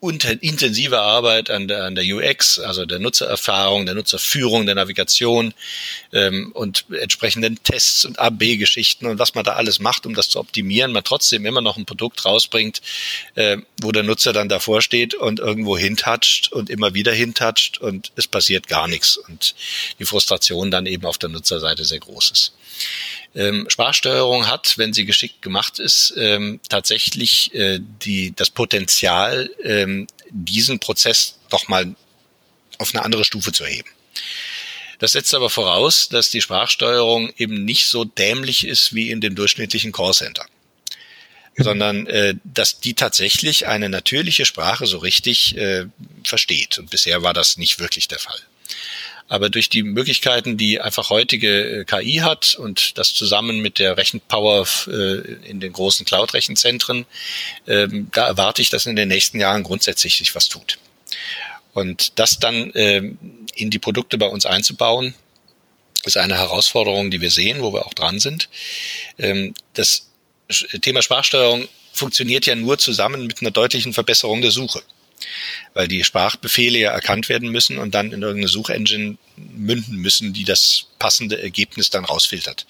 intensive 0.00 1.00
Arbeit 1.00 1.50
an 1.50 1.68
der, 1.68 1.84
an 1.84 1.94
der 1.94 2.04
UX, 2.04 2.58
also 2.58 2.84
der 2.84 2.98
Nutzererfahrung, 2.98 3.86
der 3.86 3.94
Nutzerführung, 3.94 4.66
der 4.66 4.74
Navigation 4.74 5.54
ähm, 6.12 6.52
und 6.52 6.84
entsprechenden 6.90 7.62
Tests 7.62 8.04
und 8.04 8.18
AB-Geschichten 8.18 9.06
und 9.06 9.18
was 9.18 9.34
man 9.34 9.44
da 9.44 9.54
alles 9.54 9.80
macht, 9.80 10.06
um 10.06 10.14
das 10.14 10.28
zu 10.28 10.38
optimieren, 10.38 10.92
man 10.92 11.02
trotzdem 11.02 11.46
immer 11.46 11.62
noch 11.62 11.76
ein 11.76 11.86
Produkt 11.86 12.24
rausbringt, 12.24 12.82
äh, 13.34 13.58
wo 13.80 13.90
der 13.90 14.02
Nutzer 14.02 14.32
dann 14.32 14.48
davor 14.48 14.82
steht 14.82 15.14
und 15.14 15.40
irgendwo 15.40 15.78
hintatscht 15.78 16.52
und 16.52 16.68
immer 16.68 16.94
wieder 16.94 17.12
hintatscht 17.12 17.78
und 17.78 18.12
es 18.16 18.28
passiert 18.28 18.68
gar 18.68 18.88
nichts 18.88 19.16
und 19.16 19.54
die 19.98 20.04
Frustration 20.04 20.70
dann 20.70 20.86
eben 20.86 21.06
auf 21.06 21.18
der 21.18 21.30
Nutzerseite 21.30 21.84
sehr 21.84 22.00
groß 22.00 22.30
ist. 22.30 22.52
Ähm, 23.34 23.66
Sprachsteuerung 23.68 24.48
hat, 24.48 24.78
wenn 24.78 24.92
sie 24.92 25.04
geschickt 25.04 25.42
gemacht 25.42 25.78
ist, 25.78 26.14
ähm, 26.16 26.60
tatsächlich 26.68 27.54
äh, 27.54 27.80
die, 28.02 28.32
das 28.34 28.50
Potenzial, 28.50 29.50
ähm, 29.62 30.06
diesen 30.30 30.78
Prozess 30.78 31.38
doch 31.50 31.68
mal 31.68 31.94
auf 32.78 32.94
eine 32.94 33.04
andere 33.04 33.24
Stufe 33.24 33.52
zu 33.52 33.64
erheben. 33.64 33.88
Das 34.98 35.12
setzt 35.12 35.34
aber 35.34 35.50
voraus, 35.50 36.08
dass 36.08 36.30
die 36.30 36.40
Sprachsteuerung 36.40 37.30
eben 37.36 37.64
nicht 37.64 37.86
so 37.86 38.04
dämlich 38.04 38.66
ist 38.66 38.94
wie 38.94 39.10
in 39.10 39.20
dem 39.20 39.34
durchschnittlichen 39.34 39.92
Callcenter 39.92 40.46
sondern 41.58 42.06
äh, 42.06 42.34
dass 42.44 42.80
die 42.80 42.94
tatsächlich 42.94 43.66
eine 43.66 43.88
natürliche 43.88 44.44
Sprache 44.44 44.86
so 44.86 44.98
richtig 44.98 45.56
äh, 45.56 45.86
versteht. 46.22 46.78
Und 46.78 46.90
bisher 46.90 47.22
war 47.22 47.32
das 47.32 47.56
nicht 47.56 47.78
wirklich 47.78 48.08
der 48.08 48.18
Fall. 48.18 48.38
Aber 49.28 49.50
durch 49.50 49.68
die 49.68 49.82
Möglichkeiten, 49.82 50.56
die 50.56 50.80
einfach 50.80 51.10
heutige 51.10 51.80
äh, 51.80 51.84
KI 51.84 52.18
hat 52.18 52.54
und 52.54 52.96
das 52.96 53.12
zusammen 53.12 53.60
mit 53.60 53.78
der 53.78 53.96
Rechenpower 53.96 54.66
äh, 54.86 55.48
in 55.48 55.58
den 55.60 55.72
großen 55.72 56.06
Cloud-Rechenzentren, 56.06 57.06
ähm, 57.66 58.08
da 58.12 58.28
erwarte 58.28 58.62
ich, 58.62 58.70
dass 58.70 58.86
in 58.86 58.96
den 58.96 59.08
nächsten 59.08 59.40
Jahren 59.40 59.64
grundsätzlich 59.64 60.16
sich 60.16 60.34
was 60.34 60.48
tut. 60.48 60.78
Und 61.72 62.18
das 62.18 62.38
dann 62.38 62.70
ähm, 62.74 63.18
in 63.54 63.70
die 63.70 63.78
Produkte 63.78 64.16
bei 64.16 64.26
uns 64.26 64.46
einzubauen, 64.46 65.14
ist 66.04 66.16
eine 66.16 66.36
Herausforderung, 66.36 67.10
die 67.10 67.20
wir 67.20 67.30
sehen, 67.30 67.62
wo 67.62 67.72
wir 67.72 67.84
auch 67.84 67.94
dran 67.94 68.20
sind. 68.20 68.48
Ähm, 69.18 69.54
das 69.74 70.08
Thema 70.80 71.02
Sprachsteuerung 71.02 71.68
funktioniert 71.92 72.46
ja 72.46 72.54
nur 72.54 72.78
zusammen 72.78 73.26
mit 73.26 73.40
einer 73.40 73.50
deutlichen 73.50 73.92
Verbesserung 73.92 74.40
der 74.40 74.52
Suche 74.52 74.82
weil 75.74 75.88
die 75.88 76.04
Sprachbefehle 76.04 76.78
ja 76.78 76.90
erkannt 76.90 77.28
werden 77.28 77.50
müssen 77.50 77.78
und 77.78 77.94
dann 77.94 78.12
in 78.12 78.22
irgendeine 78.22 78.48
Suchengine 78.48 79.16
münden 79.36 79.96
müssen, 79.96 80.32
die 80.32 80.44
das 80.44 80.86
passende 80.98 81.42
Ergebnis 81.42 81.90
dann 81.90 82.04
rausfiltert. 82.04 82.66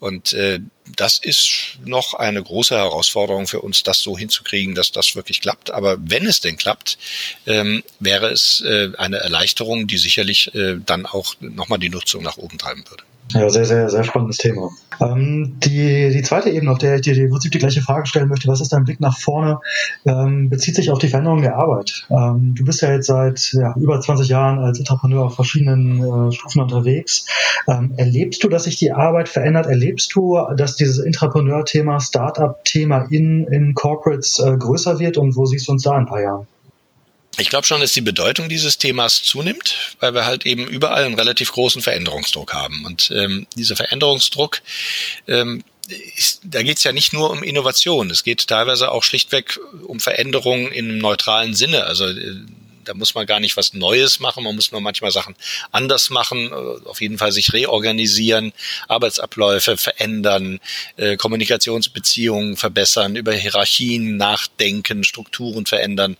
Und 0.00 0.32
äh, 0.32 0.60
das 0.96 1.18
ist 1.18 1.78
noch 1.84 2.14
eine 2.14 2.42
große 2.42 2.76
Herausforderung 2.76 3.46
für 3.46 3.60
uns, 3.60 3.82
das 3.82 3.98
so 4.00 4.16
hinzukriegen, 4.16 4.74
dass 4.74 4.92
das 4.92 5.14
wirklich 5.16 5.40
klappt. 5.40 5.70
Aber 5.70 5.96
wenn 6.00 6.26
es 6.26 6.40
denn 6.40 6.56
klappt, 6.56 6.98
ähm, 7.46 7.82
wäre 8.00 8.28
es 8.30 8.62
äh, 8.66 8.90
eine 8.96 9.18
Erleichterung, 9.18 9.86
die 9.86 9.98
sicherlich 9.98 10.54
äh, 10.54 10.76
dann 10.84 11.06
auch 11.06 11.34
nochmal 11.40 11.78
die 11.78 11.90
Nutzung 11.90 12.22
nach 12.22 12.36
oben 12.36 12.58
treiben 12.58 12.84
würde. 12.88 13.04
Ja, 13.32 13.50
sehr, 13.50 13.66
sehr, 13.66 13.90
sehr 13.90 14.04
spannendes 14.04 14.38
Thema. 14.38 14.70
Ähm, 15.00 15.56
die, 15.62 16.10
die 16.10 16.22
zweite 16.22 16.50
Ebene, 16.50 16.72
auf 16.72 16.78
der 16.78 16.96
ich 16.96 17.02
dir 17.02 17.16
im 17.16 17.30
Prinzip 17.30 17.52
die 17.52 17.58
gleiche 17.58 17.82
Frage 17.82 18.06
stellen 18.06 18.28
möchte, 18.28 18.48
was 18.48 18.60
ist 18.60 18.72
dein 18.72 18.84
Blick 18.84 19.00
nach 19.00 19.18
vorne, 19.18 19.60
ähm, 20.06 20.48
bezieht 20.48 20.74
sich 20.74 20.90
auf 20.90 20.98
die 20.98 21.08
Veränderung 21.08 21.42
der 21.42 21.56
Arbeit. 21.56 22.06
Ähm, 22.10 22.54
du 22.56 22.64
bist 22.64 22.80
ja 22.80 22.92
jetzt 22.92 23.06
seit 23.06 23.52
ja, 23.52 23.74
über 23.76 24.00
20 24.00 24.28
Jahren 24.28 24.58
als 24.58 24.78
Entrepreneur 24.78 25.26
auf 25.26 25.34
verschiedenen 25.34 25.98
äh, 26.28 26.32
Stufen 26.32 26.62
unterwegs. 26.62 27.26
Ähm, 27.68 27.92
erlebst 27.96 28.42
du, 28.42 28.48
dass 28.48 28.64
sich 28.64 28.76
die 28.76 28.92
Arbeit 28.92 29.28
verändert? 29.28 29.66
Erlebst 29.66 30.14
du, 30.14 30.38
dass 30.56 30.76
dieses 30.80 30.98
Entrepreneur-Thema, 30.98 32.00
Startup-Thema 32.00 33.08
in, 33.10 33.46
in 33.48 33.74
Corporates 33.74 34.38
äh, 34.38 34.56
größer 34.56 34.98
wird 34.98 35.16
und 35.18 35.36
wo 35.36 35.46
siehst 35.46 35.68
du 35.68 35.72
uns 35.72 35.82
da 35.82 35.92
in 35.92 36.00
ein 36.00 36.06
paar 36.06 36.22
Jahren? 36.22 36.46
Ich 37.36 37.50
glaube 37.50 37.66
schon, 37.66 37.80
dass 37.80 37.92
die 37.92 38.00
Bedeutung 38.00 38.48
dieses 38.48 38.78
Themas 38.78 39.22
zunimmt, 39.22 39.96
weil 40.00 40.12
wir 40.12 40.26
halt 40.26 40.44
eben 40.44 40.66
überall 40.66 41.04
einen 41.04 41.14
relativ 41.14 41.52
großen 41.52 41.82
Veränderungsdruck 41.82 42.52
haben. 42.52 42.84
Und 42.84 43.12
ähm, 43.14 43.46
dieser 43.54 43.76
Veränderungsdruck, 43.76 44.60
ähm, 45.28 45.62
ist, 46.16 46.40
da 46.44 46.62
geht 46.62 46.78
es 46.78 46.84
ja 46.84 46.92
nicht 46.92 47.12
nur 47.12 47.30
um 47.30 47.42
Innovation, 47.42 48.10
es 48.10 48.24
geht 48.24 48.46
teilweise 48.46 48.90
auch 48.90 49.04
schlichtweg 49.04 49.58
um 49.86 50.00
Veränderungen 50.00 50.72
einem 50.72 50.98
neutralen 50.98 51.54
Sinne. 51.54 51.84
Also 51.84 52.06
äh, 52.06 52.34
da 52.88 52.94
muss 52.94 53.14
man 53.14 53.26
gar 53.26 53.38
nicht 53.38 53.56
was 53.56 53.74
Neues 53.74 54.18
machen, 54.18 54.44
man 54.44 54.54
muss 54.54 54.72
nur 54.72 54.80
manchmal 54.80 55.10
Sachen 55.10 55.36
anders 55.70 56.08
machen, 56.08 56.50
äh, 56.50 56.88
auf 56.88 57.00
jeden 57.00 57.18
Fall 57.18 57.32
sich 57.32 57.52
reorganisieren, 57.52 58.52
Arbeitsabläufe 58.88 59.76
verändern, 59.76 60.58
äh, 60.96 61.16
Kommunikationsbeziehungen 61.16 62.56
verbessern, 62.56 63.14
über 63.16 63.34
Hierarchien 63.34 64.16
nachdenken, 64.16 65.04
Strukturen 65.04 65.66
verändern. 65.66 66.16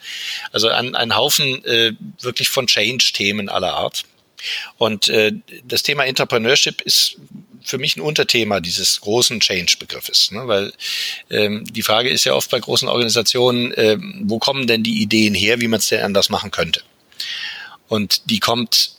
Also 0.53 0.69
ein, 0.69 0.95
ein 0.95 1.17
Haufen 1.17 1.65
äh, 1.65 1.93
wirklich 2.21 2.51
von 2.51 2.67
Change-Themen 2.67 3.49
aller 3.49 3.75
Art. 3.75 4.05
Und 4.77 5.09
äh, 5.09 5.33
das 5.65 5.83
Thema 5.83 6.05
Entrepreneurship 6.05 6.81
ist 6.83 7.17
für 7.69 7.79
mich 7.79 7.97
ein 7.97 8.01
Unterthema 8.01 8.61
dieses 8.61 9.01
großen 9.01 9.41
Change-Begriffes, 9.41 10.31
ne? 10.31 10.49
weil 10.49 10.73
ähm, 11.31 11.65
die 11.71 11.83
Frage 11.83 12.09
ist 12.09 12.25
ja 12.25 12.35
oft 12.35 12.51
bei 12.51 12.59
großen 12.59 12.89
Organisationen, 12.89 13.73
äh, 13.73 13.99
wo 14.23 14.39
kommen 14.39 14.67
denn 14.67 14.83
die 14.83 15.03
Ideen 15.03 15.35
her, 15.35 15.61
wie 15.61 15.69
man 15.69 15.81
es 15.81 15.89
denn 15.89 16.03
anders 16.03 16.31
machen 16.31 16.51
könnte? 16.51 16.83
Und 17.89 18.31
die 18.31 18.41
kommt 18.41 18.93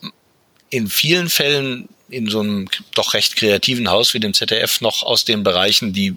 in 0.70 0.88
vielen 0.88 1.30
Fällen 1.30 1.90
in 2.10 2.28
so 2.28 2.40
einem 2.40 2.68
doch 2.96 3.14
recht 3.14 3.36
kreativen 3.36 3.90
Haus 3.90 4.14
wie 4.14 4.20
dem 4.20 4.34
ZDF 4.34 4.82
noch 4.82 5.04
aus 5.04 5.26
den 5.26 5.44
Bereichen, 5.44 5.94
die 5.94 6.16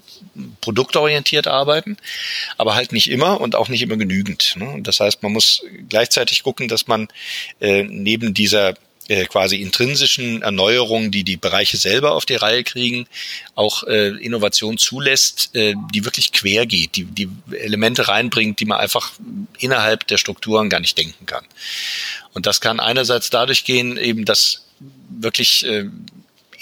produktorientiert 0.61 1.47
arbeiten, 1.47 1.97
aber 2.57 2.75
halt 2.75 2.93
nicht 2.93 3.11
immer 3.11 3.41
und 3.41 3.55
auch 3.55 3.69
nicht 3.69 3.83
immer 3.83 3.97
genügend. 3.97 4.55
Ne? 4.57 4.79
Das 4.83 5.01
heißt, 5.01 5.23
man 5.23 5.33
muss 5.33 5.63
gleichzeitig 5.89 6.43
gucken, 6.43 6.69
dass 6.69 6.87
man 6.87 7.09
äh, 7.61 7.85
neben 7.85 8.33
dieser 8.33 8.75
äh, 9.09 9.25
quasi 9.27 9.57
intrinsischen 9.57 10.43
Erneuerungen, 10.43 11.11
die 11.11 11.25
die 11.25 11.37
Bereiche 11.37 11.77
selber 11.77 12.13
auf 12.13 12.25
die 12.25 12.37
Reihe 12.37 12.65
kriegen, 12.65 13.07
auch 13.55 13.83
äh, 13.85 14.09
Innovation 14.09 14.79
zulässt, 14.79 15.55
äh, 15.55 15.75
die 15.93 16.05
wirklich 16.05 16.33
quer 16.33 16.67
geht, 16.67 16.97
die, 16.97 17.05
die 17.05 17.29
Elemente 17.51 18.09
reinbringt, 18.09 18.61
die 18.61 18.65
man 18.65 18.79
einfach 18.79 19.13
innerhalb 19.59 20.07
der 20.07 20.19
Strukturen 20.19 20.69
gar 20.71 20.81
nicht 20.81 20.97
denken 20.97 21.27
kann. 21.27 21.45
Und 22.33 22.47
das 22.47 22.61
kann 22.61 22.81
einerseits 22.81 23.31
dadurch 23.31 23.65
gehen, 23.65 23.97
eben, 23.97 24.25
dass 24.25 24.65
wirklich 25.09 25.67
äh, 25.67 25.87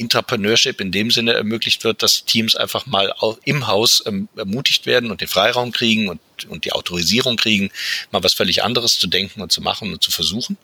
Intrapreneurship 0.00 0.80
in 0.80 0.92
dem 0.92 1.10
Sinne 1.10 1.34
ermöglicht 1.34 1.84
wird, 1.84 2.02
dass 2.02 2.24
Teams 2.24 2.56
einfach 2.56 2.86
mal 2.86 3.14
im 3.44 3.66
Haus 3.66 4.02
ähm, 4.06 4.28
ermutigt 4.34 4.86
werden 4.86 5.10
und 5.10 5.20
den 5.20 5.28
Freiraum 5.28 5.72
kriegen 5.72 6.08
und, 6.08 6.20
und 6.44 6.64
die 6.64 6.72
Autorisierung 6.72 7.36
kriegen, 7.36 7.70
mal 8.10 8.22
was 8.22 8.34
völlig 8.34 8.62
anderes 8.62 8.98
zu 8.98 9.06
denken 9.06 9.40
und 9.40 9.52
zu 9.52 9.60
machen 9.60 9.92
und 9.92 10.02
zu 10.02 10.10
versuchen. 10.10 10.56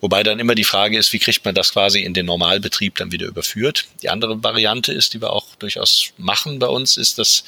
Wobei 0.00 0.22
dann 0.22 0.38
immer 0.38 0.54
die 0.54 0.64
Frage 0.64 0.98
ist, 0.98 1.12
wie 1.12 1.18
kriegt 1.18 1.44
man 1.44 1.54
das 1.54 1.72
quasi 1.72 2.00
in 2.02 2.14
den 2.14 2.26
Normalbetrieb 2.26 2.96
dann 2.96 3.12
wieder 3.12 3.26
überführt. 3.26 3.86
Die 4.02 4.08
andere 4.08 4.42
Variante 4.42 4.92
ist, 4.92 5.14
die 5.14 5.20
wir 5.20 5.32
auch 5.32 5.54
durchaus 5.56 6.12
machen 6.16 6.58
bei 6.58 6.66
uns, 6.66 6.96
ist, 6.96 7.18
dass 7.18 7.44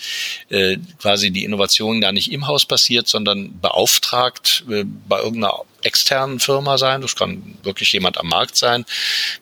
äh, 0.49 0.77
quasi 0.99 1.31
die 1.31 1.45
Innovation 1.45 2.01
gar 2.01 2.13
nicht 2.13 2.33
im 2.33 2.47
Haus 2.47 2.67
passiert, 2.67 3.09
sondern 3.09 3.61
beauftragt 3.61 4.65
äh, 4.71 4.85
bei 4.85 5.19
irgendeiner 5.19 5.65
externen 5.85 6.41
Firma 6.41 6.79
sein, 6.79 7.01
das 7.01 7.17
kann 7.17 7.59
wirklich 7.63 7.93
jemand 7.93 8.19
am 8.19 8.29
Markt 8.29 8.57
sein. 8.57 8.85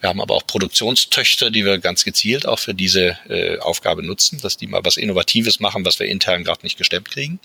Wir 0.01 0.09
haben 0.09 0.21
aber 0.21 0.35
auch 0.35 0.47
Produktionstöchter, 0.47 1.51
die 1.51 1.65
wir 1.65 1.79
ganz 1.79 2.05
gezielt 2.05 2.47
auch 2.47 2.59
für 2.59 2.75
diese 2.75 3.19
äh, 3.29 3.59
Aufgabe 3.59 4.03
nutzen, 4.03 4.41
dass 4.41 4.57
die 4.57 4.67
mal 4.67 4.85
was 4.85 4.97
Innovatives 4.97 5.61
machen, 5.61 5.85
was 5.85 5.99
wir 5.99 6.07
intern 6.07 6.45
gerade 6.45 6.61
nicht 6.63 6.79
gestemmt 6.79 7.11
kriegen. 7.11 7.39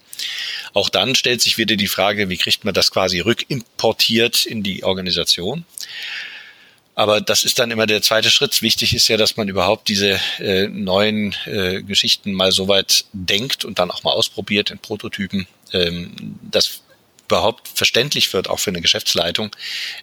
Auch 0.76 0.90
dann 0.90 1.16
stellt 1.16 1.42
sich 1.42 1.58
wieder 1.58 1.78
die 1.78 1.88
Frage, 1.88 2.28
wie 2.28 2.36
kriegt 2.36 2.66
man 2.66 2.74
das 2.74 2.92
quasi 2.92 3.22
rückimportiert 3.22 4.46
in 4.46 4.62
die 4.62 4.84
Organisation? 4.84 5.64
Aber 6.96 7.22
das 7.22 7.46
ist 7.46 7.60
dann 7.60 7.72
immer 7.72 7.86
der 7.86 8.02
zweite 8.02 8.30
Schritt. 8.30 8.62
Wichtig 8.62 8.94
ist 8.94 9.08
ja, 9.08 9.16
dass 9.16 9.38
man 9.38 9.48
überhaupt 9.48 9.88
diese 9.88 10.20
äh, 10.38 10.68
neuen 10.68 11.34
äh, 11.46 11.82
Geschichten 11.82 12.34
mal 12.34 12.52
so 12.52 12.68
weit 12.68 13.06
denkt 13.14 13.64
und 13.64 13.80
dann 13.80 13.90
auch 13.90 14.04
mal 14.04 14.12
ausprobiert 14.12 14.70
in 14.70 14.80
Prototypen, 14.80 15.48
ähm, 15.72 16.12
dass 16.42 16.82
überhaupt 17.28 17.68
verständlich 17.68 18.34
wird, 18.34 18.50
auch 18.50 18.60
für 18.60 18.70
eine 18.70 18.82
Geschäftsleitung, 18.82 19.56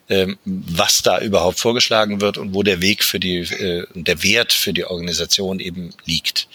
ähm, 0.08 0.38
was 0.44 1.02
da 1.02 1.20
überhaupt 1.20 1.58
vorgeschlagen 1.60 2.20
wird 2.20 2.38
und 2.38 2.54
wo 2.54 2.62
der 2.62 2.80
Weg 2.80 3.04
für 3.04 3.20
die, 3.20 3.38
äh, 3.38 3.86
der 3.94 4.22
Wert 4.22 4.52
für 4.52 4.72
die 4.72 4.84
Organisation 4.84 5.60
eben 5.60 5.94
liegt. 6.04 6.48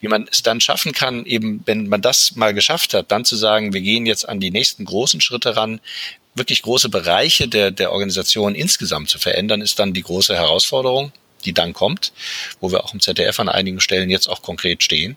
Wie 0.00 0.08
man 0.08 0.28
es 0.30 0.42
dann 0.42 0.60
schaffen 0.60 0.92
kann, 0.92 1.26
eben, 1.26 1.62
wenn 1.66 1.88
man 1.88 2.02
das 2.02 2.36
mal 2.36 2.54
geschafft 2.54 2.94
hat, 2.94 3.10
dann 3.12 3.24
zu 3.24 3.36
sagen, 3.36 3.72
wir 3.72 3.80
gehen 3.80 4.06
jetzt 4.06 4.28
an 4.28 4.40
die 4.40 4.50
nächsten 4.50 4.84
großen 4.84 5.20
Schritte 5.20 5.56
ran, 5.56 5.80
wirklich 6.34 6.62
große 6.62 6.88
Bereiche 6.88 7.48
der, 7.48 7.70
der 7.70 7.92
Organisation 7.92 8.54
insgesamt 8.54 9.10
zu 9.10 9.18
verändern, 9.18 9.60
ist 9.60 9.78
dann 9.78 9.92
die 9.92 10.02
große 10.02 10.34
Herausforderung, 10.34 11.12
die 11.44 11.52
dann 11.52 11.72
kommt, 11.72 12.12
wo 12.60 12.70
wir 12.70 12.84
auch 12.84 12.94
im 12.94 13.00
ZDF 13.00 13.40
an 13.40 13.48
einigen 13.48 13.80
Stellen 13.80 14.10
jetzt 14.10 14.28
auch 14.28 14.42
konkret 14.42 14.82
stehen. 14.82 15.16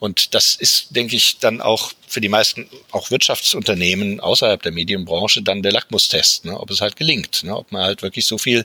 Und 0.00 0.34
das 0.34 0.54
ist, 0.54 0.96
denke 0.96 1.14
ich, 1.14 1.38
dann 1.40 1.60
auch 1.60 1.92
für 2.08 2.22
die 2.22 2.30
meisten 2.30 2.66
auch 2.90 3.10
Wirtschaftsunternehmen 3.10 4.18
außerhalb 4.18 4.62
der 4.62 4.72
Medienbranche 4.72 5.42
dann 5.42 5.62
der 5.62 5.72
Lackmustest, 5.72 6.46
ne, 6.46 6.58
ob 6.58 6.70
es 6.70 6.80
halt 6.80 6.96
gelingt, 6.96 7.44
ne, 7.44 7.54
ob 7.54 7.70
man 7.70 7.82
halt 7.82 8.00
wirklich 8.00 8.24
so 8.24 8.38
viel 8.38 8.64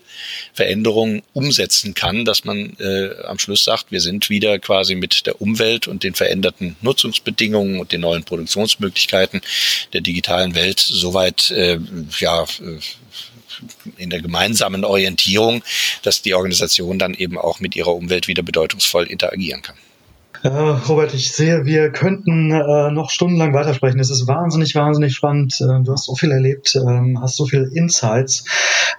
Veränderungen 0.54 1.24
umsetzen 1.34 1.94
kann, 1.94 2.24
dass 2.24 2.46
man 2.46 2.78
äh, 2.80 3.10
am 3.26 3.38
Schluss 3.38 3.66
sagt, 3.66 3.92
wir 3.92 4.00
sind 4.00 4.30
wieder 4.30 4.60
quasi 4.60 4.96
mit 4.96 5.26
der 5.26 5.42
Umwelt 5.42 5.90
und 5.90 6.04
den 6.04 6.16
veränderten 6.16 6.78
Nutzungsbedingungen 6.82 7.82
und 7.82 7.92
den 7.92 8.02
neuen 8.02 8.24
Produktionsmöglichkeiten 8.24 9.42
der 9.92 10.00
digitalen 10.00 10.56
Welt 10.56 10.80
soweit 10.80 11.52
äh, 11.52 11.80
ja 12.18 12.44
äh, 12.44 12.80
in 13.98 14.10
der 14.10 14.22
gemeinsamen 14.22 14.86
Orientierung, 14.86 15.64
dass 16.02 16.22
die 16.22 16.34
Organisation 16.34 16.98
dann 16.98 17.14
eben 17.14 17.38
auch 17.38 17.60
mit 17.60 17.76
ihrer 17.76 17.94
Umwelt 17.94 18.30
wieder 18.30 18.42
bedeutungsvoll 18.42 19.06
interagieren 19.08 19.62
kann. 19.62 19.76
Ja, 20.46 20.80
Robert, 20.88 21.12
ich 21.16 21.32
sehe, 21.32 21.66
wir 21.66 21.90
könnten 21.90 22.52
äh, 22.52 22.92
noch 22.92 23.10
stundenlang 23.10 23.56
weitersprechen. 23.56 24.00
Es 24.00 24.12
ist 24.12 24.28
wahnsinnig, 24.28 24.76
wahnsinnig 24.76 25.16
spannend. 25.16 25.60
Äh, 25.60 25.82
du 25.82 25.92
hast 25.92 26.06
so 26.06 26.14
viel 26.14 26.30
erlebt, 26.30 26.76
ähm, 26.76 27.20
hast 27.20 27.38
so 27.38 27.48
viele 27.48 27.68
Insights. 27.74 28.46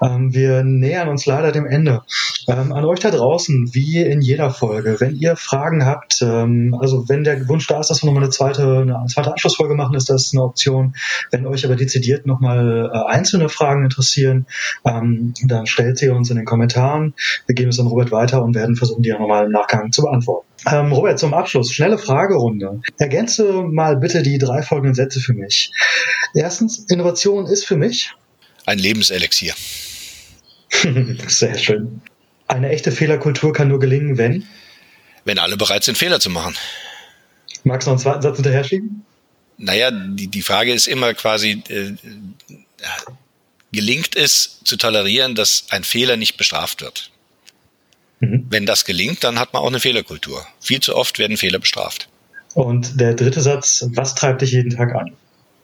Ähm, 0.03 0.34
wir 0.34 0.64
nähern 0.64 1.07
uns 1.07 1.24
leider 1.24 1.53
dem 1.53 1.64
Ende. 1.64 2.03
Ähm, 2.49 2.72
an 2.72 2.84
euch 2.84 2.99
da 2.99 3.12
draußen, 3.12 3.70
wie 3.74 4.03
in 4.03 4.22
jeder 4.22 4.51
Folge, 4.51 4.97
wenn 4.99 5.14
ihr 5.14 5.36
Fragen 5.36 5.86
habt, 5.86 6.20
ähm, 6.20 6.76
also 6.80 7.09
wenn 7.09 7.22
der 7.22 7.49
Wunsch 7.49 7.68
da 7.68 7.78
ist, 7.78 7.90
dass 7.90 8.03
wir 8.03 8.07
nochmal 8.07 8.24
eine 8.24 8.32
zweite, 8.32 8.80
eine 8.80 9.07
zweite 9.07 9.30
Anschlussfolge 9.30 9.76
machen, 9.76 9.94
ist 9.94 10.11
das 10.11 10.32
eine 10.32 10.42
Option. 10.42 10.97
Wenn 11.30 11.47
euch 11.47 11.64
aber 11.64 11.76
dezidiert 11.76 12.26
nochmal 12.26 12.90
äh, 12.92 13.12
einzelne 13.12 13.49
Fragen 13.49 13.84
interessieren, 13.84 14.47
ähm, 14.84 15.32
dann 15.44 15.66
stellt 15.66 15.99
sie 15.99 16.09
uns 16.09 16.28
in 16.28 16.38
den 16.38 16.44
Kommentaren. 16.44 17.14
Wir 17.47 17.55
geben 17.55 17.68
es 17.68 17.78
an 17.78 17.86
Robert 17.86 18.11
weiter 18.11 18.42
und 18.42 18.57
werden 18.57 18.74
versuchen, 18.74 19.03
die 19.03 19.11
ja 19.11 19.18
nochmal 19.20 19.47
im 19.47 19.53
Nachgang 19.53 19.92
zu 19.92 20.03
beantworten. 20.03 20.45
Ähm, 20.64 20.92
Robert, 20.92 21.18
zum 21.18 21.34
Abschluss, 21.34 21.72
schnelle 21.72 21.98
Fragerunde. 21.98 22.80
Ergänze 22.98 23.62
mal 23.62 23.96
bitte 23.96 24.22
die 24.22 24.38
drei 24.38 24.62
folgenden 24.62 24.94
Sätze 24.94 25.20
für 25.20 25.34
mich. 25.34 25.70
Erstens, 26.34 26.78
Innovation 26.88 27.46
ist 27.46 27.66
für 27.66 27.76
mich 27.76 28.12
ein 28.66 28.78
Lebenselixier. 28.78 29.54
Sehr 31.28 31.57
schön. 31.57 32.02
Eine 32.48 32.70
echte 32.70 32.92
Fehlerkultur 32.92 33.52
kann 33.52 33.68
nur 33.68 33.80
gelingen, 33.80 34.18
wenn? 34.18 34.46
Wenn 35.24 35.38
alle 35.38 35.57
bereit 35.57 35.84
sind, 35.84 35.98
Fehler 35.98 36.20
zu 36.20 36.30
machen. 36.30 36.57
Magst 37.64 37.86
du 37.86 37.90
noch 37.90 37.96
einen 37.96 38.02
zweiten 38.02 38.22
Satz 38.22 38.36
hinterher 38.36 38.64
schieben? 38.64 39.04
Naja, 39.59 39.90
die, 39.90 40.28
die 40.28 40.42
Frage 40.42 40.72
ist 40.72 40.86
immer 40.86 41.14
quasi, 41.14 41.62
äh, 41.68 41.92
gelingt 43.72 44.14
es 44.14 44.61
zu 44.64 44.76
tolerieren, 44.76 45.34
dass 45.34 45.66
ein 45.70 45.82
Fehler 45.82 46.16
nicht 46.16 46.36
bestraft 46.36 46.82
wird? 46.82 47.11
Mhm. 48.21 48.47
Wenn 48.49 48.67
das 48.67 48.85
gelingt, 48.85 49.25
dann 49.25 49.39
hat 49.39 49.53
man 49.53 49.62
auch 49.62 49.69
eine 49.69 49.81
Fehlerkultur. 49.81 50.47
Viel 50.61 50.81
zu 50.81 50.97
oft 50.97 51.19
werden 51.19 51.37
Fehler 51.37 51.59
bestraft. 51.59 52.09
Und 52.55 53.01
der 53.01 53.14
dritte 53.14 53.41
Satz, 53.43 53.85
was 53.91 54.14
treibt 54.14 54.41
dich 54.41 54.53
jeden 54.53 54.71
Tag 54.71 54.95
an? 54.95 55.12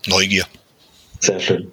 Neugier. 0.06 0.46
Sehr 1.20 1.40
schön. 1.40 1.72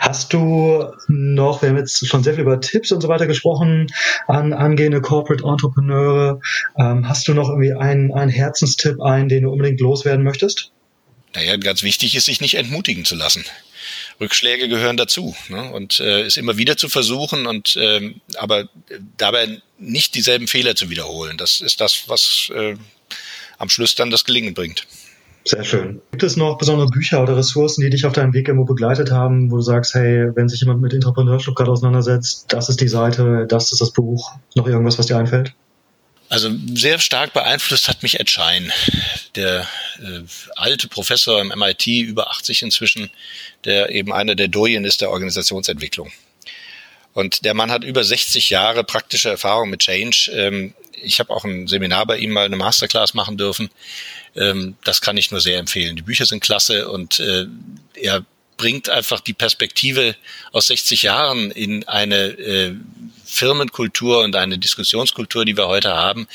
Hast 0.00 0.32
du 0.32 0.84
noch, 1.08 1.62
wir 1.62 1.68
haben 1.68 1.76
jetzt 1.76 2.06
schon 2.06 2.24
sehr 2.24 2.34
viel 2.34 2.42
über 2.42 2.60
Tipps 2.60 2.90
und 2.90 3.00
so 3.00 3.08
weiter 3.08 3.26
gesprochen, 3.26 3.86
an 4.26 4.52
angehende 4.52 5.00
Corporate 5.00 5.44
Entrepreneure. 5.44 6.40
Ähm, 6.76 7.08
hast 7.08 7.28
du 7.28 7.34
noch 7.34 7.48
irgendwie 7.48 7.74
einen, 7.74 8.12
einen 8.12 8.30
Herzenstipp 8.30 9.00
ein, 9.00 9.28
den 9.28 9.44
du 9.44 9.50
unbedingt 9.50 9.80
loswerden 9.80 10.24
möchtest? 10.24 10.72
Naja, 11.34 11.56
ganz 11.56 11.82
wichtig 11.84 12.16
ist, 12.16 12.24
sich 12.24 12.40
nicht 12.40 12.54
entmutigen 12.54 13.04
zu 13.04 13.14
lassen. 13.14 13.44
Rückschläge 14.20 14.68
gehören 14.68 14.96
dazu 14.96 15.34
ne? 15.48 15.70
und 15.72 16.00
äh, 16.00 16.22
es 16.22 16.36
immer 16.36 16.58
wieder 16.58 16.76
zu 16.76 16.88
versuchen 16.88 17.46
und 17.46 17.76
ähm, 17.80 18.20
aber 18.36 18.68
dabei 19.16 19.60
nicht 19.78 20.14
dieselben 20.14 20.46
Fehler 20.46 20.76
zu 20.76 20.90
wiederholen. 20.90 21.38
Das 21.38 21.60
ist 21.60 21.80
das, 21.80 22.04
was 22.06 22.50
äh, 22.54 22.76
am 23.58 23.68
Schluss 23.68 23.94
dann 23.94 24.10
das 24.10 24.24
Gelingen 24.24 24.54
bringt. 24.54 24.86
Sehr 25.44 25.64
schön. 25.64 26.02
Gibt 26.10 26.22
es 26.22 26.36
noch 26.36 26.58
besondere 26.58 26.88
Bücher 26.88 27.22
oder 27.22 27.36
Ressourcen, 27.36 27.80
die 27.80 27.88
dich 27.88 28.04
auf 28.04 28.12
deinem 28.12 28.34
Weg 28.34 28.48
irgendwo 28.48 28.66
begleitet 28.66 29.10
haben, 29.10 29.50
wo 29.50 29.56
du 29.56 29.62
sagst, 29.62 29.94
hey, 29.94 30.28
wenn 30.34 30.48
sich 30.48 30.60
jemand 30.60 30.82
mit 30.82 30.92
Entrepreneurship 30.92 31.54
gerade 31.54 31.70
auseinandersetzt, 31.70 32.46
das 32.48 32.68
ist 32.68 32.80
die 32.80 32.88
Seite, 32.88 33.46
das 33.48 33.72
ist 33.72 33.80
das 33.80 33.92
Buch, 33.92 34.32
noch 34.54 34.66
irgendwas, 34.66 34.98
was 34.98 35.06
dir 35.06 35.16
einfällt? 35.16 35.54
Also 36.28 36.50
sehr 36.74 36.98
stark 36.98 37.32
beeinflusst 37.32 37.88
hat 37.88 38.02
mich 38.02 38.20
Ed 38.20 38.30
Schein, 38.30 38.70
der 39.36 39.66
äh, 40.00 40.20
alte 40.56 40.88
Professor 40.88 41.40
im 41.40 41.48
MIT, 41.48 41.86
über 41.86 42.30
80 42.30 42.62
inzwischen, 42.62 43.10
der 43.64 43.90
eben 43.90 44.12
einer 44.12 44.34
der 44.34 44.48
Doyen 44.48 44.84
ist 44.84 45.00
der 45.00 45.10
Organisationsentwicklung. 45.10 46.12
Und 47.12 47.44
der 47.44 47.54
Mann 47.54 47.70
hat 47.70 47.84
über 47.84 48.04
60 48.04 48.50
Jahre 48.50 48.84
praktische 48.84 49.30
Erfahrung 49.30 49.70
mit 49.70 49.80
Change. 49.80 50.30
Ähm, 50.32 50.74
ich 51.02 51.18
habe 51.18 51.30
auch 51.30 51.44
ein 51.44 51.66
Seminar 51.66 52.06
bei 52.06 52.18
ihm 52.18 52.30
mal 52.30 52.44
eine 52.44 52.56
Masterclass 52.56 53.14
machen 53.14 53.36
dürfen. 53.36 53.70
Ähm, 54.36 54.76
das 54.84 55.00
kann 55.00 55.16
ich 55.16 55.30
nur 55.30 55.40
sehr 55.40 55.58
empfehlen. 55.58 55.96
Die 55.96 56.02
Bücher 56.02 56.26
sind 56.26 56.40
klasse 56.40 56.88
und 56.88 57.18
äh, 57.20 57.46
er 57.94 58.24
bringt 58.56 58.90
einfach 58.90 59.20
die 59.20 59.32
Perspektive 59.32 60.14
aus 60.52 60.66
60 60.66 61.02
Jahren 61.02 61.50
in 61.50 61.88
eine 61.88 62.26
äh, 62.26 62.74
Firmenkultur 63.40 64.22
und 64.22 64.36
eine 64.36 64.58
Diskussionskultur, 64.58 65.46
die 65.46 65.56
wir 65.56 65.66
heute 65.66 65.94
haben, 65.94 66.28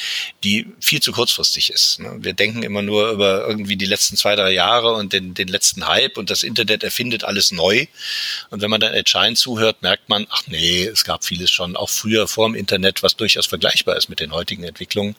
die 0.43 0.65
viel 0.79 1.01
zu 1.01 1.11
kurzfristig 1.11 1.71
ist. 1.71 1.99
Ne? 1.99 2.17
Wir 2.19 2.33
denken 2.33 2.63
immer 2.63 2.81
nur 2.81 3.11
über 3.11 3.47
irgendwie 3.47 3.77
die 3.77 3.85
letzten 3.85 4.17
zwei, 4.17 4.35
drei 4.35 4.51
Jahre 4.51 4.93
und 4.93 5.13
den, 5.13 5.35
den 5.35 5.47
letzten 5.47 5.87
Hype 5.87 6.17
und 6.17 6.31
das 6.31 6.41
Internet 6.41 6.83
erfindet 6.83 7.23
alles 7.23 7.51
neu. 7.51 7.85
Und 8.49 8.63
wenn 8.63 8.71
man 8.71 8.81
dann 8.81 8.95
Ed 8.95 9.07
Schein 9.07 9.35
zuhört, 9.35 9.83
merkt 9.83 10.09
man, 10.09 10.25
ach 10.31 10.41
nee, 10.47 10.83
es 10.83 11.03
gab 11.03 11.23
vieles 11.23 11.51
schon, 11.51 11.75
auch 11.75 11.91
früher 11.91 12.27
vor 12.27 12.47
dem 12.49 12.55
Internet, 12.55 13.03
was 13.03 13.15
durchaus 13.15 13.45
vergleichbar 13.45 13.97
ist 13.97 14.09
mit 14.09 14.19
den 14.19 14.31
heutigen 14.31 14.63
Entwicklungen. 14.63 15.15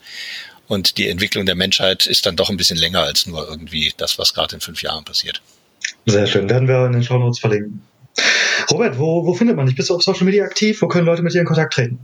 Und 0.67 0.99
die 0.99 1.09
Entwicklung 1.09 1.47
der 1.47 1.55
Menschheit 1.55 2.07
ist 2.09 2.27
dann 2.27 2.35
doch 2.35 2.51
ein 2.51 2.57
bisschen 2.57 2.79
länger 2.79 3.03
als 3.03 3.27
nur 3.27 3.49
irgendwie 3.49 3.95
das, 3.97 4.19
was 4.19 4.35
gerade 4.35 4.57
in 4.57 4.61
fünf 4.61 4.83
Jahren 4.83 5.05
passiert. 5.05 5.41
Sehr 6.07 6.27
schön. 6.27 6.51
Werden 6.51 6.67
wir 6.67 6.85
in 6.87 6.93
den 6.95 7.05
Show 7.05 7.19
Notes 7.19 7.39
verlinken. 7.39 7.81
Robert, 8.71 8.99
wo, 8.99 9.27
wo 9.27 9.35
findet 9.35 9.57
man 9.57 9.67
dich? 9.67 9.77
Bist 9.77 9.91
du 9.91 9.95
auf 9.95 10.03
Social 10.03 10.25
Media 10.25 10.45
aktiv? 10.45 10.81
Wo 10.83 10.89
können 10.89 11.07
Leute 11.07 11.23
mit 11.23 11.35
dir 11.35 11.41
in 11.41 11.47
Kontakt 11.47 11.75
treten? 11.75 11.99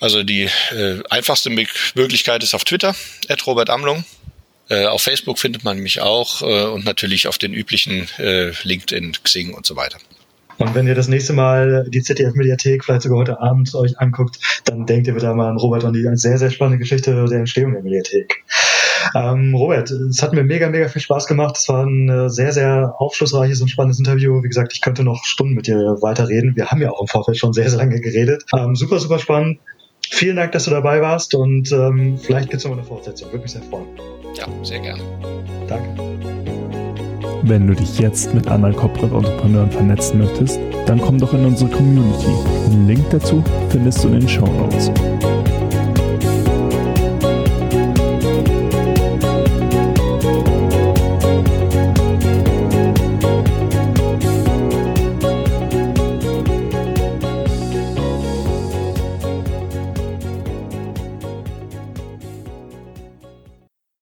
Also 0.00 0.22
die 0.22 0.48
äh, 0.72 1.02
einfachste 1.08 1.50
Möglichkeit 1.50 2.42
ist 2.42 2.54
auf 2.54 2.64
Twitter, 2.64 2.94
at 3.28 3.46
Robert 3.46 3.70
Amlung. 3.70 4.04
Äh, 4.68 4.86
auf 4.86 5.02
Facebook 5.02 5.38
findet 5.38 5.64
man 5.64 5.78
mich 5.78 6.00
auch 6.00 6.42
äh, 6.42 6.64
und 6.66 6.84
natürlich 6.84 7.28
auf 7.28 7.38
den 7.38 7.54
üblichen 7.54 8.08
äh, 8.18 8.52
LinkedIn, 8.62 9.12
Xing 9.22 9.54
und 9.54 9.64
so 9.64 9.76
weiter. 9.76 9.98
Und 10.58 10.74
wenn 10.74 10.86
ihr 10.86 10.94
das 10.94 11.08
nächste 11.08 11.34
Mal 11.34 11.86
die 11.88 12.02
ZDF-Mediathek 12.02 12.84
vielleicht 12.84 13.02
sogar 13.02 13.18
heute 13.18 13.40
Abend 13.40 13.74
euch 13.74 13.98
anguckt, 13.98 14.38
dann 14.64 14.86
denkt 14.86 15.06
ihr 15.06 15.14
wieder 15.14 15.34
mal 15.34 15.50
an 15.50 15.58
Robert 15.58 15.84
und 15.84 15.92
die 15.92 16.02
sehr, 16.14 16.38
sehr 16.38 16.50
spannende 16.50 16.78
Geschichte 16.78 17.14
der 17.14 17.38
Entstehung 17.38 17.72
der 17.72 17.82
Mediathek. 17.82 18.42
Ähm, 19.14 19.54
Robert, 19.54 19.90
es 19.90 20.22
hat 20.22 20.32
mir 20.32 20.42
mega, 20.42 20.68
mega 20.68 20.88
viel 20.88 21.02
Spaß 21.02 21.26
gemacht. 21.26 21.56
Es 21.58 21.68
war 21.68 21.84
ein 21.84 22.08
äh, 22.08 22.28
sehr, 22.28 22.52
sehr 22.52 22.94
aufschlussreiches 22.98 23.60
und 23.60 23.68
spannendes 23.68 23.98
Interview. 23.98 24.42
Wie 24.42 24.48
gesagt, 24.48 24.72
ich 24.72 24.80
könnte 24.80 25.04
noch 25.04 25.24
Stunden 25.24 25.54
mit 25.54 25.66
dir 25.66 25.76
weiterreden. 26.00 26.54
Wir 26.56 26.70
haben 26.70 26.80
ja 26.80 26.90
auch 26.90 27.00
im 27.00 27.06
Vorfeld 27.06 27.38
schon 27.38 27.52
sehr, 27.52 27.68
sehr 27.68 27.78
lange 27.78 28.00
geredet. 28.00 28.44
Ähm, 28.56 28.74
super, 28.74 28.98
super 28.98 29.18
spannend. 29.18 29.58
Vielen 30.10 30.36
Dank, 30.36 30.52
dass 30.52 30.64
du 30.64 30.70
dabei 30.70 31.00
warst 31.00 31.34
und 31.34 31.72
ähm, 31.72 32.16
vielleicht 32.18 32.50
gibt 32.50 32.60
es 32.60 32.64
noch 32.64 32.72
eine 32.72 32.84
Fortsetzung. 32.84 33.28
Würde 33.32 33.42
mich 33.42 33.52
sehr 33.52 33.62
freuen. 33.62 33.86
Ja, 34.34 34.46
sehr 34.62 34.78
gerne. 34.78 35.02
Danke. 35.68 35.88
Wenn 37.42 37.66
du 37.66 37.74
dich 37.74 37.98
jetzt 37.98 38.34
mit 38.34 38.48
anderen 38.48 38.74
Corporate 38.74 39.14
Entrepreneuren 39.14 39.70
vernetzen 39.70 40.18
möchtest, 40.18 40.58
dann 40.86 41.00
komm 41.00 41.18
doch 41.18 41.32
in 41.32 41.44
unsere 41.44 41.70
Community. 41.70 42.32
Den 42.70 42.86
Link 42.86 43.04
dazu 43.10 43.42
findest 43.70 44.02
du 44.04 44.08
in 44.08 44.20
den 44.20 44.28
Show 44.28 44.46
Notes. 44.46 44.90